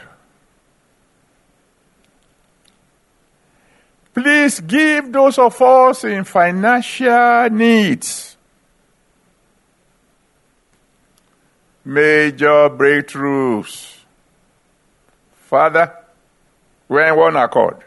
Please 4.13 4.59
give 4.59 5.13
those 5.13 5.37
of 5.37 5.61
us 5.61 6.03
in 6.03 6.23
financial 6.23 7.49
needs 7.51 8.35
major 11.85 12.69
breakthroughs. 12.69 13.99
Father, 15.43 15.95
we're 16.89 17.07
in 17.07 17.15
one 17.15 17.35
accord. 17.35 17.83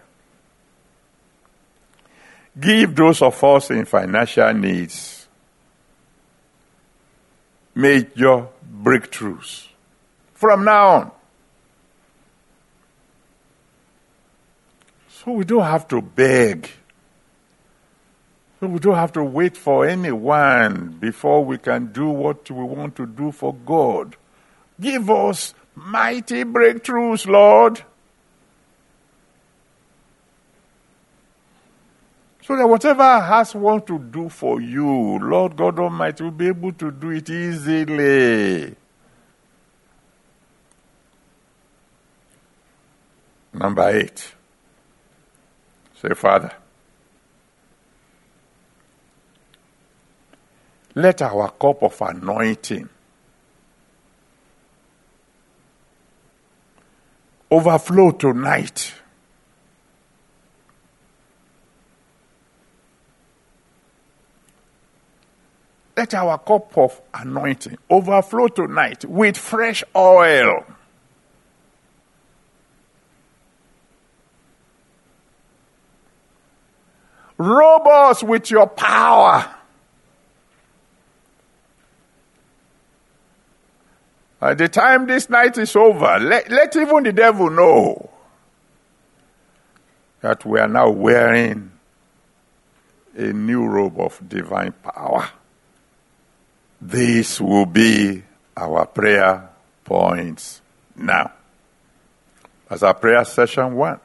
Give 2.59 2.95
those 2.95 3.23
of 3.23 3.43
us 3.45 3.71
in 3.71 3.85
financial 3.85 4.53
needs 4.55 5.19
major 7.75 8.49
breakthroughs 8.83 9.69
from 10.35 10.65
now 10.65 10.89
on. 10.89 11.11
So 15.09 15.33
we 15.33 15.45
don't 15.45 15.63
have 15.63 15.87
to 15.89 16.03
beg. 16.03 16.69
So 18.59 18.67
we 18.67 18.81
don't 18.81 18.97
have 18.97 19.13
to 19.13 19.23
wait 19.23 19.57
for 19.57 19.87
anyone 19.87 20.97
before 20.99 21.45
we 21.45 21.59
can 21.59 21.93
do 21.93 22.09
what 22.09 22.51
we 22.51 22.65
want 22.65 22.97
to 22.97 23.07
do 23.07 23.31
for 23.31 23.55
God. 23.55 24.17
Give 24.81 25.09
us 25.09 25.55
mighty 25.77 26.43
breakthroughs, 26.43 27.27
Lord. 27.27 27.85
So 32.49 32.57
that 32.57 32.67
whatever 32.67 33.21
has 33.21 33.55
want 33.55 33.87
to 33.89 33.99
do 33.99 34.31
for 34.31 34.59
you, 34.59 35.19
Lord 35.19 35.55
God 35.55 35.79
Almighty 35.79 36.25
will 36.25 36.31
be 36.31 36.47
able 36.49 36.73
to 36.73 36.91
do 36.91 37.11
it 37.11 37.29
easily. 37.29 38.75
Number 43.53 43.91
eight. 43.91 44.33
Say, 46.01 46.15
Father, 46.15 46.53
let 50.95 51.21
our 51.21 51.51
cup 51.51 51.83
of 51.83 52.01
anointing 52.01 52.89
overflow 57.51 58.13
tonight 58.13 58.95
Let 65.99 66.15
our 66.15 66.39
cup 66.39 66.79
of 66.79 67.03
anointing 67.13 67.77
overflow 67.91 68.47
tonight 68.47 69.05
with 69.05 69.37
fresh 69.37 69.83
oil. 69.97 70.65
Robe 77.37 77.89
us 77.89 78.23
with 78.23 78.49
your 78.49 78.69
power. 78.69 79.53
By 84.39 84.55
the 84.55 84.69
time 84.69 85.09
this 85.09 85.29
night 85.29 85.59
is 85.59 85.75
over, 85.75 86.21
let, 86.21 86.49
let 86.49 86.77
even 86.77 87.03
the 87.03 87.13
devil 87.13 87.51
know 87.51 88.09
that 90.21 90.45
we 90.45 90.61
are 90.61 90.69
now 90.69 90.91
wearing 90.91 91.73
a 93.17 93.33
new 93.33 93.67
robe 93.67 93.99
of 93.99 94.21
divine 94.29 94.71
power. 94.71 95.31
This 96.81 97.41
will 97.41 97.67
be 97.67 98.23
our 98.57 98.87
prayer 98.87 99.49
points 99.85 100.61
now. 100.97 101.33
As 102.71 102.83
our 102.83 102.95
prayer 102.95 103.25
session 103.25 103.75
one. 103.75 104.01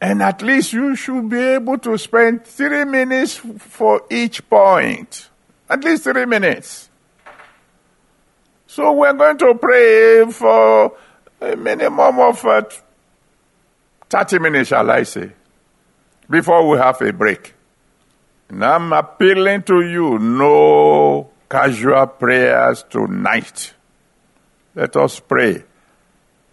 And 0.00 0.22
at 0.22 0.42
least 0.42 0.72
you 0.72 0.96
should 0.96 1.28
be 1.28 1.38
able 1.38 1.78
to 1.78 1.96
spend 1.98 2.44
three 2.44 2.84
minutes 2.84 3.36
for 3.36 4.02
each 4.10 4.48
point. 4.48 5.28
At 5.68 5.84
least 5.84 6.04
three 6.04 6.24
minutes. 6.24 6.88
So 8.66 8.92
we're 8.92 9.12
going 9.12 9.38
to 9.38 9.54
pray 9.54 10.24
for 10.30 10.96
a 11.40 11.56
minimum 11.56 12.18
of 12.18 12.44
uh, 12.44 12.62
30 14.08 14.38
minutes, 14.38 14.68
shall 14.70 14.90
I 14.90 15.02
say, 15.02 15.32
before 16.28 16.66
we 16.66 16.78
have 16.78 17.00
a 17.02 17.12
break. 17.12 17.54
And 18.48 18.64
I'm 18.64 18.92
appealing 18.92 19.62
to 19.64 19.82
you, 19.82 20.18
no 20.18 21.31
casual 21.52 22.06
prayers 22.06 22.82
tonight. 22.88 23.74
Let 24.74 24.96
us 24.96 25.20
pray 25.20 25.62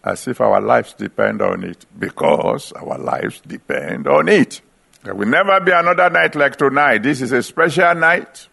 as 0.04 0.28
if 0.28 0.42
our 0.42 0.60
lives 0.60 0.94
depend 0.94 1.42
on 1.42 1.64
it, 1.64 1.86
because 1.98 2.74
our 2.74 2.98
lives 2.98 3.40
depend 3.48 4.08
on 4.08 4.28
it. 4.28 4.60
There 5.04 5.16
will 5.16 5.28
never 5.28 5.62
be 5.62 5.72
another 5.72 6.10
night 6.10 6.36
like 6.36 6.58
tonight. 6.58 7.04
This 7.04 7.22
is 7.22 7.32
a 7.32 7.42
special 7.42 7.96
night. 7.96 8.50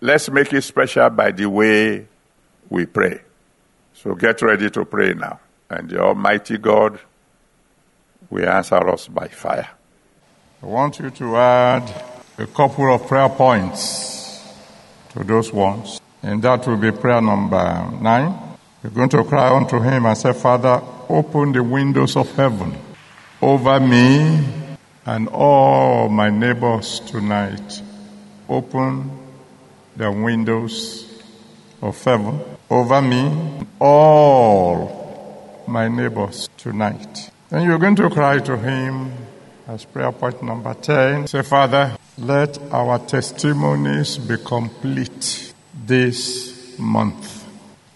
Let's 0.00 0.30
make 0.30 0.50
it 0.54 0.62
special 0.62 1.10
by 1.10 1.32
the 1.32 1.46
way 1.46 2.06
we 2.70 2.86
pray. 2.86 3.20
So 3.92 4.14
get 4.14 4.40
ready 4.40 4.70
to 4.70 4.84
pray 4.86 5.12
now. 5.12 5.40
And 5.68 5.90
the 5.90 6.00
Almighty 6.00 6.56
God 6.56 6.98
will 8.30 8.48
answer 8.48 8.88
us 8.88 9.08
by 9.08 9.28
fire. 9.28 9.68
I 10.62 10.66
want 10.66 11.00
you 11.00 11.10
to 11.10 11.36
add 11.36 12.04
a 12.38 12.46
couple 12.46 12.94
of 12.94 13.06
prayer 13.06 13.28
points 13.28 14.15
to 15.16 15.24
those 15.24 15.52
ones. 15.52 16.00
And 16.22 16.42
that 16.42 16.66
will 16.66 16.76
be 16.76 16.92
prayer 16.92 17.20
number 17.20 17.90
nine. 18.00 18.38
We're 18.82 18.90
going 18.90 19.08
to 19.10 19.24
cry 19.24 19.54
unto 19.54 19.80
him 19.80 20.06
and 20.06 20.16
say, 20.16 20.32
Father, 20.32 20.82
open 21.08 21.52
the 21.52 21.62
windows 21.62 22.16
of 22.16 22.30
heaven 22.36 22.76
over 23.40 23.80
me 23.80 24.44
and 25.04 25.28
all 25.28 26.08
my 26.08 26.30
neighbors 26.30 27.00
tonight. 27.00 27.82
Open 28.48 29.10
the 29.96 30.10
windows 30.10 31.04
of 31.80 32.02
heaven 32.02 32.40
over 32.68 33.00
me, 33.00 33.26
and 33.26 33.66
all 33.80 35.62
my 35.66 35.88
neighbors 35.88 36.48
tonight. 36.56 37.30
And 37.50 37.64
you're 37.64 37.78
going 37.78 37.96
to 37.96 38.10
cry 38.10 38.38
to 38.40 38.56
him 38.56 39.12
as 39.68 39.84
prayer 39.84 40.12
point 40.12 40.42
number 40.42 40.74
10. 40.74 41.28
Say, 41.28 41.42
Father, 41.42 41.96
let 42.18 42.58
our 42.72 42.98
testimonies 42.98 44.18
be 44.18 44.36
complete 44.38 45.52
this 45.84 46.78
month. 46.78 47.46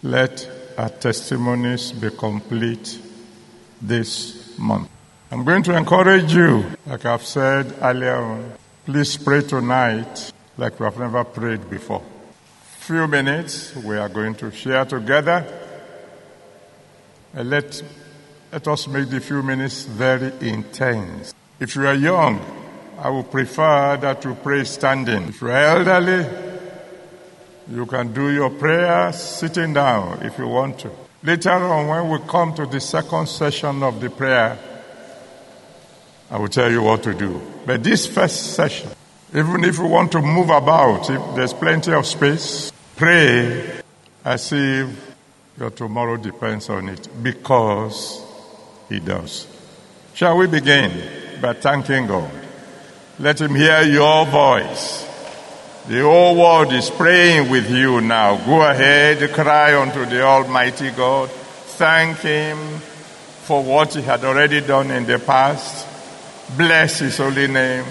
Let 0.03 0.49
our 0.77 0.91
testimonies 0.91 1.93
be 1.93 2.11
complete 2.11 2.99
this 3.81 4.59
month. 4.59 4.89
I'm 5.31 5.45
going 5.45 5.63
to 5.65 5.77
encourage 5.77 6.35
you, 6.35 6.65
like 6.87 7.05
I've 7.07 7.25
said 7.25 7.75
earlier 7.81 8.57
please 8.91 9.17
pray 9.17 9.41
tonight 9.43 10.33
like 10.57 10.81
we 10.81 10.85
have 10.85 10.99
never 10.99 11.23
prayed 11.23 11.69
before. 11.71 12.03
Few 12.81 13.07
minutes 13.07 13.77
we 13.77 13.97
are 13.97 14.09
going 14.09 14.35
to 14.35 14.51
share 14.51 14.85
together. 14.85 15.47
And 17.33 17.51
let, 17.51 17.83
let 18.51 18.67
us 18.67 18.89
make 18.89 19.09
the 19.09 19.21
few 19.21 19.43
minutes 19.43 19.85
very 19.85 20.33
intense. 20.41 21.35
If 21.61 21.77
you 21.77 21.87
are 21.87 21.95
young, 21.95 22.41
I 23.03 23.09
would 23.09 23.31
prefer 23.31 23.97
that 23.97 24.23
you 24.25 24.35
pray 24.35 24.65
standing. 24.65 25.29
If 25.29 25.41
you 25.41 25.49
are 25.49 25.79
elderly, 25.79 26.27
you 27.71 27.87
can 27.87 28.13
do 28.13 28.31
your 28.31 28.51
prayer 28.51 29.11
sitting 29.15 29.73
down 29.73 30.23
if 30.23 30.37
you 30.39 30.47
want 30.47 30.81
to. 30.81 30.91
Later 31.23 31.51
on, 31.51 31.87
when 31.87 32.11
we 32.11 32.27
come 32.29 32.53
to 32.55 32.67
the 32.67 32.79
second 32.79 33.27
session 33.27 33.83
of 33.83 34.01
the 34.03 34.11
prayer, 34.11 34.59
I 36.31 36.39
will 36.39 36.49
tell 36.49 36.71
you 36.71 36.83
what 36.83 37.03
to 37.05 37.15
do. 37.15 37.41
But 37.65 37.83
this 37.83 38.07
first 38.07 38.53
session, 38.55 38.91
even 39.35 39.65
if 39.65 39.79
you 39.79 39.87
want 39.87 40.13
to 40.13 40.21
move 40.21 40.51
about, 40.51 41.09
if 41.09 41.37
there's 41.37 41.55
plenty 41.55 41.93
of 41.93 42.05
space, 42.05 42.71
pray 42.97 43.81
as 44.27 44.53
if 44.53 45.15
your 45.59 45.71
tomorrow 45.71 46.19
depends 46.19 46.69
on 46.69 46.91
it 46.91 47.09
because 47.23 48.23
it 48.91 49.07
does. 49.07 49.47
Shall 50.13 50.37
we 50.37 50.47
begin 50.49 51.41
by 51.41 51.55
thanking 51.55 52.07
God? 52.07 52.40
Let 53.21 53.39
Him 53.39 53.55
hear 53.55 53.83
your 53.83 54.25
voice. 54.25 55.07
The 55.87 56.01
whole 56.01 56.37
world 56.37 56.73
is 56.73 56.89
praying 56.89 57.51
with 57.51 57.71
you 57.71 58.01
now. 58.01 58.43
Go 58.47 58.63
ahead, 58.63 59.31
cry 59.35 59.79
unto 59.79 60.07
the 60.07 60.23
Almighty 60.23 60.91
God. 60.91 61.31
Thank 61.31 62.17
Him 62.21 62.57
for 63.45 63.63
what 63.63 63.93
He 63.93 64.01
had 64.01 64.25
already 64.25 64.63
done 64.63 64.91
in 64.91 65.05
the 65.05 65.19
past. 65.19 65.87
Bless 66.57 67.01
His 67.01 67.19
holy 67.19 67.47
name. 67.47 67.85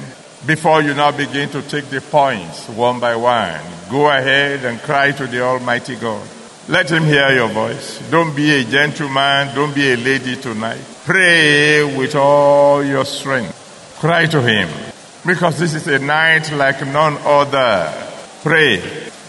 Before 0.48 0.82
you 0.82 0.96
now 0.96 1.12
begin 1.12 1.48
to 1.50 1.62
take 1.62 1.86
the 1.92 2.02
points 2.02 2.68
one 2.70 3.00
by 3.00 3.16
one, 3.16 3.62
go 3.92 4.10
ahead 4.10 4.66
and 4.66 4.80
cry 4.80 5.12
to 5.12 5.28
the 5.28 5.42
Almighty 5.42 5.96
God. 5.96 6.28
Let 6.68 6.90
Him 6.90 7.04
hear 7.04 7.30
your 7.36 7.50
voice. 7.50 8.00
Don't 8.10 8.36
be 8.36 8.50
a 8.62 8.64
gentleman. 8.64 9.54
Don't 9.54 9.76
be 9.76 9.94
a 9.94 9.96
lady 9.98 10.38
tonight. 10.38 10.82
Pray 11.06 11.84
with 11.84 12.16
all 12.16 12.84
your 12.84 13.06
strength. 13.06 13.98
Cry 14.00 14.26
to 14.26 14.42
Him. 14.42 14.89
Because 15.26 15.60
this 15.60 15.74
is 15.74 15.88
a 15.88 16.00
night 16.00 16.52
like 16.52 16.86
none 16.88 17.18
other. 17.22 17.94
Pray. 18.42 18.78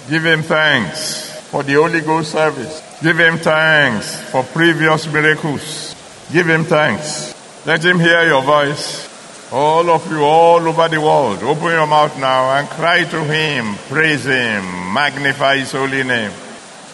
Give 0.09 0.24
Him 0.24 0.43
thanks 0.43 1.30
for 1.51 1.62
the 1.62 1.74
Holy 1.74 2.01
Ghost 2.01 2.32
service. 2.32 2.82
Give 3.03 3.18
Him 3.18 3.38
thanks 3.38 4.14
for 4.30 4.43
previous 4.45 5.11
miracles. 5.12 5.95
Give 6.32 6.49
Him 6.49 6.64
thanks. 6.64 7.34
Let 7.66 7.84
Him 7.84 7.99
hear 7.99 8.26
your 8.26 8.43
voice. 8.43 9.09
All 9.53 9.91
of 9.91 10.09
you 10.09 10.22
all 10.22 10.61
over 10.61 10.88
the 10.88 11.01
world, 11.01 11.43
open 11.43 11.64
your 11.64 11.86
mouth 11.86 12.16
now 12.20 12.57
and 12.57 12.68
cry 12.68 13.03
to 13.03 13.24
Him. 13.24 13.74
Praise 13.88 14.24
Him. 14.24 14.62
Magnify 14.95 15.59
His 15.59 15.72
holy 15.72 16.05
name. 16.05 16.30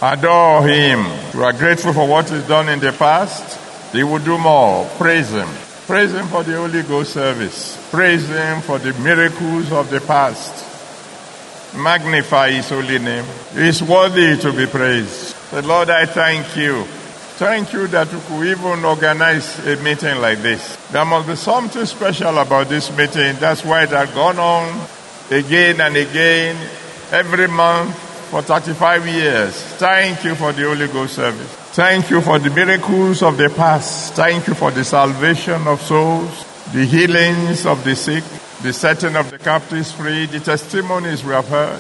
Adore 0.01 0.67
Him. 0.67 1.05
You 1.35 1.45
are 1.45 1.53
grateful 1.53 1.93
for 1.93 2.09
what 2.09 2.31
He's 2.31 2.47
done 2.49 2.71
in 2.71 2.81
the 2.81 2.93
past. 2.93 3.93
He 3.93 4.03
will 4.05 4.25
do 4.25 4.39
more. 4.39 4.87
Praise 4.97 5.31
Him. 5.33 5.49
Praise 5.87 6.13
Him 6.13 6.27
for 6.27 6.43
the 6.43 6.57
Holy 6.57 6.83
Ghost 6.83 7.13
service. 7.13 7.79
Praise 7.93 8.29
Him 8.29 8.61
for 8.61 8.81
the 8.81 8.93
miracles 8.95 9.71
of 9.71 9.89
the 9.89 10.01
past. 10.01 10.65
Magnify 11.77 12.51
His 12.51 12.69
holy 12.69 12.99
name. 12.99 13.25
He 13.53 13.69
is 13.69 13.81
worthy 13.85 14.37
to 14.37 14.53
be 14.53 14.67
praised. 14.67 15.37
The 15.53 15.63
Lord, 15.63 15.89
I 15.89 16.07
thank 16.07 16.57
you. 16.57 16.83
Thank 17.39 17.73
you 17.73 17.87
that 17.89 18.11
you 18.11 18.19
could 18.27 18.49
even 18.49 18.85
organize 18.85 19.65
a 19.65 19.77
meeting 19.81 20.17
like 20.21 20.39
this. 20.39 20.77
There 20.91 21.05
must 21.05 21.29
be 21.29 21.37
something 21.37 21.87
special 21.87 22.37
about 22.37 22.69
this 22.69 22.91
meeting. 22.97 23.37
That's 23.37 23.65
why 23.65 23.85
it 23.85 23.91
has 23.91 24.11
gone 24.11 24.41
on 24.41 24.89
again 25.31 25.81
and 25.81 25.97
again 25.97 26.57
every 27.13 27.47
month 27.47 27.95
for 28.31 28.43
35 28.43 29.07
years. 29.07 29.55
Thank 29.79 30.25
you 30.25 30.35
for 30.35 30.53
the 30.53 30.65
Holy 30.65 30.89
Ghost 30.89 31.15
service. 31.15 31.66
Thank 31.77 32.09
you 32.09 32.23
for 32.23 32.39
the 32.39 32.49
miracles 32.49 33.23
of 33.23 33.37
the 33.37 33.51
past. 33.51 34.15
Thank 34.15 34.47
you 34.47 34.55
for 34.55 34.71
the 34.71 34.83
salvation 34.83 35.69
of 35.69 35.83
souls, 35.83 36.47
the 36.73 36.87
healings 36.87 37.67
of 37.67 37.85
the 37.85 37.95
sick, 37.95 38.25
the 38.63 38.73
setting 38.73 39.15
of 39.15 39.31
the 39.31 39.37
captives 39.37 39.93
free, 39.93 40.25
the 40.25 40.41
testimonies 40.41 41.23
we 41.23 41.35
have 41.35 41.47
heard. 41.49 41.79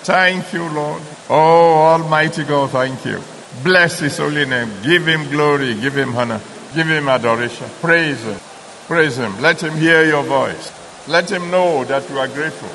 Thank 0.00 0.50
you, 0.54 0.66
Lord. 0.70 1.02
Oh, 1.28 1.74
Almighty 1.92 2.44
God, 2.44 2.70
thank 2.70 3.04
you. 3.04 3.20
Bless 3.62 3.98
His 3.98 4.16
holy 4.16 4.46
name. 4.46 4.70
Give 4.82 5.06
Him 5.06 5.28
glory. 5.28 5.74
Give 5.74 5.94
Him 5.94 6.16
honor. 6.16 6.40
Give 6.74 6.88
Him 6.88 7.06
adoration. 7.06 7.68
Praise 7.82 8.24
Him. 8.24 8.40
Praise 8.86 9.18
Him. 9.18 9.38
Let 9.42 9.62
Him 9.62 9.74
hear 9.74 10.06
your 10.06 10.22
voice. 10.22 10.72
Let 11.06 11.30
Him 11.30 11.50
know 11.50 11.84
that 11.84 12.08
you 12.08 12.18
are 12.18 12.28
grateful. 12.28 12.70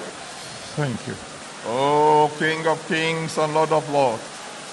Thank 0.75 1.07
you. 1.07 1.15
Oh, 1.65 2.31
King 2.37 2.67
of 2.67 2.87
kings 2.87 3.39
and 3.39 3.55
Lord 3.55 3.71
of 3.71 3.89
lords, 3.89 4.21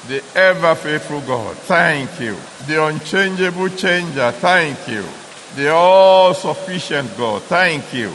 the 0.09 0.23
ever 0.35 0.75
faithful 0.75 1.21
God, 1.23 1.57
thank 1.57 2.21
you. 2.21 2.37
The 2.67 2.85
unchangeable 2.85 3.69
changer, 3.71 4.31
thank 4.33 4.89
you. 4.89 5.05
The 5.57 5.73
all 5.73 6.35
sufficient 6.35 7.17
God, 7.17 7.43
thank 7.43 7.93
you. 7.93 8.13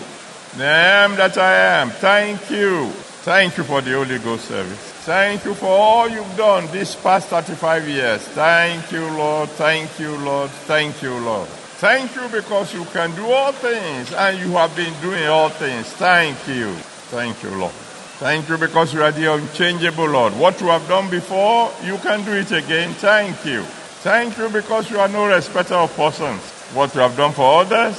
The 0.57 0.65
am 0.65 1.15
that 1.15 1.37
I 1.37 1.81
am, 1.81 1.89
thank 1.89 2.49
you. 2.49 2.89
Thank 3.23 3.57
you 3.57 3.63
for 3.63 3.81
the 3.81 3.91
Holy 3.91 4.17
Ghost 4.19 4.45
service. 4.45 4.79
Thank 5.05 5.45
you 5.45 5.53
for 5.53 5.67
all 5.67 6.09
you've 6.09 6.37
done 6.37 6.67
this 6.67 6.95
past 6.95 7.27
35 7.29 7.87
years. 7.87 8.21
Thank 8.21 8.91
you, 8.91 9.05
Lord. 9.17 9.49
Thank 9.49 9.99
you, 9.99 10.15
Lord. 10.17 10.49
Thank 10.49 11.01
you, 11.01 11.13
Lord. 11.19 11.47
Thank 11.47 12.15
you 12.15 12.27
because 12.29 12.73
you 12.73 12.85
can 12.85 13.15
do 13.15 13.25
all 13.25 13.51
things 13.51 14.13
and 14.13 14.39
you 14.39 14.51
have 14.53 14.75
been 14.75 14.93
doing 15.01 15.25
all 15.27 15.49
things. 15.49 15.87
Thank 15.93 16.47
you. 16.47 16.73
Thank 17.09 17.41
you, 17.41 17.49
Lord. 17.49 17.90
Thank 18.21 18.49
you 18.49 18.57
because 18.59 18.93
you 18.93 19.01
are 19.01 19.11
the 19.11 19.33
unchangeable 19.33 20.05
Lord. 20.05 20.33
What 20.33 20.61
you 20.61 20.67
have 20.67 20.87
done 20.87 21.09
before, 21.09 21.71
you 21.83 21.97
can 21.97 22.23
do 22.23 22.33
it 22.33 22.51
again. 22.51 22.93
Thank 22.93 23.43
you. 23.43 23.63
Thank 24.03 24.37
you 24.37 24.47
because 24.47 24.91
you 24.91 24.99
are 24.99 25.07
no 25.07 25.25
respecter 25.25 25.73
of 25.73 25.91
persons. 25.95 26.39
What 26.75 26.93
you 26.93 27.01
have 27.01 27.17
done 27.17 27.31
for 27.31 27.61
others, 27.61 27.97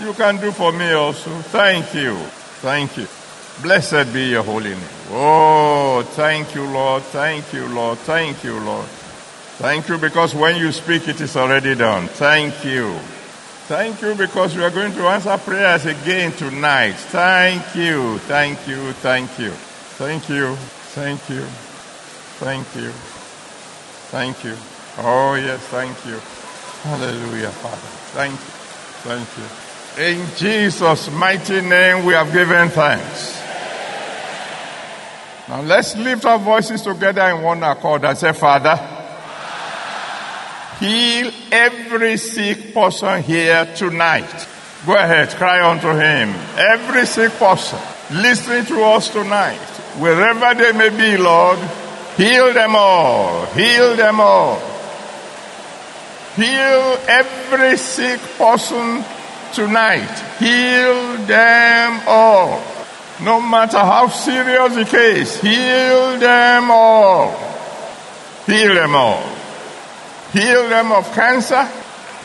you 0.00 0.12
can 0.14 0.40
do 0.40 0.50
for 0.50 0.72
me 0.72 0.90
also. 0.90 1.30
Thank 1.54 1.94
you. 1.94 2.16
Thank 2.66 2.96
you. 2.96 3.06
Blessed 3.62 4.12
be 4.12 4.30
your 4.30 4.42
holy 4.42 4.70
name. 4.70 4.90
Oh, 5.12 6.02
thank 6.16 6.56
you, 6.56 6.64
Lord. 6.64 7.04
Thank 7.04 7.52
you, 7.52 7.68
Lord. 7.68 7.98
Thank 7.98 8.42
you, 8.42 8.58
Lord. 8.58 8.86
Thank 8.86 9.88
you 9.88 9.98
because 9.98 10.34
when 10.34 10.56
you 10.56 10.72
speak, 10.72 11.06
it 11.06 11.20
is 11.20 11.36
already 11.36 11.76
done. 11.76 12.08
Thank 12.08 12.64
you. 12.64 12.98
Thank 13.66 14.00
you 14.00 14.14
because 14.14 14.56
we 14.56 14.62
are 14.62 14.70
going 14.70 14.92
to 14.92 15.08
answer 15.08 15.36
prayers 15.38 15.86
again 15.86 16.30
tonight. 16.30 16.92
Thank 16.92 17.74
you, 17.74 18.16
thank 18.18 18.68
you, 18.68 18.92
thank 18.92 19.36
you, 19.40 19.50
thank 19.50 20.28
you, 20.28 20.54
thank 20.94 21.28
you, 21.28 21.42
thank 22.38 22.76
you, 22.76 22.90
thank 24.12 24.44
you. 24.44 24.56
Oh, 24.98 25.34
yes, 25.34 25.60
thank 25.62 25.96
you. 26.06 26.20
Hallelujah, 26.88 27.50
Father. 27.50 27.76
Thank 28.14 28.34
you, 28.34 28.46
thank 29.02 29.28
you. 29.36 30.04
In 30.04 30.36
Jesus' 30.36 31.10
mighty 31.10 31.60
name, 31.60 32.04
we 32.04 32.12
have 32.14 32.32
given 32.32 32.68
thanks. 32.68 33.36
Now 35.48 35.62
let's 35.62 35.96
lift 35.96 36.24
our 36.24 36.38
voices 36.38 36.82
together 36.82 37.22
in 37.30 37.42
one 37.42 37.64
accord 37.64 38.04
and 38.04 38.16
say, 38.16 38.32
Father, 38.32 38.95
Heal 40.80 41.32
every 41.52 42.18
sick 42.18 42.74
person 42.74 43.22
here 43.22 43.64
tonight. 43.76 44.46
Go 44.84 44.94
ahead, 44.94 45.30
cry 45.30 45.68
unto 45.70 45.88
him. 45.88 46.28
Every 46.56 47.06
sick 47.06 47.32
person 47.32 47.78
listening 48.10 48.66
to 48.66 48.84
us 48.84 49.08
tonight, 49.08 49.58
wherever 49.98 50.54
they 50.54 50.72
may 50.72 50.90
be, 50.90 51.16
Lord, 51.16 51.58
heal 52.18 52.52
them 52.52 52.76
all. 52.76 53.46
Heal 53.46 53.96
them 53.96 54.20
all. 54.20 54.58
Heal 56.36 56.98
every 57.08 57.78
sick 57.78 58.20
person 58.36 59.02
tonight. 59.54 60.12
Heal 60.38 61.16
them 61.24 62.02
all. 62.06 62.62
No 63.22 63.40
matter 63.40 63.78
how 63.78 64.08
serious 64.08 64.74
the 64.74 64.84
case, 64.84 65.40
heal 65.40 66.18
them 66.18 66.70
all. 66.70 67.30
Heal 68.44 68.74
them 68.74 68.94
all 68.94 69.35
heal 70.36 70.68
them 70.68 70.92
of 70.92 71.10
cancer, 71.14 71.64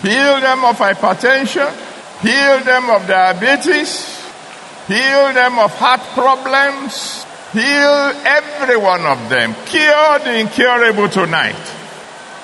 heal 0.02 0.42
them 0.42 0.66
of 0.66 0.76
hypertension, 0.78 1.72
heal 2.20 2.60
them 2.66 2.90
of 2.90 3.08
diabetes, 3.08 4.20
heal 4.88 5.34
them 5.34 5.58
of 5.58 5.72
heart 5.76 6.02
problems, 6.14 7.24
heal 7.54 8.12
every 8.28 8.76
one 8.76 9.06
of 9.06 9.30
them, 9.30 9.56
cure 9.66 10.20
the 10.20 10.40
incurable 10.40 11.08
tonight, 11.08 11.64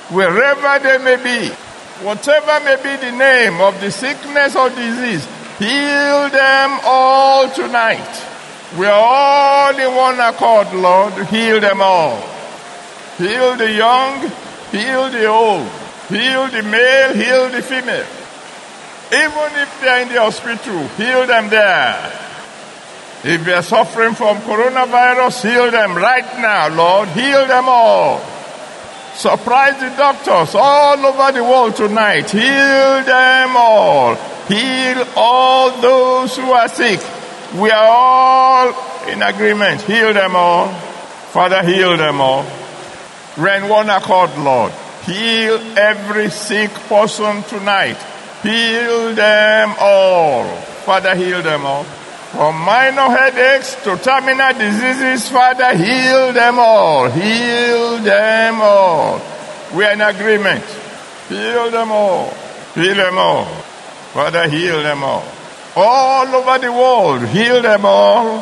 wherever 0.09 0.79
they 0.83 0.97
may 1.03 1.17
be, 1.21 1.49
whatever 2.05 2.63
may 2.63 2.77
be 2.77 2.95
the 3.03 3.11
name 3.11 3.59
of 3.59 3.79
the 3.81 3.91
sickness 3.91 4.55
or 4.55 4.69
disease, 4.69 5.25
heal 5.59 6.29
them 6.29 6.79
all 6.85 7.49
tonight. 7.51 8.23
We 8.77 8.85
are 8.85 8.91
all 8.91 9.77
in 9.77 9.95
one 9.95 10.19
accord, 10.19 10.73
Lord. 10.73 11.13
Heal 11.27 11.61
them 11.61 11.81
all. 11.81 12.19
Heal 13.17 13.55
the 13.55 13.71
young, 13.71 14.29
Heal 14.71 15.09
the 15.09 15.25
old. 15.25 15.67
Heal 16.09 16.47
the 16.47 16.63
male, 16.63 17.13
heal 17.13 17.49
the 17.49 17.61
female. 17.61 18.05
Even 19.07 19.61
if 19.61 19.81
they're 19.81 20.01
in 20.01 20.09
the 20.09 20.19
hospital, 20.19 20.87
heal 20.99 21.25
them 21.27 21.49
there. 21.49 22.23
If 23.23 23.45
they're 23.45 23.63
suffering 23.63 24.13
from 24.15 24.37
coronavirus, 24.39 25.49
heal 25.49 25.71
them 25.71 25.95
right 25.95 26.39
now, 26.39 26.69
Lord. 26.69 27.09
Heal 27.09 27.47
them 27.47 27.65
all. 27.67 28.19
Surprise 29.15 29.79
the 29.79 29.89
doctors 29.97 30.53
all 30.55 31.05
over 31.05 31.31
the 31.31 31.43
world 31.43 31.75
tonight. 31.75 32.29
Heal 32.29 33.03
them 33.03 33.57
all. 33.57 34.15
Heal 34.47 35.07
all 35.15 35.81
those 35.81 36.37
who 36.37 36.51
are 36.51 36.67
sick. 36.67 36.99
We 37.55 37.71
are 37.71 37.87
all 37.87 39.07
in 39.07 39.21
agreement. 39.21 39.81
Heal 39.81 40.13
them 40.13 40.35
all. 40.35 40.71
Father, 41.31 41.63
heal 41.63 41.97
them 41.97 42.21
all. 42.21 42.45
Rain 43.37 43.69
one 43.69 43.89
accord, 43.89 44.35
Lord. 44.39 44.71
Heal 45.05 45.55
every 45.77 46.29
sick 46.31 46.71
person 46.89 47.43
tonight. 47.43 47.97
Heal 48.41 49.13
them 49.13 49.75
all. 49.79 50.45
Father, 50.85 51.15
heal 51.15 51.41
them 51.41 51.65
all. 51.65 51.83
From 51.83 52.55
minor 52.59 53.09
headaches 53.09 53.75
to 53.83 53.95
terminal 53.97 54.53
diseases, 54.53 55.29
Father, 55.29 55.77
heal 55.77 56.33
them 56.33 56.59
all. 56.59 57.09
Heal 57.09 57.99
them 57.99 58.59
all. 58.59 59.21
We 59.73 59.85
are 59.85 59.93
in 59.93 60.01
agreement. 60.01 60.63
Heal 61.29 61.71
them 61.71 61.91
all. 61.91 62.33
Heal 62.73 62.95
them 62.95 63.17
all. 63.17 63.45
Father, 63.45 64.49
heal 64.49 64.81
them 64.81 65.03
all. 65.03 65.23
All 65.75 66.27
over 66.27 66.57
the 66.57 66.71
world, 66.71 67.27
heal 67.27 67.61
them 67.61 67.85
all. 67.85 68.41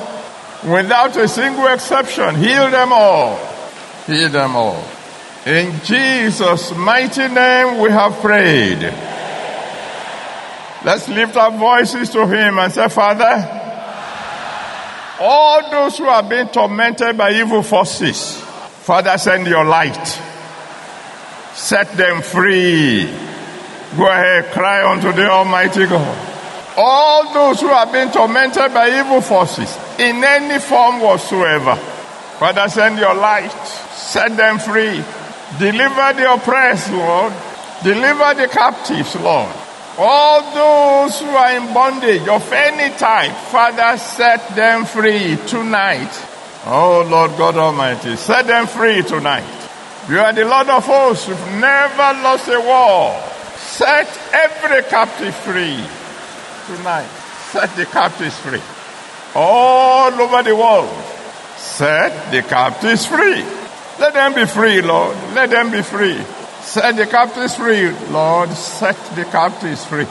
Without 0.64 1.16
a 1.18 1.28
single 1.28 1.68
exception, 1.68 2.36
heal 2.36 2.72
them 2.72 2.94
all. 2.94 3.38
Heal 4.08 4.30
them 4.30 4.56
all. 4.56 4.84
In 5.46 5.80
Jesus' 5.84 6.76
mighty 6.76 7.28
name 7.28 7.80
we 7.80 7.90
have 7.90 8.14
prayed. 8.22 8.82
Let's 10.84 11.08
lift 11.08 11.36
our 11.36 11.52
voices 11.52 12.12
to 12.12 12.28
Him 12.28 12.60
and 12.60 12.72
say, 12.72 12.88
Father, 12.90 13.64
all 15.20 15.72
those 15.72 15.98
who 15.98 16.04
have 16.06 16.30
been 16.30 16.48
tormented 16.50 17.18
by 17.18 17.32
evil 17.32 17.64
forces, 17.64 18.40
Father, 18.84 19.18
send 19.18 19.48
your 19.48 19.66
light. 19.66 20.22
Set 21.56 21.92
them 21.94 22.22
free. 22.22 23.06
Go 23.98 24.08
ahead, 24.08 24.52
cry 24.52 24.92
unto 24.92 25.12
the 25.12 25.30
Almighty 25.30 25.88
God. 25.88 26.28
All 26.78 27.34
those 27.34 27.62
who 27.62 27.70
have 27.70 27.92
been 27.92 28.12
tormented 28.12 28.74
by 28.74 29.00
evil 29.00 29.22
forces 29.22 29.76
in 29.98 30.24
any 30.24 30.60
form 30.60 31.00
whatsoever, 31.02 31.76
Father, 31.76 32.68
send 32.68 33.00
your 33.00 33.16
light. 33.16 33.85
Set 34.06 34.38
them 34.38 34.60
free. 34.60 35.04
Deliver 35.58 36.14
the 36.14 36.32
oppressed, 36.32 36.92
Lord. 36.92 37.34
Deliver 37.84 38.36
the 38.36 38.48
captives, 38.48 39.16
Lord. 39.16 39.52
All 39.98 40.42
those 40.54 41.20
who 41.20 41.28
are 41.28 41.58
in 41.58 41.74
bondage 41.74 42.28
of 42.28 42.52
any 42.54 42.96
type, 42.98 43.32
Father, 43.50 43.98
set 43.98 44.56
them 44.56 44.86
free 44.86 45.38
tonight. 45.48 46.12
Oh, 46.68 47.06
Lord 47.10 47.32
God 47.38 47.58
Almighty, 47.58 48.16
set 48.16 48.46
them 48.46 48.68
free 48.68 49.02
tonight. 49.02 49.70
You 50.08 50.20
are 50.20 50.34
the 50.34 50.46
Lord 50.46 50.70
of 50.70 50.86
hosts. 50.86 51.28
You've 51.28 51.40
never 51.60 52.22
lost 52.22 52.48
a 52.48 52.60
war. 52.60 53.20
Set 53.58 54.08
every 54.34 54.84
captive 54.84 55.36
free 55.36 55.84
tonight. 56.68 57.10
Set 57.52 57.76
the 57.76 57.86
captives 57.88 58.38
free. 58.38 58.62
All 59.34 60.14
over 60.14 60.44
the 60.44 60.56
world. 60.56 60.90
Set 61.58 62.32
the 62.32 62.44
captives 62.44 63.08
free. 63.08 63.44
Let 64.00 64.14
them 64.14 64.34
be 64.34 64.46
free, 64.46 64.82
Lord. 64.82 65.16
Let 65.34 65.50
them 65.50 65.72
be 65.72 65.82
free. 65.82 66.20
Set 66.62 66.96
the 66.98 67.06
captives 67.06 67.56
free, 67.56 67.90
Lord. 68.10 68.50
Set 68.52 68.98
the 69.16 69.24
captives 69.26 69.86
free. 69.86 70.06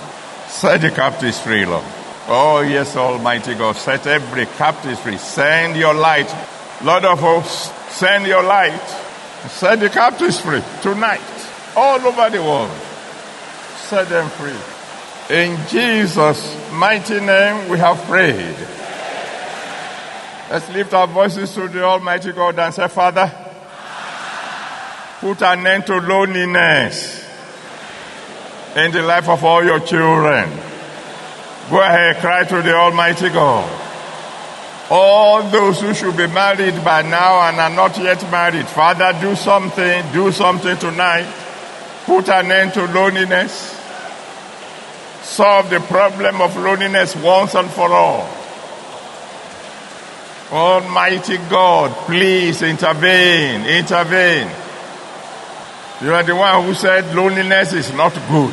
Set 0.48 0.80
the 0.80 0.90
captives 0.90 1.40
free, 1.40 1.66
Lord. 1.66 1.84
Oh, 2.26 2.60
yes, 2.60 2.96
Almighty 2.96 3.54
God. 3.54 3.76
Set 3.76 4.06
every 4.06 4.46
captive 4.46 4.98
free. 4.98 5.18
Send 5.18 5.76
your 5.76 5.92
light. 5.92 6.34
Lord 6.82 7.04
of 7.04 7.20
hosts, 7.20 7.70
send 7.94 8.26
your 8.26 8.42
light. 8.42 8.80
Set 9.48 9.80
the 9.80 9.90
captives 9.90 10.40
free 10.40 10.62
tonight. 10.80 11.20
All 11.76 12.00
over 12.00 12.30
the 12.30 12.42
world. 12.42 12.70
Set 13.76 14.08
them 14.08 14.30
free. 14.30 14.56
In 15.36 15.58
Jesus' 15.68 16.56
mighty 16.72 17.20
name 17.20 17.68
we 17.68 17.78
have 17.78 17.98
prayed. 18.04 18.56
Let's 20.50 20.68
lift 20.70 20.94
our 20.94 21.06
voices 21.06 21.52
to 21.54 21.68
the 21.68 21.82
Almighty 21.82 22.32
God 22.32 22.58
and 22.58 22.72
say, 22.72 22.88
Father, 22.88 23.43
Put 25.24 25.40
an 25.40 25.66
end 25.66 25.86
to 25.86 25.96
loneliness 26.00 27.24
in 28.76 28.92
the 28.92 29.00
life 29.00 29.26
of 29.26 29.42
all 29.42 29.64
your 29.64 29.80
children. 29.80 30.50
Go 31.70 31.80
ahead, 31.80 32.18
cry 32.18 32.44
to 32.44 32.60
the 32.60 32.74
Almighty 32.74 33.30
God. 33.30 33.64
All 34.90 35.42
those 35.44 35.80
who 35.80 35.94
should 35.94 36.14
be 36.18 36.26
married 36.26 36.84
by 36.84 37.00
now 37.00 37.40
and 37.48 37.56
are 37.58 37.70
not 37.70 37.96
yet 37.96 38.20
married, 38.30 38.68
Father, 38.68 39.18
do 39.18 39.34
something, 39.34 40.04
do 40.12 40.30
something 40.30 40.76
tonight. 40.76 41.26
Put 42.04 42.28
an 42.28 42.52
end 42.52 42.74
to 42.74 42.84
loneliness. 42.84 43.80
Solve 45.22 45.70
the 45.70 45.80
problem 45.80 46.42
of 46.42 46.54
loneliness 46.54 47.16
once 47.16 47.54
and 47.54 47.70
for 47.70 47.90
all. 47.90 48.28
Almighty 50.52 51.38
God, 51.48 51.92
please 52.04 52.60
intervene, 52.60 53.64
intervene. 53.64 54.63
You 56.02 56.12
are 56.12 56.22
the 56.22 56.34
one 56.34 56.64
who 56.64 56.74
said 56.74 57.14
loneliness 57.14 57.72
is 57.72 57.92
not 57.92 58.12
good. 58.28 58.52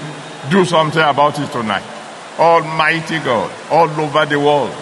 Do 0.52 0.64
something 0.64 1.02
about 1.02 1.40
it 1.40 1.52
tonight. 1.52 1.84
Almighty 2.38 3.20
God, 3.20 3.52
all 3.70 3.90
over 3.90 4.26
the 4.26 4.40
world. 4.40 4.76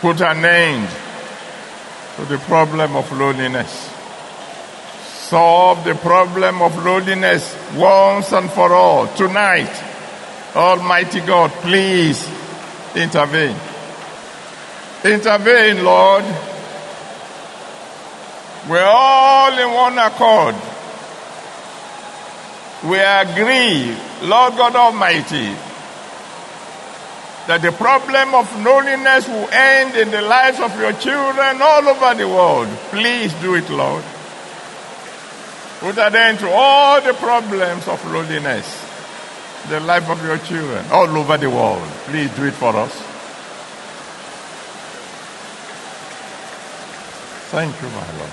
Put 0.00 0.20
an 0.20 0.44
end 0.44 0.88
to 2.16 2.24
the 2.26 2.38
problem 2.38 2.94
of 2.96 3.10
loneliness. 3.12 3.90
Solve 5.04 5.84
the 5.84 5.94
problem 5.96 6.62
of 6.62 6.76
loneliness 6.84 7.56
once 7.74 8.32
and 8.32 8.50
for 8.50 8.72
all. 8.72 9.08
Tonight, 9.08 9.72
Almighty 10.54 11.20
God, 11.20 11.50
please 11.50 12.28
intervene. 12.94 13.56
Intervene, 15.04 15.82
Lord. 15.84 16.24
We're 18.68 18.84
all 18.84 19.58
in 19.58 19.70
one 19.72 19.98
accord. 19.98 20.54
We 22.84 22.98
agree, 22.98 23.96
Lord 24.22 24.56
God 24.56 24.76
Almighty, 24.76 25.56
that 27.46 27.62
the 27.62 27.72
problem 27.72 28.34
of 28.34 28.48
loneliness 28.62 29.26
will 29.28 29.48
end 29.50 29.96
in 29.96 30.10
the 30.10 30.22
lives 30.22 30.60
of 30.60 30.78
your 30.78 30.92
children 30.92 31.62
all 31.62 31.88
over 31.88 32.14
the 32.14 32.28
world. 32.28 32.68
Please 32.90 33.32
do 33.40 33.54
it, 33.54 33.68
Lord. 33.70 34.04
Put 35.80 35.98
an 35.98 36.14
end 36.14 36.38
to 36.40 36.50
all 36.50 37.00
the 37.00 37.14
problems 37.14 37.88
of 37.88 38.04
loneliness 38.12 38.84
the 39.68 39.80
life 39.80 40.08
of 40.10 40.22
your 40.22 40.38
children 40.38 40.84
all 40.90 41.08
over 41.16 41.38
the 41.38 41.48
world. 41.48 41.82
Please 42.04 42.30
do 42.36 42.44
it 42.44 42.54
for 42.54 42.76
us. 42.76 42.92
Thank 47.50 47.80
you, 47.80 47.88
my 47.88 48.18
Lord. 48.18 48.30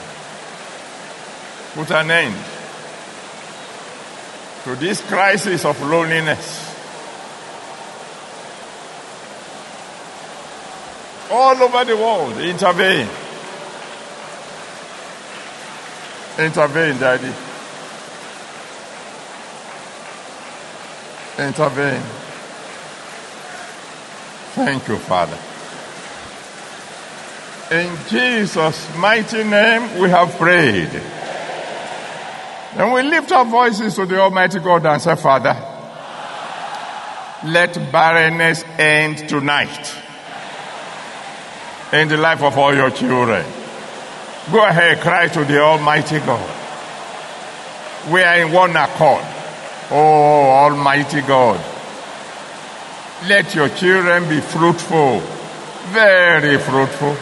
Put 1.74 1.92
an 1.92 2.12
end 2.12 2.36
to 4.64 4.76
this 4.76 5.02
crisis 5.02 5.66
of 5.66 5.82
loneliness. 5.82 6.72
all 11.32 11.64
over 11.64 11.86
the 11.86 11.96
world. 11.96 12.38
Intervene. 12.38 13.08
Intervene, 16.38 17.00
Daddy. 17.00 17.34
Intervene. 21.40 22.02
Thank 24.54 24.88
you, 24.88 24.98
Father. 24.98 25.38
In 27.72 27.98
Jesus' 28.10 28.98
mighty 28.98 29.44
name, 29.46 30.00
we 30.00 30.10
have 30.10 30.38
prayed. 30.38 30.92
And 32.74 32.94
we 32.94 33.02
lift 33.04 33.32
our 33.32 33.44
voices 33.46 33.96
to 33.96 34.06
the 34.06 34.20
Almighty 34.20 34.60
God 34.60 34.86
and 34.86 35.02
say, 35.02 35.16
Father, 35.16 35.56
let 37.44 37.74
barrenness 37.92 38.64
end 38.78 39.28
tonight 39.28 39.94
in 41.92 42.08
the 42.08 42.18
life 42.18 42.42
of 42.42 42.58
all 42.58 42.74
your 42.74 42.90
children. 42.90 43.46
Go 44.52 44.66
ahead, 44.66 45.02
cry 45.02 45.28
to 45.28 45.44
the 45.44 45.60
Almighty 45.60 46.20
God. 46.20 46.50
We 48.10 48.22
are 48.22 48.40
in 48.40 48.52
one 48.52 48.76
accord. 48.76 49.26
Oh, 49.92 50.50
Almighty 50.64 51.22
God. 51.22 51.60
Let 53.28 53.54
your 53.54 53.70
children 53.70 54.30
be 54.30 54.40
fruitful, 54.40 55.20
very 55.90 56.58
fruitful. 56.58 57.18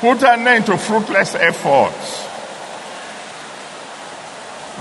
Put 0.00 0.22
an 0.24 0.46
end 0.46 0.66
to 0.66 0.76
fruitless 0.76 1.34
efforts. 1.36 2.27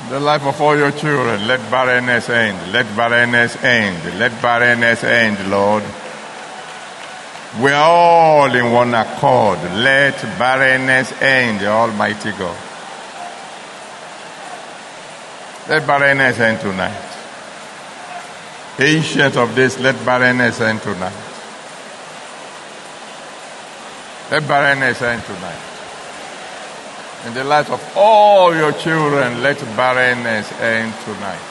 The 0.10 0.19
life 0.22 0.44
of 0.44 0.61
all 0.61 0.78
your 0.78 0.91
children, 0.91 1.48
let 1.48 1.60
barrenness 1.69 2.30
end. 2.30 2.72
Let 2.72 2.86
barrenness 2.95 3.57
end. 3.57 4.18
Let 4.18 4.41
barrenness 4.41 5.03
end, 5.03 5.49
Lord. 5.52 5.84
We're 7.60 7.74
all 7.74 8.53
in 8.56 8.72
one 8.72 8.94
accord. 8.94 9.60
Let 9.74 10.22
barrenness 10.38 11.11
end, 11.22 11.61
Almighty 11.64 12.32
God. 12.32 12.57
Let 15.68 15.86
barrenness 15.86 16.40
end 16.40 16.61
tonight. 16.61 17.03
Ancient 18.80 19.36
of 19.36 19.56
Days, 19.56 19.78
let 19.80 19.95
barrenness 20.06 20.61
end 20.61 20.82
tonight. 20.82 21.11
Let 24.32 24.48
barrenness 24.48 25.02
end 25.02 25.24
tonight. 25.24 25.77
In 27.26 27.34
the 27.34 27.44
light 27.44 27.69
of 27.69 27.81
all 27.95 28.56
your 28.56 28.72
children, 28.73 29.41
let 29.41 29.60
barrenness 29.76 30.52
end 30.61 30.94
tonight. 31.03 31.41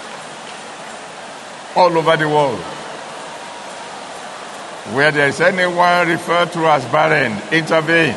All 1.74 1.98
over 1.98 2.16
the 2.16 2.28
world. 2.28 2.60
Where 4.94 5.10
there 5.10 5.28
is 5.28 5.40
anyone 5.40 6.08
referred 6.08 6.52
to 6.52 6.60
as 6.66 6.84
barren, 6.86 7.32
intervene. 7.52 8.14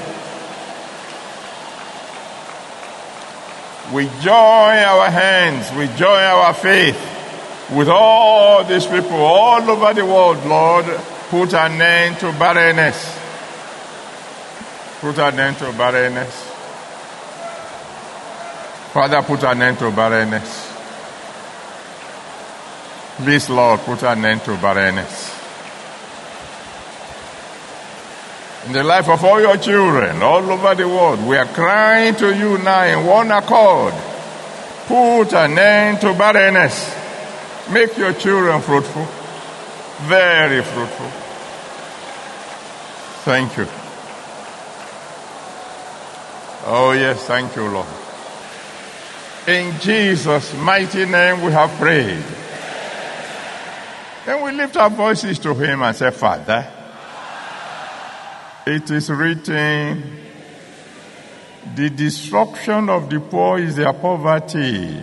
We 3.94 4.06
join 4.22 4.78
our 4.78 5.10
hands, 5.10 5.72
we 5.76 5.88
join 5.98 6.22
our 6.22 6.54
faith 6.54 6.96
with 7.72 7.90
all 7.90 8.64
these 8.64 8.86
people 8.86 9.18
all 9.18 9.62
over 9.70 9.94
the 9.94 10.06
world, 10.06 10.46
Lord. 10.46 10.86
Put 11.30 11.54
an 11.56 11.82
end 11.82 12.20
to 12.20 12.32
barrenness. 12.34 13.18
Put 15.02 15.18
an 15.18 15.40
end 15.40 15.58
to 15.58 15.72
barrenness. 15.74 16.49
Father, 18.94 19.22
put 19.22 19.44
an 19.44 19.62
end 19.62 19.80
to 19.80 19.92
barrenness. 19.92 20.74
Please, 23.18 23.50
Lord, 23.50 23.80
put 23.82 24.04
an 24.04 24.26
end 24.26 24.42
to 24.44 24.56
barrenness. 24.58 25.40
in 28.70 28.74
the 28.74 28.84
life 28.84 29.10
of 29.10 29.24
all 29.24 29.42
your 29.42 29.58
children 29.58 30.22
all 30.22 30.52
over 30.52 30.76
the 30.76 30.88
world. 30.88 31.26
We 31.26 31.38
are 31.38 31.48
crying 31.48 32.14
to 32.16 32.36
you 32.36 32.60
now 32.60 32.84
in 32.84 33.04
one 33.06 33.32
accord. 33.32 33.96
Put 34.86 35.34
an 35.34 35.58
end 35.58 36.02
to 36.02 36.14
barrenness. 36.14 36.96
Make 37.72 37.98
your 37.98 38.14
children 38.14 38.62
fruitful. 38.62 39.06
Very 40.08 40.64
fruitful. 40.64 41.10
Thank 43.26 43.58
you. 43.58 43.68
Oh, 46.66 46.92
yes, 46.92 47.26
thank 47.26 47.56
you, 47.56 47.68
Lord. 47.68 47.99
In 49.50 49.80
Jesus' 49.80 50.54
mighty 50.58 51.08
name 51.08 51.42
we 51.42 51.52
have 51.52 51.72
prayed. 51.80 52.24
Then 54.24 54.44
we 54.44 54.52
lift 54.52 54.78
our 54.78 54.92
voices 54.92 55.40
to 55.40 55.56
Him 55.56 55.82
and 55.82 55.98
say, 55.98 56.12
Father, 56.12 56.72
it 58.68 58.92
is 58.92 59.10
written, 59.10 60.20
the 61.74 61.90
destruction 61.90 62.92
of 62.92 63.10
the 63.10 63.20
poor 63.20 63.58
is 63.58 63.78
their 63.78 63.92
poverty. 63.92 65.02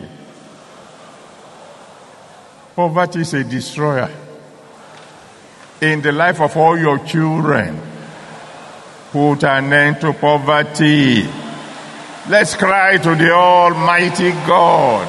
Poverty 2.77 3.23
is 3.23 3.35
a 3.35 3.43
destroyer 3.43 4.11
in 5.81 6.01
the 6.03 6.13
life 6.13 6.41
of 6.41 6.57
all 6.57 6.79
your 6.79 7.01
children. 7.01 7.81
Put 9.11 9.43
an 9.43 9.73
end 9.73 10.01
to 10.03 10.13
poverty. 10.13 11.46
Let's 12.29 12.57
cry 12.57 12.97
to 12.97 13.15
the 13.15 13.31
Almighty 13.31 14.33
God. 14.33 15.07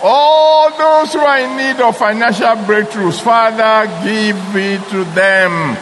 All 0.00 0.70
those 0.78 1.12
who 1.12 1.18
are 1.18 1.40
in 1.40 1.56
need 1.56 1.82
of 1.82 1.96
financial 1.96 2.54
breakthroughs, 2.62 3.20
Father, 3.20 3.90
give 4.04 4.36
it 4.54 4.88
to 4.90 5.02
them. 5.12 5.76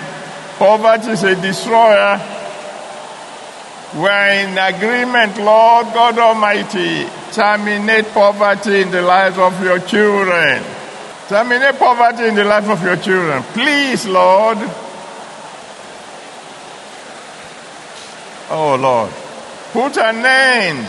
Poverty 0.57 1.11
is 1.11 1.23
a 1.23 1.35
destroyer. 1.35 2.17
We're 3.95 4.31
in 4.41 4.57
agreement, 4.57 5.37
Lord 5.37 5.93
God 5.93 6.19
Almighty. 6.19 7.07
Terminate 7.33 8.07
poverty 8.15 8.81
in 8.81 8.91
the 8.91 9.03
lives 9.03 9.37
of 9.37 9.63
your 9.63 9.81
children. 9.81 10.63
Terminate 11.29 11.79
poverty 11.79 12.29
in 12.29 12.35
the 12.37 12.45
life 12.45 12.71
of 12.71 12.83
your 12.83 12.97
children. 12.97 13.43
Please, 13.53 14.07
Lord. 14.07 14.59
Oh, 18.55 18.77
Lord. 18.77 19.11
Put 19.73 19.97
an 19.97 20.27
end 20.27 20.87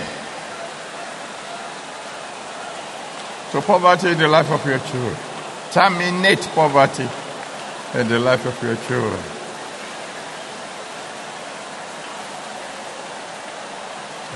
to 3.52 3.62
poverty 3.62 4.10
in 4.10 4.18
the 4.18 4.28
life 4.28 4.52
of 4.52 4.66
your 4.66 4.80
children. 4.80 5.16
Terminate 5.72 6.42
poverty 6.54 7.08
in 7.98 8.10
the 8.10 8.20
life 8.20 8.46
of 8.46 8.62
your 8.62 8.76
children. 8.76 9.24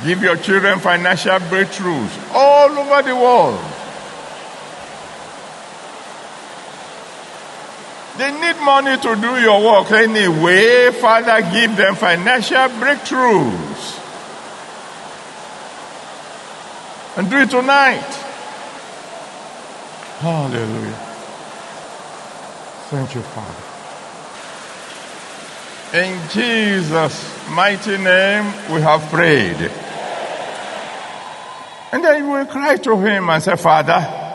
Give 0.05 0.23
your 0.23 0.37
children 0.37 0.79
financial 0.79 1.39
breakthroughs 1.49 2.33
all 2.33 2.69
over 2.69 3.01
the 3.01 3.13
world. 3.13 3.59
They 8.17 8.31
need 8.31 8.59
money 8.63 8.97
to 8.97 9.15
do 9.15 9.39
your 9.39 9.63
work 9.63 9.91
anyway. 9.91 10.91
Father, 10.91 11.41
give 11.51 11.77
them 11.77 11.95
financial 11.95 12.67
breakthroughs. 12.79 13.93
And 17.17 17.29
do 17.29 17.37
it 17.37 17.49
tonight. 17.49 18.11
Hallelujah. 20.19 21.03
Thank 22.89 23.15
you, 23.15 23.21
Father. 23.21 23.63
In 25.93 26.29
Jesus' 26.29 27.49
mighty 27.49 27.97
name, 27.97 28.45
we 28.73 28.81
have 28.81 29.01
prayed. 29.09 29.71
And 31.91 32.03
then 32.03 32.23
you 32.23 32.29
will 32.29 32.45
cry 32.45 32.77
to 32.77 32.97
him 32.97 33.29
and 33.29 33.43
say, 33.43 33.55
Father, 33.55 34.26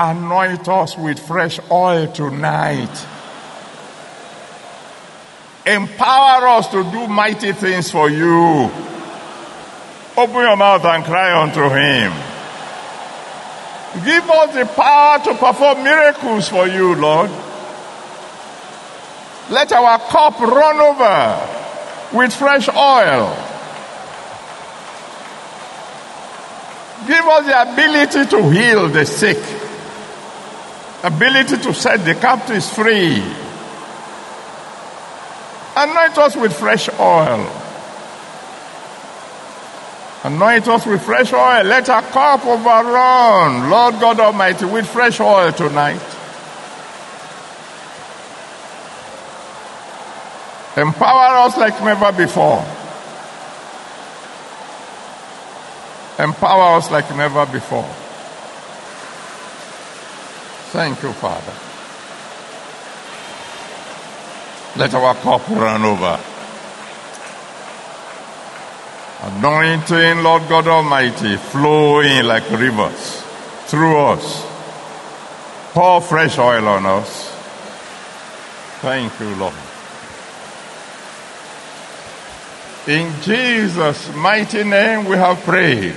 anoint 0.00 0.66
us 0.66 0.96
with 0.96 1.18
fresh 1.18 1.60
oil 1.70 2.10
tonight. 2.10 3.06
Empower 5.66 6.48
us 6.48 6.68
to 6.68 6.82
do 6.84 7.06
mighty 7.06 7.52
things 7.52 7.90
for 7.90 8.08
you. 8.08 8.70
Open 10.16 10.34
your 10.34 10.56
mouth 10.56 10.84
and 10.84 11.04
cry 11.04 11.42
unto 11.42 11.62
him. 11.68 12.12
Give 14.04 14.30
us 14.30 14.54
the 14.54 14.64
power 14.74 15.18
to 15.24 15.34
perform 15.34 15.84
miracles 15.84 16.48
for 16.48 16.66
you, 16.66 16.94
Lord. 16.94 17.30
Let 19.50 19.72
our 19.72 19.98
cup 19.98 20.40
run 20.40 20.80
over 20.80 22.16
with 22.16 22.32
fresh 22.32 22.68
oil. 22.68 23.36
Give 27.06 27.24
us 27.24 27.46
the 27.46 27.72
ability 27.72 28.30
to 28.30 28.50
heal 28.50 28.88
the 28.88 29.04
sick, 29.04 29.38
ability 31.02 31.56
to 31.58 31.74
set 31.74 32.04
the 32.04 32.14
captives 32.14 32.72
free. 32.72 33.22
Anoint 35.76 36.18
us 36.18 36.36
with 36.36 36.52
fresh 36.56 36.88
oil. 36.98 37.48
Anoint 40.22 40.68
us 40.68 40.84
with 40.84 41.02
fresh 41.02 41.32
oil. 41.32 41.64
Let 41.64 41.88
our 41.88 42.02
cup 42.02 42.44
overrun, 42.44 43.70
Lord 43.70 43.94
God 44.00 44.20
Almighty, 44.20 44.66
with 44.66 44.86
fresh 44.86 45.18
oil 45.20 45.52
tonight. 45.52 46.02
Empower 50.76 51.38
us 51.38 51.56
like 51.56 51.82
never 51.82 52.12
before. 52.12 52.64
Empower 56.18 56.76
us 56.76 56.90
like 56.90 57.08
never 57.16 57.46
before. 57.46 57.88
Thank 60.72 61.02
you, 61.02 61.12
Father. 61.12 61.52
Let 64.78 64.94
our 64.94 65.14
cup 65.16 65.48
run 65.48 65.82
over. 65.82 66.20
Anointing, 69.22 70.22
Lord 70.22 70.48
God 70.48 70.68
Almighty, 70.68 71.36
flowing 71.36 72.24
like 72.24 72.48
rivers 72.52 73.20
through 73.66 73.98
us. 73.98 74.46
Pour 75.72 76.00
fresh 76.00 76.38
oil 76.38 76.68
on 76.68 76.86
us. 76.86 77.30
Thank 78.80 79.18
you, 79.18 79.34
Lord. 79.34 79.54
In 82.86 83.12
Jesus' 83.22 84.14
mighty 84.14 84.62
name 84.62 85.04
we 85.06 85.16
have 85.16 85.40
prayed. 85.40 85.96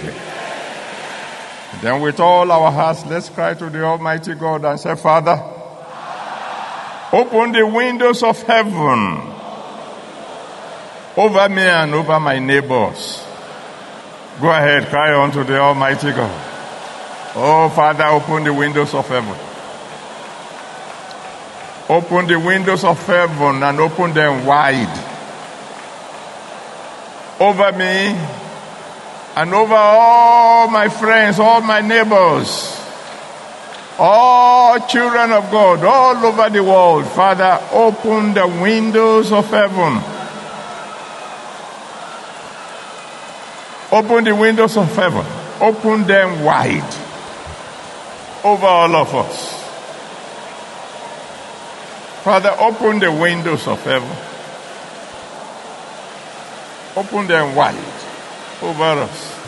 Then 1.81 2.01
with 2.01 2.19
all 2.19 2.51
our 2.51 2.71
hearts, 2.71 3.05
let's 3.05 3.29
cry 3.29 3.53
to 3.53 3.69
the 3.69 3.83
Almighty 3.83 4.35
God 4.35 4.65
and 4.65 4.79
say, 4.79 4.95
Father, 4.95 5.41
open 7.11 7.51
the 7.51 7.65
windows 7.67 8.23
of 8.23 8.41
heaven 8.43 9.33
over 11.15 11.49
me 11.49 11.61
and 11.61 11.93
over 11.93 12.19
my 12.19 12.39
neighbors. 12.39 13.23
Go 14.41 14.49
ahead, 14.49 14.87
cry 14.87 15.21
unto 15.21 15.43
the 15.43 15.59
Almighty 15.59 16.11
God. 16.11 16.49
Oh, 17.35 17.71
Father, 17.75 18.05
open 18.05 18.43
the 18.43 18.53
windows 18.53 18.93
of 18.93 19.07
heaven. 19.07 19.35
Open 21.89 22.27
the 22.27 22.39
windows 22.39 22.83
of 22.83 23.05
heaven 23.05 23.61
and 23.61 23.79
open 23.79 24.13
them 24.13 24.45
wide 24.45 25.09
over 27.39 27.71
me 27.73 28.15
and 29.35 29.53
over 29.53 29.73
all 29.73 30.67
my 30.67 30.89
friends, 30.89 31.39
all 31.39 31.61
my 31.61 31.81
neighbors, 31.81 32.79
all 33.97 34.79
children 34.87 35.31
of 35.31 35.49
God, 35.49 35.83
all 35.83 36.25
over 36.25 36.49
the 36.49 36.63
world. 36.63 37.07
Father, 37.07 37.59
open 37.71 38.33
the 38.33 38.47
windows 38.47 39.31
of 39.31 39.49
heaven. 39.49 40.01
Open 43.91 44.23
the 44.23 44.35
windows 44.35 44.77
of 44.77 44.95
heaven. 44.95 45.25
Open 45.61 46.05
them 46.05 46.43
wide 46.43 46.95
over 48.43 48.65
all 48.65 48.95
of 48.95 49.15
us. 49.15 49.61
Father, 52.23 52.55
open 52.59 52.99
the 52.99 53.11
windows 53.11 53.67
of 53.67 53.83
heaven. 53.83 54.09
Open 56.95 57.27
them 57.27 57.55
wide 57.55 58.02
over 58.63 59.01
us. 59.01 59.39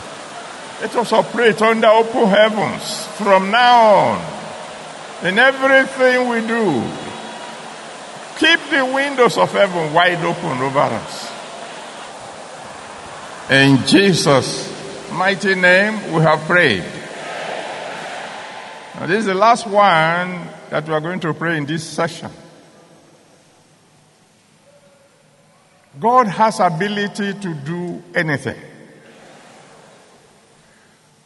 Let 0.80 0.94
us 0.96 1.12
operate 1.12 1.60
under 1.62 1.88
open 1.88 2.28
heavens 2.28 3.06
from 3.16 3.50
now 3.50 3.94
on. 3.94 4.36
In 5.24 5.38
everything 5.38 6.28
we 6.28 6.40
do, 6.46 6.82
keep 8.38 8.60
the 8.70 8.84
windows 8.94 9.38
of 9.38 9.50
heaven 9.52 9.94
wide 9.94 10.22
open 10.22 10.58
over 10.60 10.78
us. 10.78 11.32
In 13.50 13.78
Jesus' 13.86 14.70
mighty 15.12 15.54
name, 15.54 16.12
we 16.12 16.20
have 16.20 16.40
prayed. 16.40 16.84
Now, 18.96 19.06
this 19.06 19.20
is 19.20 19.26
the 19.26 19.34
last 19.34 19.66
one 19.66 20.48
that 20.68 20.86
we 20.86 20.92
are 20.92 21.00
going 21.00 21.20
to 21.20 21.32
pray 21.32 21.56
in 21.56 21.64
this 21.64 21.84
session. 21.84 22.30
God 25.98 26.26
has 26.26 26.60
ability 26.60 27.32
to 27.34 27.54
do 27.54 28.02
anything. 28.14 28.60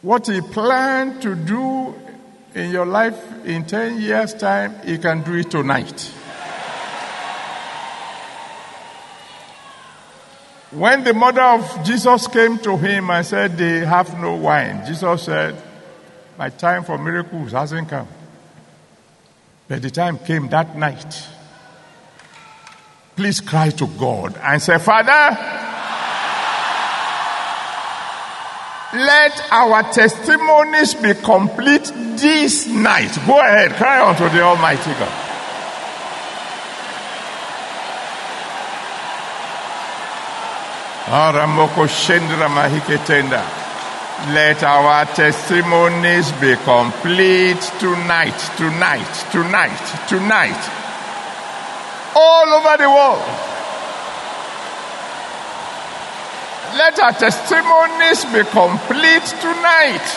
What 0.01 0.27
he 0.27 0.41
planned 0.41 1.21
to 1.21 1.35
do 1.35 1.93
in 2.55 2.71
your 2.71 2.85
life 2.85 3.45
in 3.45 3.65
10 3.65 4.01
years 4.01 4.33
time, 4.33 4.75
he 4.83 4.97
can 4.97 5.21
do 5.23 5.35
it 5.35 5.51
tonight. 5.51 6.01
When 10.71 11.03
the 11.03 11.13
mother 11.13 11.41
of 11.41 11.83
Jesus 11.83 12.27
came 12.27 12.57
to 12.59 12.77
him 12.77 13.09
and 13.09 13.25
said, 13.25 13.57
They 13.57 13.79
have 13.85 14.19
no 14.19 14.35
wine, 14.35 14.85
Jesus 14.85 15.23
said, 15.23 15.61
My 16.37 16.49
time 16.49 16.83
for 16.83 16.97
miracles 16.97 17.51
hasn't 17.51 17.89
come. 17.89 18.07
But 19.67 19.81
the 19.81 19.89
time 19.89 20.17
came 20.17 20.47
that 20.49 20.75
night 20.77 21.27
please 23.21 23.39
cry 23.39 23.69
to 23.69 23.85
God 23.85 24.35
and 24.41 24.59
say, 24.59 24.79
Father, 24.79 25.37
let 28.93 29.51
our 29.51 29.83
testimonies 29.91 30.93
be 30.95 31.13
complete 31.13 31.91
this 32.17 32.67
night. 32.67 33.11
Go 33.25 33.39
ahead, 33.39 33.71
cry 33.73 34.07
unto 34.07 34.27
the 34.29 34.41
Almighty 34.41 34.91
God. 34.91 35.27
Let 44.33 44.63
our 44.63 45.05
testimonies 45.05 46.31
be 46.33 46.55
complete 46.57 47.59
tonight, 47.79 48.37
tonight, 48.57 49.25
tonight, 49.31 50.07
tonight 50.07 50.81
all 52.15 52.53
over 52.53 52.77
the 52.77 52.89
world. 52.89 53.50
Let 56.73 56.99
our 56.99 57.11
testimonies 57.11 58.23
be 58.25 58.43
complete 58.49 59.25
tonight. 59.41 60.07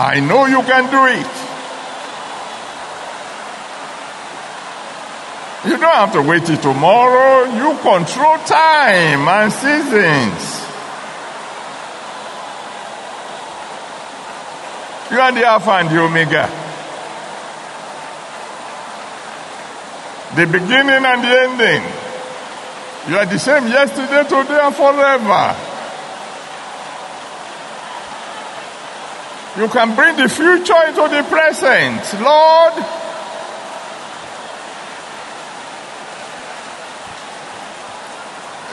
I 0.00 0.20
know 0.20 0.46
you 0.46 0.62
can 0.62 0.90
do 0.90 1.06
it. 1.06 1.48
You 5.66 5.76
don't 5.76 5.94
have 5.94 6.12
to 6.12 6.22
wait 6.22 6.44
till 6.46 6.56
tomorrow. 6.56 7.44
You 7.44 7.76
control 7.78 8.38
time 8.38 9.28
and 9.28 9.52
seasons. 9.52 10.58
You 15.10 15.20
are 15.20 15.32
the 15.32 15.44
Alpha 15.44 15.70
and 15.70 15.88
the 15.88 16.00
Omega. 16.00 16.67
The 20.36 20.46
beginning 20.46 21.04
and 21.04 21.24
the 21.24 21.40
ending. 21.40 21.82
You 23.08 23.16
are 23.16 23.26
the 23.26 23.38
same 23.38 23.66
yesterday, 23.68 24.22
today, 24.24 24.60
and 24.60 24.74
forever. 24.74 25.56
You 29.58 29.68
can 29.68 29.96
bring 29.96 30.16
the 30.16 30.28
future 30.28 30.82
into 30.86 31.08
the 31.08 31.24
present. 31.28 32.22
Lord, 32.22 32.74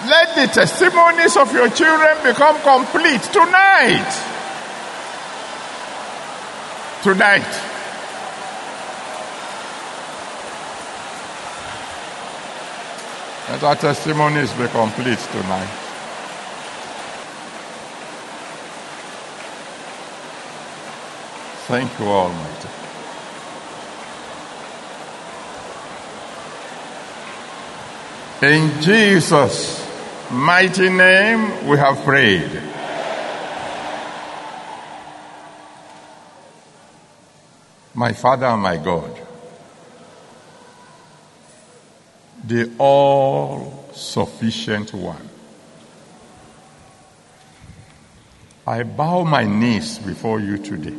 let 0.07 0.35
the 0.35 0.47
testimonies 0.53 1.37
of 1.37 1.51
your 1.53 1.69
children 1.69 2.17
become 2.23 2.59
complete 2.61 3.23
tonight. 3.23 4.31
tonight. 7.01 7.64
Let 13.55 13.63
our 13.63 13.75
testimonies 13.77 14.51
be 14.51 14.67
complete 14.67 15.17
tonight. 15.17 15.69
Thank 21.69 21.97
you, 21.97 22.05
Almighty. 22.05 22.67
In 28.41 28.81
Jesus' 28.81 29.89
mighty 30.29 30.89
name, 30.89 31.65
we 31.65 31.77
have 31.77 32.03
prayed. 32.03 32.61
My 37.93 38.11
Father 38.11 38.57
my 38.57 38.75
God, 38.75 39.24
the 42.47 42.71
all 42.77 43.89
sufficient 43.93 44.93
one. 44.93 45.29
I 48.67 48.83
bow 48.83 49.23
my 49.23 49.43
knees 49.43 49.99
before 49.99 50.39
you 50.39 50.57
today. 50.57 50.95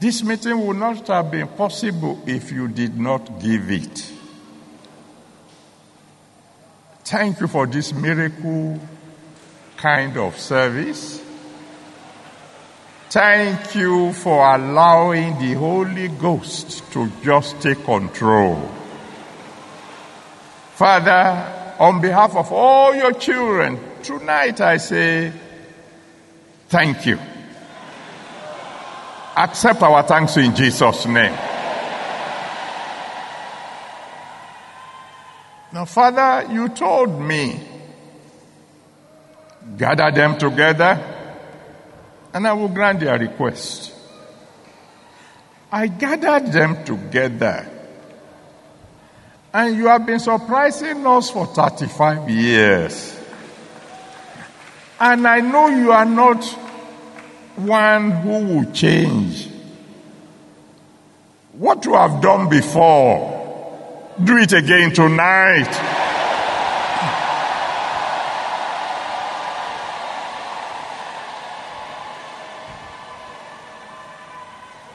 This 0.00 0.22
meeting 0.22 0.64
would 0.66 0.76
not 0.76 1.06
have 1.08 1.30
been 1.30 1.48
possible 1.48 2.22
if 2.26 2.52
you 2.52 2.68
did 2.68 2.98
not 2.98 3.40
give 3.40 3.70
it. 3.70 4.12
Thank 7.04 7.40
you 7.40 7.48
for 7.48 7.66
this 7.66 7.92
miracle 7.92 8.78
kind 9.76 10.16
of 10.18 10.38
service. 10.38 11.22
Thank 13.10 13.74
you 13.74 14.12
for 14.12 14.54
allowing 14.54 15.38
the 15.38 15.54
Holy 15.54 16.08
Ghost 16.08 16.92
to 16.92 17.10
just 17.22 17.58
take 17.58 17.82
control. 17.82 18.70
Father, 20.74 21.74
on 21.78 22.02
behalf 22.02 22.36
of 22.36 22.52
all 22.52 22.94
your 22.94 23.12
children, 23.12 23.80
tonight 24.02 24.60
I 24.60 24.76
say 24.76 25.32
thank 26.68 27.06
you. 27.06 27.18
Accept 29.38 29.80
our 29.80 30.02
thanks 30.02 30.36
in 30.36 30.54
Jesus' 30.54 31.06
name. 31.06 31.32
Now, 35.72 35.86
Father, 35.86 36.52
you 36.52 36.68
told 36.68 37.18
me, 37.18 37.58
gather 39.78 40.10
them 40.10 40.36
together 40.36 41.14
and 42.32 42.46
I 42.46 42.52
will 42.52 42.68
grant 42.68 43.00
their 43.00 43.18
request. 43.18 43.94
I 45.70 45.86
gathered 45.86 46.52
them 46.52 46.84
together 46.84 47.68
and 49.52 49.76
you 49.76 49.86
have 49.86 50.04
been 50.04 50.18
surprising 50.18 51.06
us 51.06 51.30
for 51.30 51.46
35 51.46 52.28
years. 52.28 53.18
And 55.00 55.26
I 55.26 55.40
know 55.40 55.68
you 55.68 55.92
are 55.92 56.04
not 56.04 56.44
one 57.56 58.10
who 58.10 58.44
will 58.44 58.72
change. 58.72 59.48
What 61.52 61.84
you 61.84 61.94
have 61.94 62.20
done 62.20 62.48
before, 62.48 64.14
do 64.22 64.36
it 64.36 64.52
again 64.52 64.92
tonight. 64.92 65.97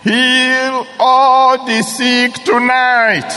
Heal 0.03 0.85
all 0.99 1.65
the 1.65 1.81
sick 1.81 2.33
tonight. 2.43 3.29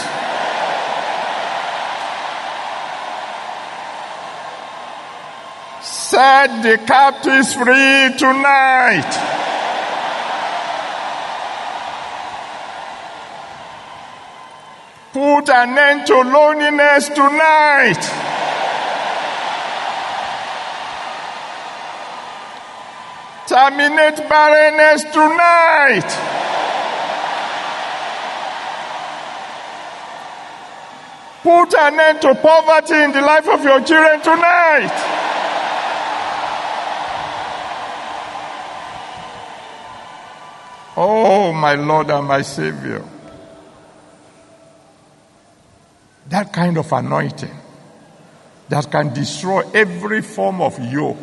Set 5.80 6.62
the 6.64 6.78
captives 6.84 7.54
free 7.54 8.18
tonight. 8.18 9.12
Put 15.12 15.48
an 15.48 15.78
end 15.78 16.06
to 16.08 16.20
loneliness 16.20 17.08
tonight. 17.10 18.02
Terminate 23.46 24.28
barrenness 24.28 25.04
tonight. 25.04 26.55
Put 31.46 31.76
an 31.76 32.00
end 32.00 32.20
to 32.22 32.34
poverty 32.34 32.94
in 33.04 33.12
the 33.12 33.20
life 33.20 33.48
of 33.48 33.62
your 33.62 33.80
children 33.82 34.20
tonight. 34.20 34.90
Oh, 40.96 41.52
my 41.52 41.74
Lord 41.76 42.10
and 42.10 42.26
my 42.26 42.42
Savior. 42.42 43.04
That 46.30 46.52
kind 46.52 46.78
of 46.78 46.92
anointing 46.92 47.56
that 48.68 48.90
can 48.90 49.14
destroy 49.14 49.62
every 49.72 50.22
form 50.22 50.60
of 50.60 50.76
yoke. 50.92 51.16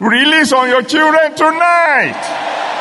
Release 0.00 0.52
on 0.52 0.68
your 0.68 0.82
children 0.82 1.36
tonight. 1.36 2.73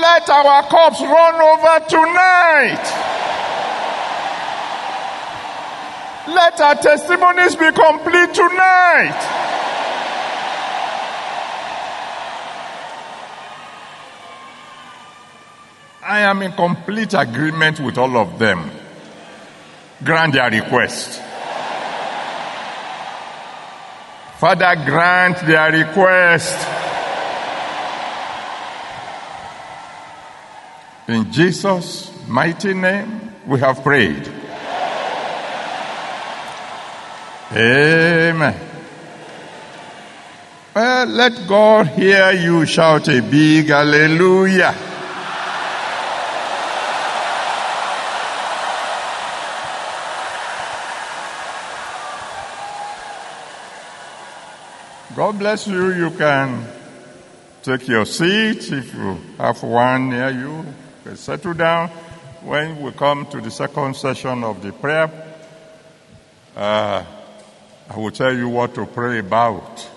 Let 0.00 0.30
our 0.30 0.62
cups 0.62 1.00
run 1.02 1.34
over 1.34 1.86
tonight. 1.88 2.84
Let 6.26 6.60
our 6.60 6.74
testimonies 6.76 7.54
be 7.56 7.70
complete 7.72 8.32
tonight. 8.32 9.36
I 16.02 16.20
am 16.20 16.42
in 16.42 16.52
complete 16.52 17.14
agreement 17.14 17.80
with 17.80 17.98
all 17.98 18.16
of 18.16 18.38
them. 18.38 18.70
Grant 20.02 20.32
their 20.32 20.50
request. 20.50 21.20
Father, 24.38 24.74
grant 24.86 25.38
their 25.46 25.70
request. 25.70 26.79
In 31.10 31.32
Jesus' 31.32 32.08
mighty 32.28 32.72
name, 32.72 33.32
we 33.44 33.58
have 33.58 33.82
prayed. 33.82 34.28
Amen. 37.50 38.54
Well, 40.72 41.06
let 41.06 41.48
God 41.48 41.88
hear 41.88 42.30
you 42.30 42.64
shout 42.64 43.08
a 43.08 43.20
big 43.22 43.66
hallelujah. 43.66 44.72
God 55.16 55.38
bless 55.40 55.66
you. 55.66 55.92
You 55.92 56.10
can 56.12 56.68
take 57.64 57.88
your 57.88 58.06
seat 58.06 58.70
if 58.70 58.94
you 58.94 59.18
have 59.38 59.60
one 59.64 60.10
near 60.10 60.30
you. 60.30 60.64
You 61.04 61.16
settle 61.16 61.54
down. 61.54 61.88
When 62.42 62.80
we 62.80 62.92
come 62.92 63.26
to 63.26 63.40
the 63.40 63.50
second 63.50 63.96
session 63.96 64.44
of 64.44 64.62
the 64.62 64.72
prayer, 64.72 65.10
uh, 66.56 67.04
I 67.88 67.96
will 67.96 68.10
tell 68.10 68.34
you 68.34 68.48
what 68.48 68.74
to 68.74 68.86
pray 68.86 69.18
about. 69.18 69.88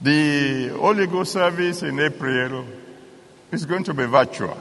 The 0.00 0.68
Holy 0.68 1.06
Ghost 1.06 1.32
service 1.32 1.82
in 1.82 2.00
April 2.00 2.66
is 3.50 3.64
going 3.64 3.84
to 3.84 3.94
be 3.94 4.04
virtual. 4.04 4.58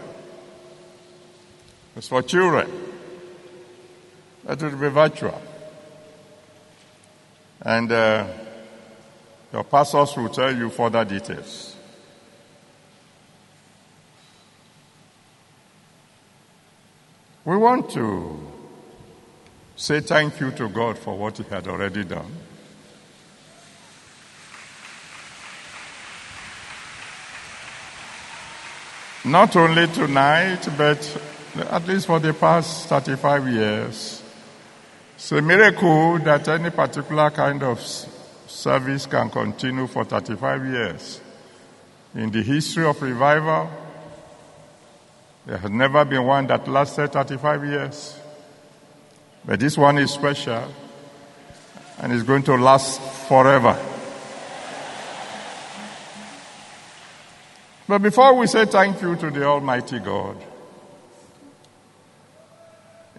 It's 1.96 2.08
for 2.08 2.22
children. 2.22 2.70
It 4.48 4.62
will 4.62 4.78
be 4.78 4.90
virtual. 4.90 5.42
And 7.62 7.92
uh, 7.92 8.28
your 9.52 9.64
pastors 9.64 10.16
will 10.16 10.30
tell 10.30 10.56
you 10.56 10.70
further 10.70 11.04
details. 11.04 11.76
We 17.44 17.58
want 17.58 17.90
to 17.92 18.40
say 19.76 20.00
thank 20.00 20.40
you 20.40 20.52
to 20.52 20.70
God 20.70 21.00
for 21.00 21.18
what 21.18 21.40
He 21.40 21.44
had 21.44 21.68
already 21.68 22.04
done. 22.04 22.32
Not 29.26 29.56
only 29.56 29.88
tonight, 29.88 30.68
but 30.78 31.22
at 31.58 31.88
least 31.88 32.06
for 32.06 32.20
the 32.20 32.34
past 32.34 32.88
35 32.88 33.48
years. 33.48 34.22
It's 35.16 35.32
a 35.32 35.42
miracle 35.42 36.20
that 36.20 36.48
any 36.48 36.70
particular 36.70 37.32
kind 37.32 37.64
of 37.64 37.82
service 37.82 39.08
can 39.08 39.32
continue 39.32 39.88
for 39.88 40.04
35 40.06 40.66
years. 40.66 41.22
In 42.14 42.30
the 42.30 42.44
history 42.44 42.86
of 42.86 43.02
revival, 43.02 43.70
there 45.46 45.58
has 45.58 45.72
never 45.72 46.06
been 46.06 46.24
one 46.24 46.48
that 46.48 46.68
lasted 46.68 47.12
35 47.12 47.66
years. 47.66 48.20
But 49.44 49.60
this 49.60 49.78
one 49.78 49.98
is 49.98 50.12
special 50.12 50.72
and 51.98 52.14
is 52.14 52.24
going 52.24 52.44
to 52.44 52.56
last 52.56 53.02
forever. 53.28 53.78
But 57.88 58.04
before 58.04 58.36
we 58.36 58.48
say 58.48 58.66
thank 58.66 59.02
you 59.02 59.16
to 59.16 59.32
the 59.32 59.44
Almighty 59.44 60.00
God, 60.00 60.38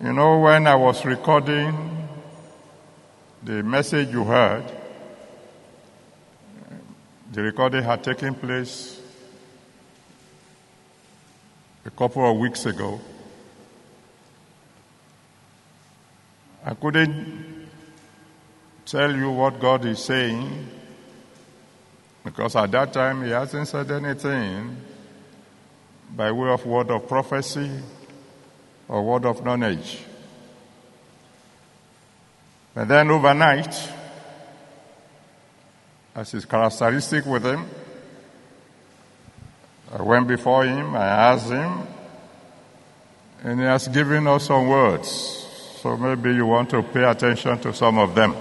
you 0.03 0.13
know, 0.13 0.39
when 0.39 0.67
I 0.67 0.77
was 0.77 1.05
recording 1.05 2.09
the 3.43 3.63
message 3.63 4.11
you 4.11 4.25
heard, 4.25 4.65
the 7.33 7.43
recording 7.43 7.83
had 7.83 8.03
taken 8.05 8.35
place 8.35 9.02
a 11.85 11.91
couple 11.91 12.31
of 12.31 12.39
weeks 12.39 12.67
ago. 12.67 13.01
I 16.65 16.75
couldn't 16.75 17.69
tell 18.87 19.15
you 19.15 19.31
what 19.31 19.59
God 19.59 19.85
is 19.85 20.05
saying 20.05 20.69
because 22.25 22.55
at 22.55 22.71
that 22.71 22.93
time 22.93 23.25
He 23.25 23.31
hasn't 23.31 23.69
said 23.69 23.91
anything 23.91 24.77
by 26.15 26.31
way 26.31 26.51
of 26.51 26.65
word 26.67 26.91
of 26.91 27.09
prophecy 27.09 27.71
or 28.89 29.03
word 29.03 29.25
of 29.25 29.45
knowledge. 29.45 29.99
But 32.75 32.89
then 32.89 33.11
overnight, 33.11 33.75
as 36.15 36.33
is 36.35 36.45
characteristic 36.45 37.27
with 37.27 37.45
him, 37.45 37.67
I 39.93 40.03
went 40.03 40.27
before 40.27 40.65
him, 40.65 40.97
I 40.97 41.07
asked 41.07 41.51
him, 41.51 41.87
and 43.45 43.61
he 43.61 43.67
has 43.67 43.89
given 43.89 44.27
us 44.27 44.47
some 44.47 44.69
words. 44.69 45.11
So 45.83 45.97
maybe 45.97 46.33
you 46.35 46.47
want 46.47 46.71
to 46.71 46.83
pay 46.83 47.03
attention 47.03 47.59
to 47.59 47.75
some 47.75 47.99
of 47.99 48.15
them, 48.15 48.35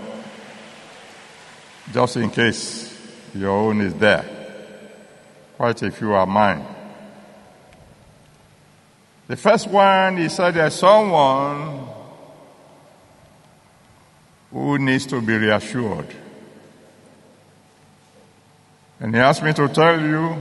just 1.91 2.15
in 2.15 2.29
case 2.29 2.97
your 3.35 3.49
own 3.49 3.81
is 3.81 3.93
there. 3.95 4.25
Quite 5.57 5.81
a 5.81 5.91
few 5.91 6.13
are 6.13 6.25
mine. 6.25 6.65
The 9.27 9.35
first 9.35 9.67
one, 9.67 10.17
he 10.17 10.29
said 10.29 10.53
there's 10.53 10.75
someone 10.75 11.87
who 14.51 14.77
needs 14.77 15.05
to 15.07 15.21
be 15.21 15.35
reassured. 15.37 16.07
And 18.99 19.15
he 19.15 19.19
asked 19.19 19.41
me 19.41 19.53
to 19.53 19.67
tell 19.67 19.99
you, 19.99 20.37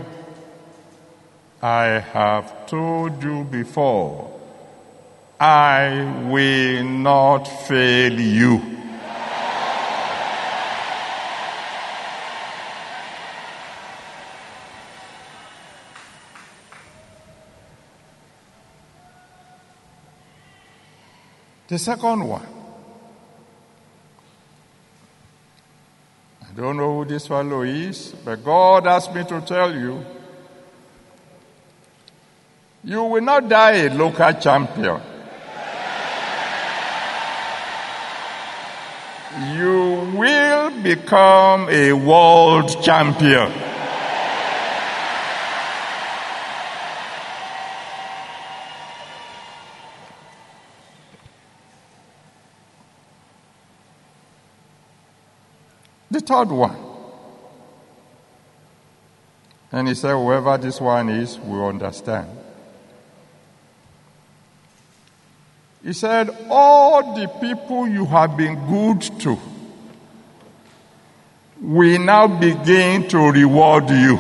I 1.62 2.00
have 2.00 2.66
told 2.66 3.22
you 3.22 3.44
before, 3.44 4.32
I 5.38 6.28
will 6.30 6.84
not 6.84 7.44
fail 7.44 8.18
you. 8.18 8.78
The 21.68 21.78
second 21.78 22.24
one. 22.26 22.46
I 26.42 26.52
don't 26.56 26.78
know 26.78 26.96
who 26.96 27.04
this 27.04 27.28
fellow 27.28 27.62
is, 27.62 28.14
but 28.24 28.42
God 28.42 28.86
asked 28.86 29.14
me 29.14 29.24
to 29.24 29.40
tell 29.42 29.72
you 29.72 30.04
you 32.82 33.04
will 33.04 33.20
not 33.20 33.48
die 33.48 33.72
a 33.72 33.90
local 33.94 34.32
champion. 34.32 35.00
You 39.54 40.12
will 40.16 40.82
become 40.82 41.68
a 41.68 41.92
world 41.92 42.82
champion. 42.82 43.52
The 56.10 56.20
third 56.20 56.48
one. 56.48 56.76
And 59.70 59.86
he 59.86 59.94
said, 59.94 60.12
whoever 60.14 60.58
this 60.58 60.80
one 60.80 61.08
is 61.08 61.38
will 61.38 61.68
understand. 61.68 62.28
He 65.82 65.94
said, 65.94 66.28
all 66.50 67.14
the 67.14 67.26
people 67.26 67.88
you 67.88 68.04
have 68.04 68.36
been 68.36 68.54
good 68.68 69.00
to 69.20 69.38
will 71.60 72.00
now 72.00 72.26
begin 72.26 73.08
to 73.08 73.18
reward 73.30 73.88
you. 73.88 74.18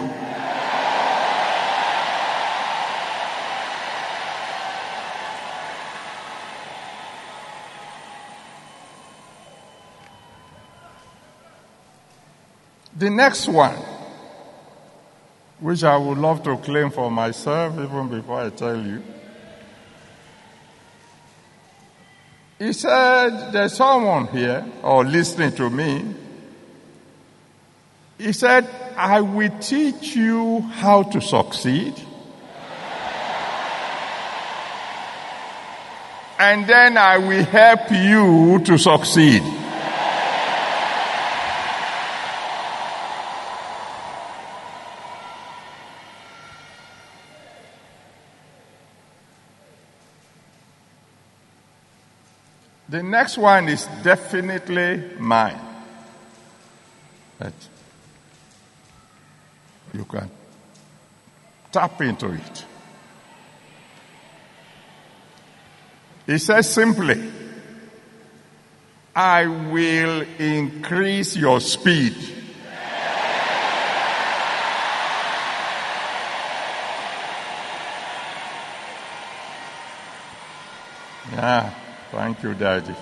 The 12.96 13.08
next 13.08 13.48
one, 13.48 13.76
which 15.58 15.84
I 15.84 15.96
would 15.96 16.18
love 16.18 16.42
to 16.44 16.56
claim 16.58 16.90
for 16.90 17.10
myself 17.10 17.74
even 17.78 18.08
before 18.08 18.42
I 18.42 18.50
tell 18.50 18.78
you. 18.78 19.02
He 22.60 22.74
said, 22.74 23.52
There's 23.52 23.72
someone 23.72 24.26
here, 24.26 24.66
or 24.82 25.02
listening 25.02 25.52
to 25.52 25.70
me. 25.70 26.14
He 28.18 28.34
said, 28.34 28.68
I 28.98 29.22
will 29.22 29.58
teach 29.60 30.14
you 30.14 30.60
how 30.60 31.04
to 31.04 31.22
succeed. 31.22 31.94
And 36.38 36.66
then 36.66 36.98
I 36.98 37.16
will 37.16 37.44
help 37.44 37.90
you 37.90 38.62
to 38.66 38.76
succeed. 38.76 39.42
The 52.90 53.04
next 53.04 53.38
one 53.38 53.68
is 53.68 53.86
definitely 54.02 55.16
mine. 55.16 55.60
That 57.38 57.52
you 59.94 60.04
can 60.04 60.28
tap 61.70 62.02
into 62.02 62.32
it. 62.32 62.64
He 66.26 66.38
says 66.38 66.68
simply, 66.68 67.30
I 69.14 69.46
will 69.46 70.22
increase 70.40 71.36
your 71.36 71.60
speed. 71.60 72.16
Yeah. 81.32 81.72
Thank 82.10 82.42
you, 82.42 82.54
Daddy. 82.54 82.94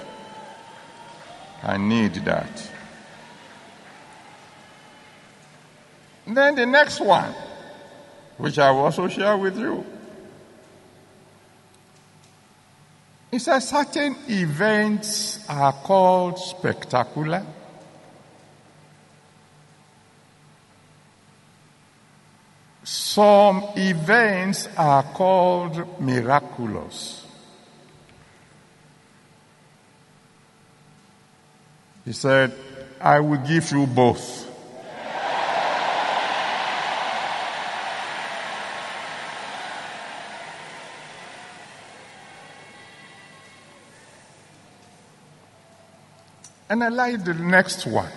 I 1.62 1.76
need 1.76 2.14
that. 2.14 2.70
then 6.26 6.54
the 6.54 6.66
next 6.66 7.00
one, 7.00 7.34
which 8.36 8.58
I 8.58 8.70
will 8.70 8.80
also 8.80 9.08
share 9.08 9.36
with 9.36 9.58
you. 9.58 9.84
is 13.30 13.44
that 13.44 13.62
certain 13.62 14.16
events 14.28 15.44
are 15.48 15.72
called 15.72 16.38
spectacular. 16.38 17.44
Some 22.84 23.64
events 23.76 24.68
are 24.76 25.02
called 25.02 26.00
miraculous. 26.00 27.27
He 32.08 32.14
said, 32.14 32.54
I 32.98 33.20
will 33.20 33.36
give 33.36 33.70
you 33.70 33.86
both. 33.86 34.46
And 46.70 46.82
I 46.82 46.88
like 46.88 47.22
the 47.22 47.34
next 47.34 47.86
one. 47.86 48.08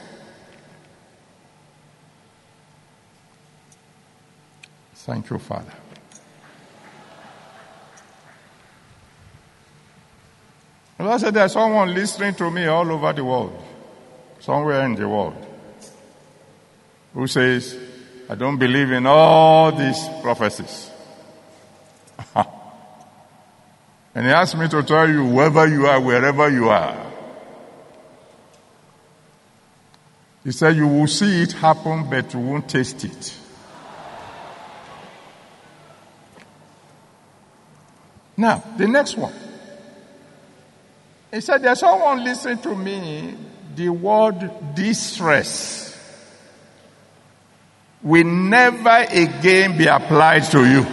Thank 4.94 5.30
you, 5.30 5.38
Father. 5.38 5.74
The 10.98 11.04
Lord 11.04 11.20
said, 11.20 11.34
There's 11.34 11.52
someone 11.52 11.94
listening 11.94 12.36
to 12.36 12.50
me 12.50 12.68
all 12.68 12.90
over 12.90 13.12
the 13.12 13.26
world 13.26 13.62
somewhere 14.42 14.86
in 14.86 14.96
the 14.96 15.08
world, 15.08 15.36
who 17.14 17.28
says, 17.28 17.78
I 18.30 18.36
don't 18.36 18.58
believe 18.58 18.92
in 18.92 19.06
all 19.06 19.72
these 19.72 20.00
prophecies. 20.22 20.90
and 22.36 24.26
he 24.26 24.32
asked 24.32 24.58
me 24.58 24.68
to 24.68 24.84
tell 24.84 25.10
you, 25.10 25.26
wherever 25.26 25.68
you 25.68 25.88
are, 25.88 26.02
wherever 26.02 26.50
you 26.50 26.70
are, 26.70 27.12
he 30.44 30.52
said, 30.52 30.76
you 30.76 30.88
will 30.88 31.08
see 31.08 31.44
it 31.44 31.52
happen, 31.54 32.10
but 32.10 32.34
you 32.34 32.40
won't 32.40 32.68
taste 32.68 33.06
it. 33.06 33.38
Now, 38.36 38.64
the 38.76 38.88
next 38.88 39.18
one. 39.18 39.34
He 41.32 41.42
said, 41.42 41.62
There's 41.62 41.80
someone 41.80 42.24
listening 42.24 42.58
to 42.60 42.76
me. 42.76 43.38
The 43.76 43.90
word 43.90 44.76
distress 44.76 45.98
will 48.04 48.26
never 48.26 49.06
again 49.10 49.78
be 49.78 49.88
applied 49.88 50.44
to 50.52 50.66
you. 50.66 50.86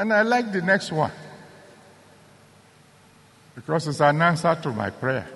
And 0.00 0.12
I 0.12 0.22
like 0.22 0.52
the 0.52 0.62
next 0.62 0.92
one 0.92 1.10
because 3.54 3.88
it's 3.88 4.00
an 4.00 4.22
answer 4.22 4.56
to 4.62 4.72
my 4.72 4.90
prayer 4.90 5.28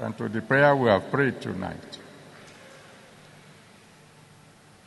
and 0.00 0.16
to 0.16 0.28
the 0.28 0.40
prayer 0.40 0.74
we 0.74 0.88
have 0.88 1.10
prayed 1.10 1.40
tonight. 1.40 1.98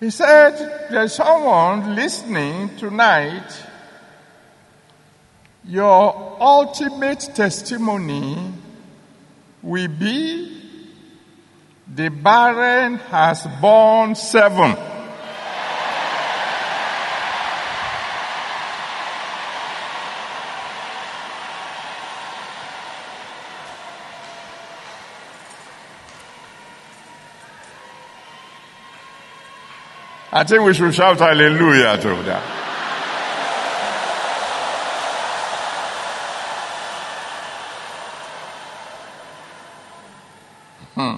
He 0.02 0.10
said, 0.10 0.90
There's 0.90 1.14
someone 1.14 1.94
listening 1.94 2.76
tonight. 2.76 3.54
Your 5.64 6.38
ultimate 6.40 7.20
testimony 7.36 8.52
will 9.62 9.88
be 9.88 10.58
the 11.88 12.10
barren 12.10 12.96
has 12.96 13.46
born 13.62 14.16
seven. 14.16 14.76
I 30.34 30.46
think 30.46 30.64
we 30.64 30.74
should 30.74 30.96
shout 30.96 31.20
hallelujah 31.20 31.98
to 31.98 32.24
that. 32.24 32.42
Hmm. 40.96 41.16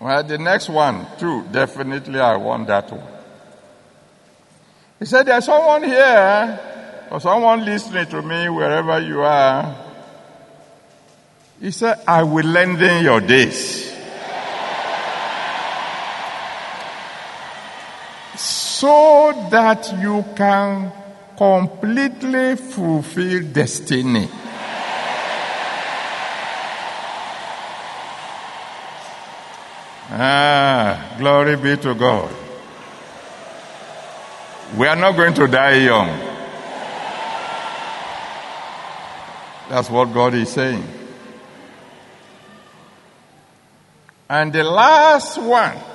Well, 0.00 0.24
the 0.24 0.38
next 0.38 0.70
one, 0.70 1.06
too, 1.18 1.44
definitely 1.52 2.20
I 2.20 2.36
want 2.36 2.66
that 2.68 2.90
one. 2.90 3.06
He 4.98 5.04
said, 5.04 5.26
There's 5.26 5.44
someone 5.44 5.82
here, 5.82 7.06
or 7.10 7.20
someone 7.20 7.66
listening 7.66 8.06
to 8.06 8.22
me, 8.22 8.48
wherever 8.48 8.98
you 9.00 9.20
are. 9.20 9.76
He 11.60 11.70
said, 11.70 12.00
I 12.06 12.22
will 12.22 12.46
lengthen 12.46 13.04
your 13.04 13.20
days. 13.20 13.93
So 18.84 19.48
that 19.48 19.98
you 20.02 20.22
can 20.36 20.92
completely 21.38 22.54
fulfill 22.54 23.42
destiny. 23.50 24.28
Ah, 30.10 31.16
glory 31.16 31.56
be 31.56 31.78
to 31.78 31.94
God. 31.94 32.30
We 34.76 34.86
are 34.86 34.96
not 34.96 35.16
going 35.16 35.32
to 35.32 35.46
die 35.46 35.76
young. 35.76 36.08
That's 39.70 39.88
what 39.88 40.12
God 40.12 40.34
is 40.34 40.50
saying. 40.50 40.84
And 44.28 44.52
the 44.52 44.62
last 44.62 45.38
one 45.38 45.93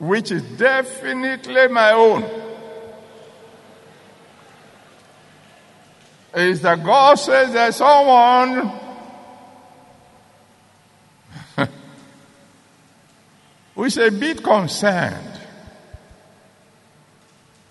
which 0.00 0.32
is 0.32 0.42
definitely 0.56 1.68
my 1.68 1.92
own, 1.92 2.24
is 6.34 6.62
that 6.62 6.82
God 6.82 7.16
says 7.18 7.52
there's 7.52 7.76
someone 7.76 8.72
who 13.74 13.84
is 13.84 13.98
a 13.98 14.10
bit 14.10 14.42
concerned. 14.42 15.38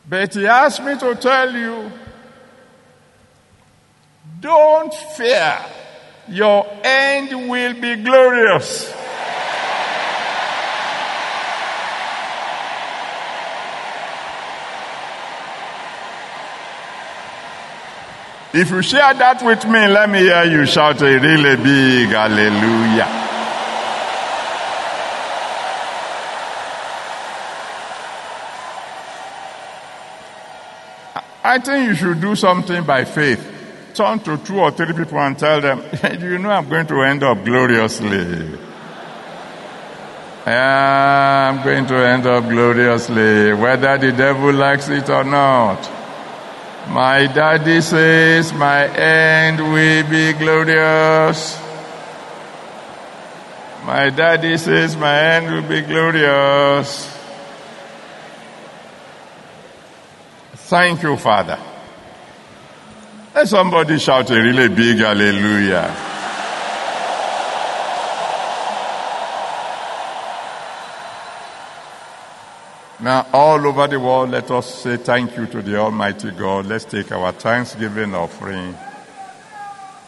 But 0.08 0.36
he 0.36 0.46
asked 0.46 0.84
me 0.84 1.00
to 1.00 1.16
tell 1.16 1.52
you, 1.52 1.92
don't 4.40 4.94
fear. 4.94 5.58
Your 6.28 6.68
end 6.84 7.50
will 7.50 7.74
be 7.74 7.96
glorious. 7.96 8.99
If 18.52 18.72
you 18.72 18.82
share 18.82 19.14
that 19.14 19.44
with 19.44 19.64
me, 19.66 19.88
let 19.88 20.10
me 20.10 20.20
hear 20.20 20.44
you 20.44 20.66
shout 20.66 21.00
a 21.04 21.20
really 21.20 21.56
big 21.56 22.10
hallelujah. 22.10 23.06
I 31.44 31.60
think 31.60 31.90
you 31.90 31.96
should 31.96 32.22
do 32.22 32.36
something 32.36 32.84
by 32.86 33.06
faith. 33.06 33.40
Turn 33.94 34.20
to 34.22 34.38
two 34.40 34.60
or 34.60 34.72
three 34.72 34.94
people 34.94 35.20
and 35.20 35.38
tell 35.38 35.62
them, 35.62 35.84
Do 36.20 36.28
you 36.28 36.40
know 36.40 36.50
I'm 36.50 36.68
going 36.68 36.88
to 36.88 37.04
end 37.04 37.22
up 37.22 37.46
gloriously? 37.46 38.58
I'm 40.48 41.64
going 41.64 41.86
to 41.86 41.96
end 41.96 42.26
up 42.26 42.50
gloriously, 42.50 43.54
whether 43.54 43.96
the 44.00 44.12
devil 44.12 44.54
likes 44.54 44.90
it 44.90 45.08
or 45.08 45.24
not. 45.24 45.99
My 46.90 47.28
daddy 47.28 47.82
says 47.82 48.52
my 48.52 48.88
end 48.88 49.60
will 49.60 50.10
be 50.10 50.34
glorious. 50.34 51.60
My 53.86 54.10
daddy 54.10 54.58
says 54.58 54.98
my 54.98 55.18
end 55.18 55.54
will 55.54 55.70
be 55.70 55.82
glorious. 55.82 57.06
Thank 60.54 61.04
you, 61.04 61.16
Father. 61.16 61.60
Let 63.36 63.48
somebody 63.48 64.00
shout 64.00 64.32
a 64.32 64.36
really 64.36 64.70
big 64.70 64.98
hallelujah. 64.98 66.09
Now, 73.02 73.28
all 73.32 73.66
over 73.66 73.88
the 73.88 73.98
world, 73.98 74.32
let 74.32 74.52
us 74.52 74.84
say 74.84 74.98
thank 74.98 75.38
you 75.38 75.46
to 75.48 75.62
the 75.62 75.78
Almighty 75.78 76.32
God. 76.32 76.66
Let's 76.66 76.84
take 76.84 77.14
our 77.14 77.32
Thanksgiving 77.32 78.14
offering. 78.14 78.76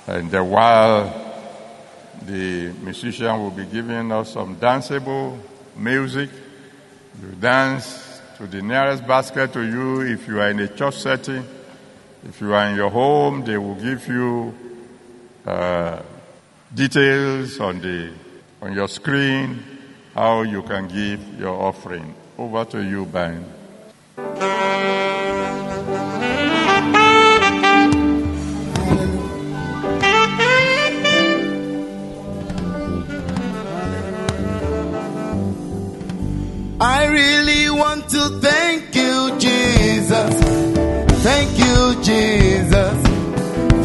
And 0.07 0.30
while 0.49 1.05
the 2.26 2.73
musician 2.84 3.39
will 3.39 3.51
be 3.51 3.65
giving 3.65 4.11
us 4.11 4.34
some 4.34 4.57
danceable 4.57 5.39
music, 5.77 6.30
you 7.22 7.30
dance 7.39 8.19
to 8.35 8.45
the 8.45 8.61
nearest 8.61 9.07
basket 9.07 9.53
to 9.53 9.61
you 9.61 10.01
if 10.01 10.27
you 10.27 10.41
are 10.41 10.49
in 10.49 10.59
a 10.59 10.68
church 10.68 10.97
setting. 10.97 11.45
If 12.27 12.41
you 12.41 12.53
are 12.53 12.68
in 12.68 12.76
your 12.76 12.89
home, 12.89 13.45
they 13.45 13.57
will 13.57 13.76
give 13.76 14.05
you 14.09 14.53
uh, 15.45 16.01
details 16.73 17.57
on 17.61 17.80
the 17.80 18.11
on 18.61 18.73
your 18.73 18.89
screen 18.89 19.63
how 20.13 20.41
you 20.41 20.61
can 20.63 20.89
give 20.89 21.39
your 21.39 21.55
offering. 21.55 22.15
Over 22.41 22.65
to 22.65 22.84
you, 22.84 23.05
Ben. 23.05 23.45
I 36.80 37.05
really 37.05 37.69
want 37.69 38.09
to 38.09 38.30
thank 38.39 38.95
you, 38.95 39.38
Jesus. 39.38 40.34
Thank 41.22 41.59
you, 41.59 42.01
Jesus. 42.01 42.97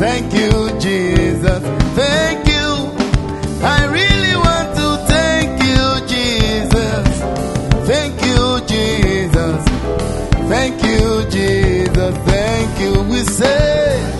Thank 0.01 0.33
you, 0.33 0.81
Jesus. 0.81 1.62
Thank 1.95 2.49
you. 2.49 2.66
I 3.62 3.95
Thank 10.68 10.82
you, 10.82 11.30
Jesus. 11.30 12.16
Thank 12.26 12.80
you. 12.80 13.01
We 13.05 13.18
say, 13.18 14.15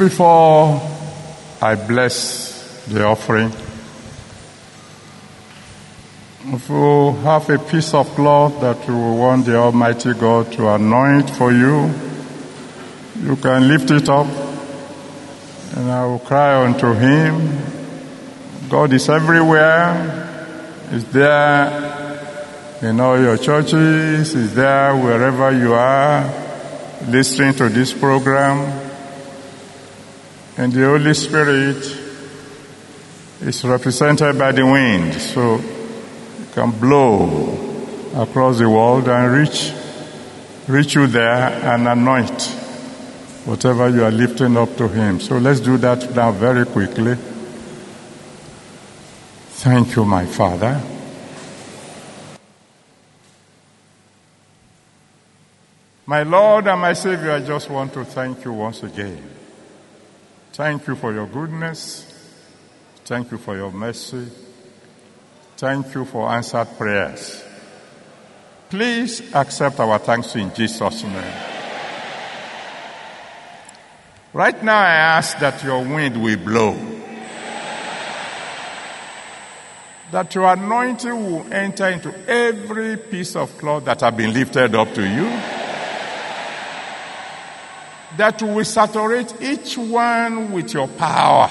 before 0.00 0.80
I 1.60 1.74
bless 1.74 2.86
the 2.86 3.04
offering, 3.04 3.52
if 6.42 6.68
you 6.70 7.12
have 7.22 7.50
a 7.50 7.58
piece 7.58 7.92
of 7.92 8.08
cloth 8.14 8.62
that 8.62 8.88
you 8.88 8.96
want 8.96 9.44
the 9.44 9.56
Almighty 9.56 10.14
God 10.14 10.50
to 10.52 10.70
anoint 10.70 11.28
for 11.28 11.52
you, 11.52 11.92
you 13.20 13.36
can 13.36 13.68
lift 13.68 13.90
it 13.90 14.08
up 14.08 14.26
and 15.76 15.90
I 15.90 16.06
will 16.06 16.18
cry 16.18 16.64
unto 16.64 16.94
Him. 16.94 17.60
God 18.70 18.94
is 18.94 19.06
everywhere, 19.10 19.92
He's 20.90 21.04
there 21.12 22.78
in 22.80 22.98
all 23.00 23.20
your 23.20 23.36
churches, 23.36 24.32
He's 24.32 24.54
there 24.54 24.96
wherever 24.96 25.52
you 25.52 25.74
are 25.74 26.24
listening 27.06 27.52
to 27.56 27.68
this 27.68 27.92
program. 27.92 28.89
And 30.60 30.70
the 30.74 30.84
Holy 30.84 31.14
Spirit 31.14 31.82
is 33.40 33.64
represented 33.64 34.38
by 34.38 34.52
the 34.52 34.66
wind, 34.66 35.14
so 35.14 35.54
it 35.54 36.52
can 36.52 36.70
blow 36.72 38.12
across 38.14 38.58
the 38.58 38.68
world 38.68 39.08
and 39.08 39.32
reach, 39.32 39.72
reach 40.68 40.96
you 40.96 41.06
there 41.06 41.48
and 41.64 41.88
anoint 41.88 42.42
whatever 43.46 43.88
you 43.88 44.04
are 44.04 44.10
lifting 44.10 44.54
up 44.58 44.76
to 44.76 44.86
Him. 44.86 45.18
So 45.18 45.38
let's 45.38 45.60
do 45.60 45.78
that 45.78 46.14
now 46.14 46.30
very 46.30 46.66
quickly. 46.66 47.14
Thank 49.64 49.96
you, 49.96 50.04
my 50.04 50.26
Father. 50.26 50.78
My 56.04 56.22
Lord 56.22 56.66
and 56.66 56.82
my 56.82 56.92
Savior, 56.92 57.32
I 57.32 57.40
just 57.40 57.70
want 57.70 57.94
to 57.94 58.04
thank 58.04 58.44
you 58.44 58.52
once 58.52 58.82
again. 58.82 59.39
Thank 60.60 60.88
you 60.88 60.94
for 60.94 61.10
your 61.10 61.26
goodness. 61.26 62.04
Thank 63.06 63.30
you 63.30 63.38
for 63.38 63.56
your 63.56 63.72
mercy. 63.72 64.26
Thank 65.56 65.94
you 65.94 66.04
for 66.04 66.28
answered 66.28 66.68
prayers. 66.76 67.42
Please 68.68 69.22
accept 69.34 69.80
our 69.80 69.98
thanks 69.98 70.36
in 70.36 70.52
Jesus' 70.52 71.02
name. 71.02 71.32
Right 74.34 74.62
now, 74.62 74.80
I 74.80 75.16
ask 75.16 75.38
that 75.38 75.64
your 75.64 75.82
wind 75.82 76.22
will 76.22 76.36
blow. 76.36 76.76
That 80.10 80.34
your 80.34 80.52
anointing 80.52 81.24
will 81.24 81.50
enter 81.54 81.88
into 81.88 82.14
every 82.28 82.98
piece 82.98 83.34
of 83.34 83.56
cloth 83.56 83.86
that 83.86 84.02
have 84.02 84.14
been 84.14 84.34
lifted 84.34 84.74
up 84.74 84.92
to 84.92 85.08
you 85.08 85.69
that 88.16 88.42
will 88.42 88.64
saturate 88.64 89.32
each 89.40 89.78
one 89.78 90.52
with 90.52 90.74
your 90.74 90.88
power. 90.88 91.48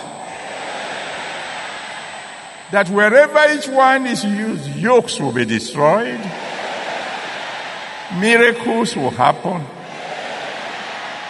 That 2.72 2.90
wherever 2.90 3.54
each 3.54 3.68
one 3.68 4.06
is 4.06 4.24
used, 4.24 4.76
yokes 4.76 5.20
will 5.20 5.32
be 5.32 5.46
destroyed, 5.46 6.20
miracles 8.20 8.96
will 8.96 9.10
happen, 9.10 9.66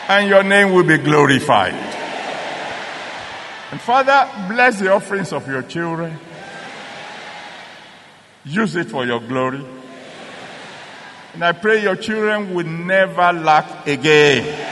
and 0.10 0.28
your 0.28 0.44
name 0.44 0.74
will 0.74 0.84
be 0.84 0.98
glorified. 0.98 1.76
And 3.72 3.80
Father, 3.80 4.28
bless 4.50 4.80
the 4.80 4.92
offerings 4.92 5.32
of 5.32 5.48
your 5.48 5.62
children. 5.62 6.18
Use 8.44 8.76
it 8.76 8.88
for 8.90 9.06
your 9.06 9.20
glory. 9.20 9.64
And 11.34 11.44
I 11.44 11.52
pray 11.52 11.84
your 11.84 11.96
children 11.96 12.54
will 12.54 12.66
never 12.66 13.32
lack 13.32 13.88
again. 13.88 14.69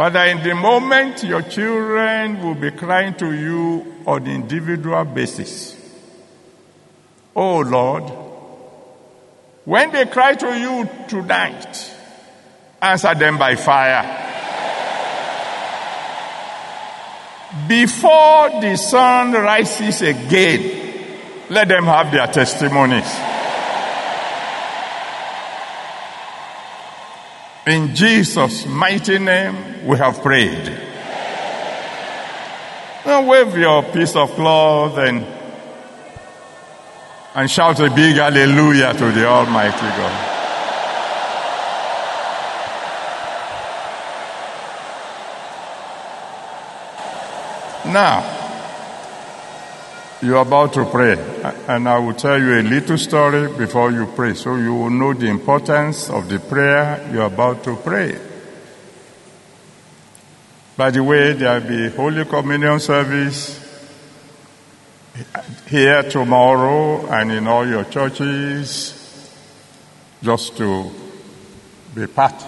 Father, 0.00 0.24
in 0.24 0.42
the 0.42 0.54
moment 0.54 1.22
your 1.24 1.42
children 1.42 2.42
will 2.42 2.54
be 2.54 2.70
crying 2.70 3.12
to 3.16 3.34
you 3.34 3.96
on 4.06 4.26
individual 4.26 5.04
basis. 5.04 5.76
Oh 7.36 7.58
Lord, 7.58 8.04
when 9.66 9.92
they 9.92 10.06
cry 10.06 10.36
to 10.36 10.58
you 10.58 10.88
tonight, 11.06 11.94
answer 12.80 13.14
them 13.14 13.36
by 13.36 13.56
fire. 13.56 14.06
Before 17.68 18.58
the 18.58 18.76
sun 18.76 19.32
rises 19.32 20.00
again, 20.00 21.44
let 21.50 21.68
them 21.68 21.84
have 21.84 22.10
their 22.10 22.26
testimonies. 22.28 23.29
In 27.66 27.94
Jesus' 27.94 28.64
mighty 28.64 29.18
name, 29.18 29.86
we 29.86 29.98
have 29.98 30.22
prayed. 30.22 30.66
Now 33.04 33.22
wave 33.26 33.56
your 33.56 33.82
piece 33.82 34.16
of 34.16 34.30
cloth 34.30 34.96
and, 34.96 35.26
and 37.34 37.50
shout 37.50 37.80
a 37.80 37.90
big 37.90 38.16
hallelujah 38.16 38.94
to 38.94 39.12
the 39.12 39.26
Almighty 39.26 39.78
God. 39.78 40.36
Now, 47.92 48.39
you're 50.22 50.42
about 50.42 50.74
to 50.74 50.84
pray, 50.84 51.14
and 51.66 51.88
I 51.88 51.98
will 51.98 52.12
tell 52.14 52.38
you 52.38 52.60
a 52.60 52.62
little 52.62 52.98
story 52.98 53.48
before 53.56 53.90
you 53.90 54.06
pray 54.06 54.34
so 54.34 54.56
you 54.56 54.74
will 54.74 54.90
know 54.90 55.14
the 55.14 55.28
importance 55.28 56.10
of 56.10 56.28
the 56.28 56.38
prayer 56.38 57.08
you're 57.10 57.24
about 57.24 57.64
to 57.64 57.76
pray. 57.76 58.18
By 60.76 60.90
the 60.90 61.02
way, 61.02 61.32
there 61.32 61.60
will 61.60 61.68
be 61.68 61.88
Holy 61.88 62.24
Communion 62.26 62.80
service 62.80 63.66
here 65.66 66.02
tomorrow 66.02 67.06
and 67.06 67.32
in 67.32 67.46
all 67.46 67.66
your 67.66 67.84
churches 67.84 69.30
just 70.22 70.56
to 70.58 70.90
be 71.94 72.06
part 72.06 72.44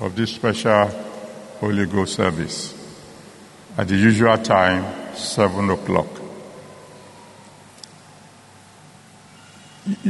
of 0.00 0.16
this 0.16 0.32
special 0.32 0.88
Holy 1.60 1.86
Ghost 1.86 2.14
service 2.14 2.74
at 3.76 3.88
the 3.88 3.96
usual 3.96 4.36
time, 4.38 5.14
7 5.14 5.70
o'clock. 5.70 6.19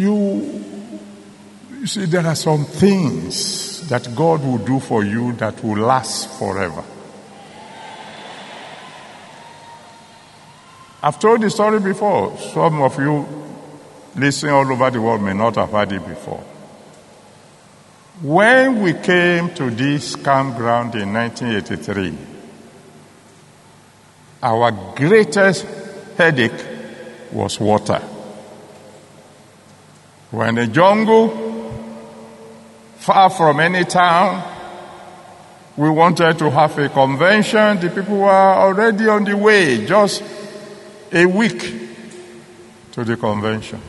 You, 0.00 0.64
you 1.78 1.86
see, 1.86 2.06
there 2.06 2.26
are 2.26 2.34
some 2.34 2.64
things 2.64 3.86
that 3.90 4.14
God 4.16 4.42
will 4.42 4.56
do 4.56 4.80
for 4.80 5.04
you 5.04 5.34
that 5.34 5.62
will 5.62 5.76
last 5.76 6.38
forever. 6.38 6.82
I've 11.02 11.18
told 11.18 11.42
the 11.42 11.50
story 11.50 11.80
before. 11.80 12.38
Some 12.38 12.80
of 12.80 12.98
you 12.98 13.26
listening 14.16 14.54
all 14.54 14.72
over 14.72 14.90
the 14.90 15.02
world 15.02 15.22
may 15.22 15.34
not 15.34 15.56
have 15.56 15.70
heard 15.70 15.92
it 15.92 16.06
before. 16.06 16.44
When 18.22 18.82
we 18.82 18.94
came 18.94 19.52
to 19.54 19.70
this 19.70 20.16
campground 20.16 20.94
in 20.94 21.12
1983, 21.12 22.16
our 24.42 24.94
greatest 24.94 25.66
headache 26.16 26.64
was 27.32 27.60
water. 27.60 28.02
We're 30.32 30.46
in 30.46 30.54
the 30.54 30.66
jungle, 30.68 31.28
far 32.96 33.30
from 33.30 33.60
any 33.60 33.84
town. 33.84 34.42
We 35.76 35.90
wanted 35.90 36.38
to 36.38 36.50
have 36.50 36.78
a 36.78 36.88
convention. 36.88 37.80
The 37.80 37.90
people 37.90 38.18
were 38.18 38.30
already 38.30 39.08
on 39.08 39.24
the 39.24 39.36
way, 39.36 39.86
just 39.86 40.22
a 41.12 41.26
week 41.26 41.60
to 42.92 43.04
the 43.04 43.16
convention. 43.16 43.80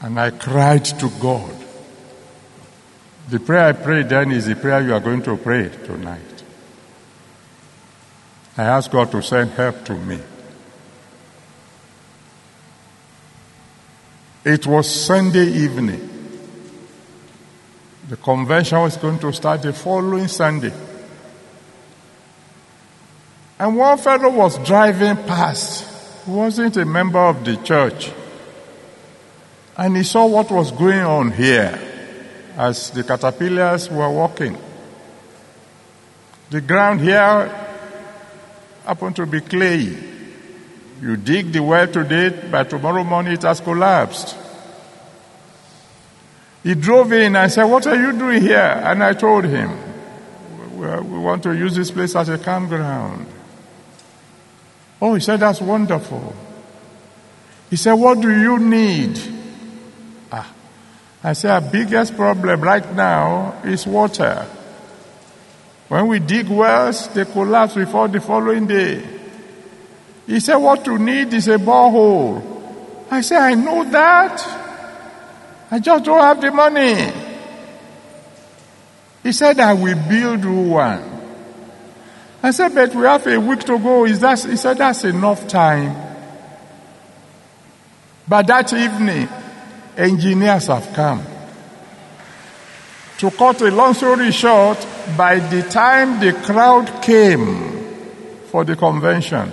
And 0.00 0.18
I 0.18 0.30
cried 0.30 0.84
to 0.84 1.08
God. 1.20 1.54
The 3.28 3.38
prayer 3.40 3.68
I 3.68 3.72
prayed 3.72 4.08
then 4.08 4.32
is 4.32 4.46
the 4.46 4.56
prayer 4.56 4.82
you 4.82 4.92
are 4.92 5.00
going 5.00 5.22
to 5.22 5.36
pray 5.36 5.68
tonight. 5.68 6.20
I 8.58 8.64
asked 8.64 8.90
God 8.90 9.10
to 9.12 9.22
send 9.22 9.52
help 9.52 9.84
to 9.86 9.94
me. 9.94 10.18
It 14.44 14.66
was 14.66 14.90
Sunday 14.90 15.46
evening. 15.46 16.08
The 18.08 18.16
convention 18.16 18.80
was 18.80 18.96
going 18.96 19.20
to 19.20 19.32
start 19.32 19.62
the 19.62 19.72
following 19.72 20.26
Sunday. 20.26 20.72
And 23.58 23.76
one 23.76 23.96
fellow 23.98 24.30
was 24.30 24.58
driving 24.66 25.16
past. 25.24 26.24
He 26.26 26.32
wasn't 26.32 26.76
a 26.76 26.84
member 26.84 27.20
of 27.20 27.44
the 27.44 27.56
church. 27.58 28.10
And 29.76 29.96
he 29.96 30.02
saw 30.02 30.26
what 30.26 30.50
was 30.50 30.72
going 30.72 31.00
on 31.00 31.30
here 31.30 31.80
as 32.56 32.90
the 32.90 33.04
caterpillars 33.04 33.88
were 33.88 34.10
walking. 34.10 34.58
The 36.50 36.60
ground 36.60 37.00
here 37.00 37.48
happened 38.84 39.14
to 39.16 39.26
be 39.26 39.40
clay. 39.40 40.11
You 41.02 41.16
dig 41.16 41.50
the 41.50 41.60
well 41.60 41.88
today, 41.88 42.28
by 42.48 42.62
tomorrow 42.62 43.02
morning 43.02 43.32
it 43.32 43.42
has 43.42 43.58
collapsed. 43.58 44.36
He 46.62 46.76
drove 46.76 47.12
in 47.12 47.34
and 47.34 47.50
said, 47.50 47.64
What 47.64 47.88
are 47.88 47.96
you 47.96 48.16
doing 48.16 48.40
here? 48.40 48.80
And 48.84 49.02
I 49.02 49.12
told 49.12 49.44
him, 49.44 49.76
We 50.76 51.18
want 51.18 51.42
to 51.42 51.56
use 51.56 51.74
this 51.74 51.90
place 51.90 52.14
as 52.14 52.28
a 52.28 52.38
campground. 52.38 53.26
Oh, 55.00 55.14
he 55.14 55.20
said, 55.20 55.40
That's 55.40 55.60
wonderful. 55.60 56.36
He 57.68 57.74
said, 57.74 57.94
What 57.94 58.20
do 58.20 58.30
you 58.30 58.60
need? 58.60 59.18
Ah. 60.30 60.54
I 61.24 61.32
said, 61.32 61.50
Our 61.50 61.68
biggest 61.68 62.14
problem 62.14 62.60
right 62.60 62.94
now 62.94 63.60
is 63.64 63.88
water. 63.88 64.46
When 65.88 66.06
we 66.06 66.20
dig 66.20 66.48
wells, 66.48 67.08
they 67.08 67.24
collapse 67.24 67.74
before 67.74 68.06
the 68.06 68.20
following 68.20 68.68
day. 68.68 69.21
He 70.26 70.40
said, 70.40 70.56
What 70.56 70.86
you 70.86 70.98
need 70.98 71.32
is 71.32 71.48
a 71.48 71.58
borehole. 71.58 72.52
I 73.10 73.20
said, 73.20 73.38
I 73.38 73.54
know 73.54 73.84
that. 73.84 74.62
I 75.70 75.78
just 75.78 76.04
don't 76.04 76.20
have 76.20 76.40
the 76.40 76.50
money. 76.50 77.12
He 79.22 79.32
said, 79.32 79.60
I 79.60 79.72
will 79.74 79.96
build 80.08 80.44
you 80.44 80.70
one. 80.70 81.12
I 82.42 82.50
said, 82.50 82.74
but 82.74 82.94
we 82.94 83.02
have 83.02 83.26
a 83.26 83.38
week 83.38 83.60
to 83.60 83.78
go. 83.78 84.04
Is 84.04 84.20
that, 84.20 84.40
he 84.40 84.56
said, 84.56 84.78
that's 84.78 85.04
enough 85.04 85.46
time. 85.46 85.94
But 88.26 88.46
that 88.48 88.72
evening, 88.72 89.28
engineers 89.96 90.66
have 90.66 90.92
come. 90.92 91.22
To 93.18 93.30
cut 93.30 93.60
a 93.62 93.70
long 93.70 93.94
story 93.94 94.32
short, 94.32 94.84
by 95.16 95.38
the 95.38 95.62
time 95.62 96.18
the 96.18 96.32
crowd 96.32 97.02
came 97.02 98.42
for 98.50 98.64
the 98.64 98.74
convention, 98.74 99.52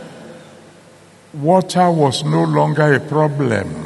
water 1.34 1.92
was 1.92 2.24
no 2.24 2.44
longer 2.44 2.94
a 2.94 3.00
problem. 3.00 3.86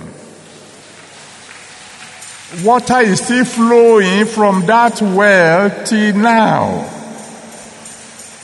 Water 2.64 3.00
is 3.00 3.20
still 3.22 3.46
flowing 3.46 4.26
from 4.26 4.66
that 4.66 5.02
well 5.02 5.86
till 5.86 6.16
now. 6.16 6.90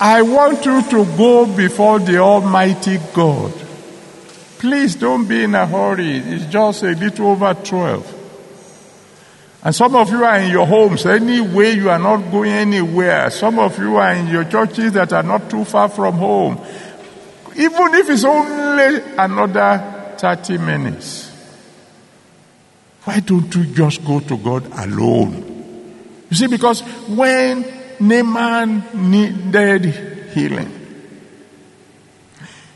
I 0.02 0.22
want 0.22 0.66
you 0.66 0.82
to 0.82 1.06
go 1.18 1.46
before 1.46 2.00
the 2.00 2.18
Almighty 2.18 3.00
God. 3.14 3.54
Please 4.58 4.96
don't 4.96 5.28
be 5.28 5.44
in 5.44 5.56
a 5.56 5.68
hurry. 5.68 6.18
It's 6.18 6.46
just 6.46 6.84
a 6.84 6.92
little 6.92 7.28
over 7.28 7.54
12. 7.54 8.16
And 9.62 9.76
some 9.76 9.96
of 9.96 10.10
you 10.10 10.24
are 10.24 10.38
in 10.38 10.52
your 10.52 10.66
homes. 10.66 11.06
Anyway, 11.06 11.72
you 11.72 11.90
are 11.90 12.00
not 12.00 12.32
going 12.32 12.52
anywhere. 12.52 13.30
Some 13.30 13.60
of 13.60 13.78
you 13.78 13.98
are 13.98 14.14
in 14.14 14.28
your 14.28 14.46
churches 14.46 14.94
that 14.94 15.12
are 15.12 15.24
not 15.24 15.50
too 15.50 15.66
far 15.66 15.90
from 15.90 16.16
home. 16.16 16.60
Even 17.60 17.94
if 17.94 18.10
it's 18.10 18.24
only 18.24 19.02
another 19.18 20.16
30 20.18 20.58
minutes. 20.60 21.30
Why 23.04 23.20
don't 23.20 23.54
you 23.54 23.66
just 23.66 24.06
go 24.06 24.22
to 24.22 24.38
God 24.38 24.66
alone? 24.72 26.24
You 26.30 26.38
see, 26.38 26.48
because 26.48 26.80
when 27.08 27.66
Naaman 28.00 29.12
needed 29.12 29.86
healing, 30.32 30.72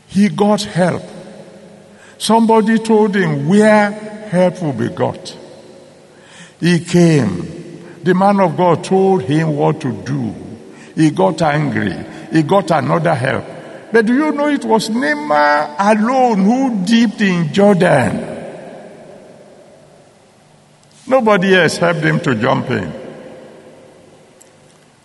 he 0.08 0.28
got 0.28 0.60
help. 0.62 1.02
Somebody 2.18 2.78
told 2.78 3.14
him 3.14 3.48
where 3.48 3.90
help 3.90 4.60
will 4.60 4.74
be 4.74 4.90
got. 4.90 5.34
He 6.60 6.80
came. 6.80 8.02
The 8.02 8.12
man 8.12 8.38
of 8.38 8.54
God 8.54 8.84
told 8.84 9.22
him 9.22 9.56
what 9.56 9.80
to 9.80 9.92
do. 9.92 10.34
He 10.94 11.10
got 11.10 11.40
angry. 11.40 11.96
He 12.30 12.42
got 12.42 12.70
another 12.70 13.14
help. 13.14 13.53
But 13.94 14.06
do 14.06 14.12
you 14.12 14.32
know 14.32 14.48
it 14.48 14.64
was 14.64 14.90
Naaman 14.90 15.76
alone 15.78 16.38
who 16.38 16.84
dipped 16.84 17.20
in 17.20 17.52
Jordan? 17.52 18.26
Nobody 21.06 21.54
else 21.54 21.76
helped 21.76 22.00
him 22.00 22.18
to 22.18 22.34
jump 22.34 22.70
in. 22.70 22.92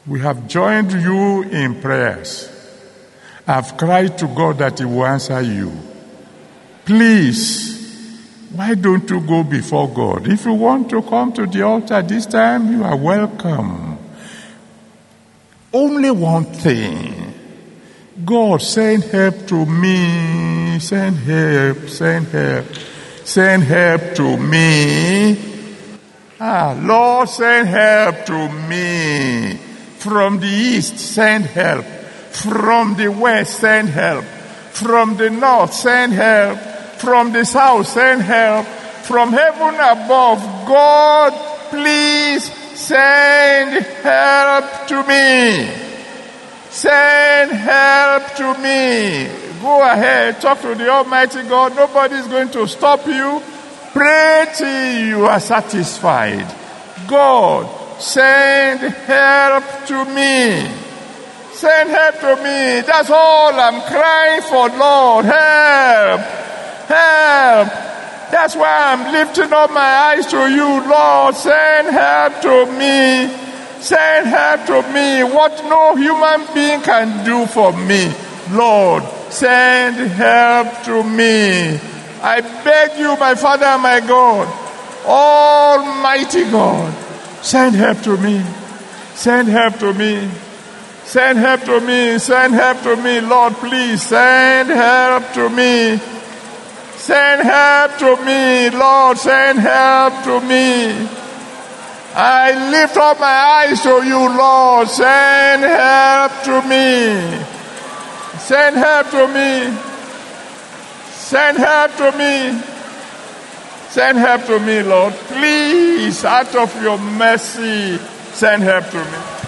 We 0.08 0.22
have 0.22 0.48
joined 0.48 0.92
you 0.92 1.44
in 1.44 1.80
prayers. 1.80 2.50
I've 3.46 3.78
cried 3.78 4.18
to 4.18 4.28
God 4.28 4.58
that 4.58 4.80
He 4.80 4.86
will 4.86 5.06
answer 5.06 5.40
you. 5.40 5.72
Please, 6.84 8.18
why 8.56 8.74
don't 8.74 9.08
you 9.08 9.22
go 9.22 9.44
before 9.44 9.88
God? 9.88 10.28
If 10.28 10.46
you 10.46 10.54
want 10.54 10.90
to 10.90 11.04
come 11.04 11.32
to 11.34 11.46
the 11.46 11.62
altar 11.62 12.02
this 12.02 12.26
time, 12.26 12.72
you 12.72 12.84
are 12.84 12.98
welcome. 12.98 14.00
Only 15.72 16.10
one 16.10 16.46
thing 16.46 17.29
God, 18.26 18.62
send 18.62 19.04
help 19.04 19.48
to 19.48 19.66
me. 19.66 20.80
Send 20.80 21.18
help, 21.18 21.90
send 21.90 22.28
help, 22.28 22.66
send 23.24 23.64
help 23.64 24.16
to 24.16 24.38
me. 24.38 25.38
Ah, 26.40 26.78
Lord, 26.82 27.30
send 27.30 27.68
help 27.68 28.26
to 28.26 28.50
me. 28.68 29.58
From 30.00 30.40
the 30.40 30.48
east, 30.48 31.00
send 31.00 31.46
help. 31.46 31.86
From 31.86 32.96
the 32.96 33.10
west, 33.10 33.60
send 33.60 33.90
help. 33.90 34.24
From 34.24 35.18
the 35.18 35.30
north, 35.30 35.74
send 35.74 36.14
help. 36.14 36.58
From 37.00 37.34
the 37.34 37.46
south, 37.46 37.88
send 37.88 38.22
help. 38.22 38.66
From 38.66 39.34
heaven 39.34 39.76
above, 39.76 40.40
God, 40.66 41.34
please 41.70 42.44
send 42.76 43.84
help 43.84 44.88
to 44.88 45.04
me. 45.04 45.89
Send 46.70 47.52
help 47.52 48.36
to 48.36 48.54
me. 48.62 49.28
Go 49.62 49.82
ahead, 49.82 50.40
talk 50.40 50.62
to 50.62 50.76
the 50.76 50.88
Almighty 50.90 51.44
God. 51.44 51.76
Nobody's 51.76 52.28
going 52.28 52.50
to 52.52 52.68
stop 52.68 53.06
you. 53.08 53.42
Pray 53.92 54.46
till 54.56 55.06
you 55.08 55.26
are 55.26 55.40
satisfied. 55.40 56.46
God, 57.08 57.68
send 58.00 58.82
help 58.82 59.64
to 59.88 60.06
me. 60.06 60.70
Send 61.54 61.90
help 61.90 62.20
to 62.22 62.36
me. 62.38 62.82
That's 62.88 63.10
all 63.10 63.60
I'm 63.60 63.82
crying 63.82 64.42
for, 64.44 64.70
Lord. 64.78 65.26
Help. 65.26 66.22
Help. 66.88 67.68
That's 68.32 68.56
why 68.56 68.94
I'm 68.94 69.12
lifting 69.12 69.52
up 69.52 69.72
my 69.72 69.82
eyes 69.82 70.28
to 70.28 70.50
you, 70.50 70.88
Lord. 70.88 71.36
Send 71.36 71.88
help 71.88 72.42
to 72.44 72.72
me. 72.78 73.49
Send 73.80 74.28
help 74.28 74.66
to 74.68 74.94
me. 74.94 75.24
What 75.24 75.64
no 75.66 75.96
human 75.96 76.54
being 76.54 76.82
can 76.82 77.26
do 77.26 77.46
for 77.46 77.72
me. 77.74 78.14
Lord, 78.52 79.04
send 79.30 79.96
help 79.96 80.84
to 80.84 81.04
me. 81.04 81.80
I 82.22 82.42
beg 82.42 83.00
you, 83.00 83.16
my 83.18 83.36
Father 83.36 83.66
and 83.66 83.82
my 83.82 84.02
God, 84.02 84.48
Almighty 85.06 86.44
God, 86.52 86.94
send 87.42 87.76
help 87.76 88.02
to 88.02 88.18
me. 88.18 88.44
Send 89.16 89.48
help 89.48 89.80
to 89.80 89.94
me. 89.94 90.30
Send 91.06 91.40
help 91.40 91.62
to 91.64 91.80
me. 91.80 92.20
Send 92.20 92.54
help 92.54 92.82
to 92.84 92.96
me. 92.96 93.22
Lord, 93.22 93.54
please 93.54 94.02
send 94.02 94.70
help 94.70 95.32
to 95.34 95.50
me. 95.50 96.00
Send 96.98 97.42
help 97.42 97.98
to 98.00 98.16
me. 98.26 98.70
Lord, 98.70 99.18
send 99.18 99.60
help 99.60 100.24
to 100.26 100.42
me. 100.42 101.08
I 102.16 102.72
lift 102.72 102.98
up 102.98 103.20
my 103.20 103.26
eyes 103.28 103.82
to 103.84 104.04
you, 104.04 104.38
Lord. 104.38 104.88
Send 104.90 105.64
help 105.64 106.44
to 106.44 106.62
me. 106.68 107.46
Send 108.40 108.76
help 108.78 109.12
to 109.12 109.28
me. 109.28 109.78
Send 111.12 111.58
help 111.58 111.96
to 111.98 112.12
me. 112.18 112.62
Send 113.90 114.18
help 114.18 114.46
to 114.46 114.60
me, 114.60 114.82
Lord. 114.82 115.14
Please, 115.14 116.26
out 116.26 116.56
of 116.56 116.82
your 116.82 116.98
mercy, 116.98 117.98
send 118.34 118.64
help 118.64 118.86
to 118.90 118.98
me. 118.98 119.40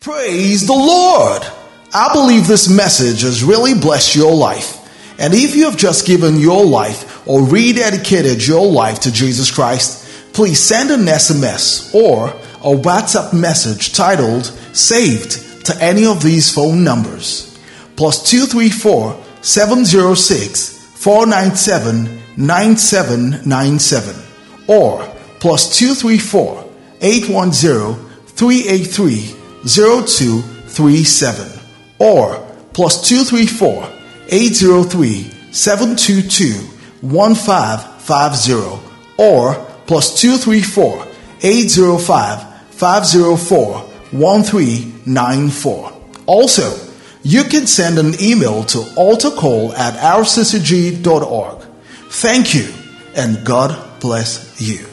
Praise 0.00 0.66
the 0.66 0.72
Lord. 0.72 1.42
I 1.92 2.12
believe 2.12 2.46
this 2.46 2.68
message 2.68 3.22
has 3.22 3.44
really 3.44 3.74
blessed 3.74 4.16
your 4.16 4.34
life. 4.34 4.78
And 5.18 5.34
if 5.34 5.54
you 5.54 5.66
have 5.66 5.76
just 5.76 6.06
given 6.06 6.40
your 6.40 6.64
life 6.64 7.09
or 7.30 7.38
rededicated 7.42 8.44
your 8.44 8.66
life 8.66 8.98
to 8.98 9.12
Jesus 9.12 9.52
Christ, 9.52 10.32
please 10.32 10.58
send 10.58 10.90
an 10.90 11.02
SMS 11.02 11.94
or 11.94 12.26
a 12.28 12.74
WhatsApp 12.76 13.32
message 13.32 13.92
titled 13.92 14.46
Saved 14.72 15.64
to 15.64 15.80
any 15.80 16.04
of 16.06 16.24
these 16.24 16.52
phone 16.52 16.82
numbers. 16.82 17.56
Plus 17.94 18.28
234 18.28 19.16
706 19.42 20.76
497 20.96 22.20
9797 22.36 24.16
or 24.66 25.08
plus 25.38 25.78
234 25.78 26.64
810 27.00 27.94
383 28.26 29.36
0237 29.68 31.60
or 32.00 32.44
plus 32.72 33.08
234 33.08 33.88
803 34.32 35.30
722 35.52 36.79
1550 37.02 38.90
or 39.16 39.54
plus 39.86 40.20
234 40.20 41.06
805 41.42 42.72
504 42.72 43.90
1394. 44.12 45.92
Also, 46.26 46.90
you 47.22 47.44
can 47.44 47.66
send 47.66 47.98
an 47.98 48.14
email 48.20 48.64
to 48.64 48.78
altarcall 48.96 49.72
at 49.76 49.94
rccg.org. 49.94 51.62
Thank 52.08 52.54
you 52.54 52.72
and 53.14 53.44
God 53.44 54.00
bless 54.00 54.60
you. 54.60 54.89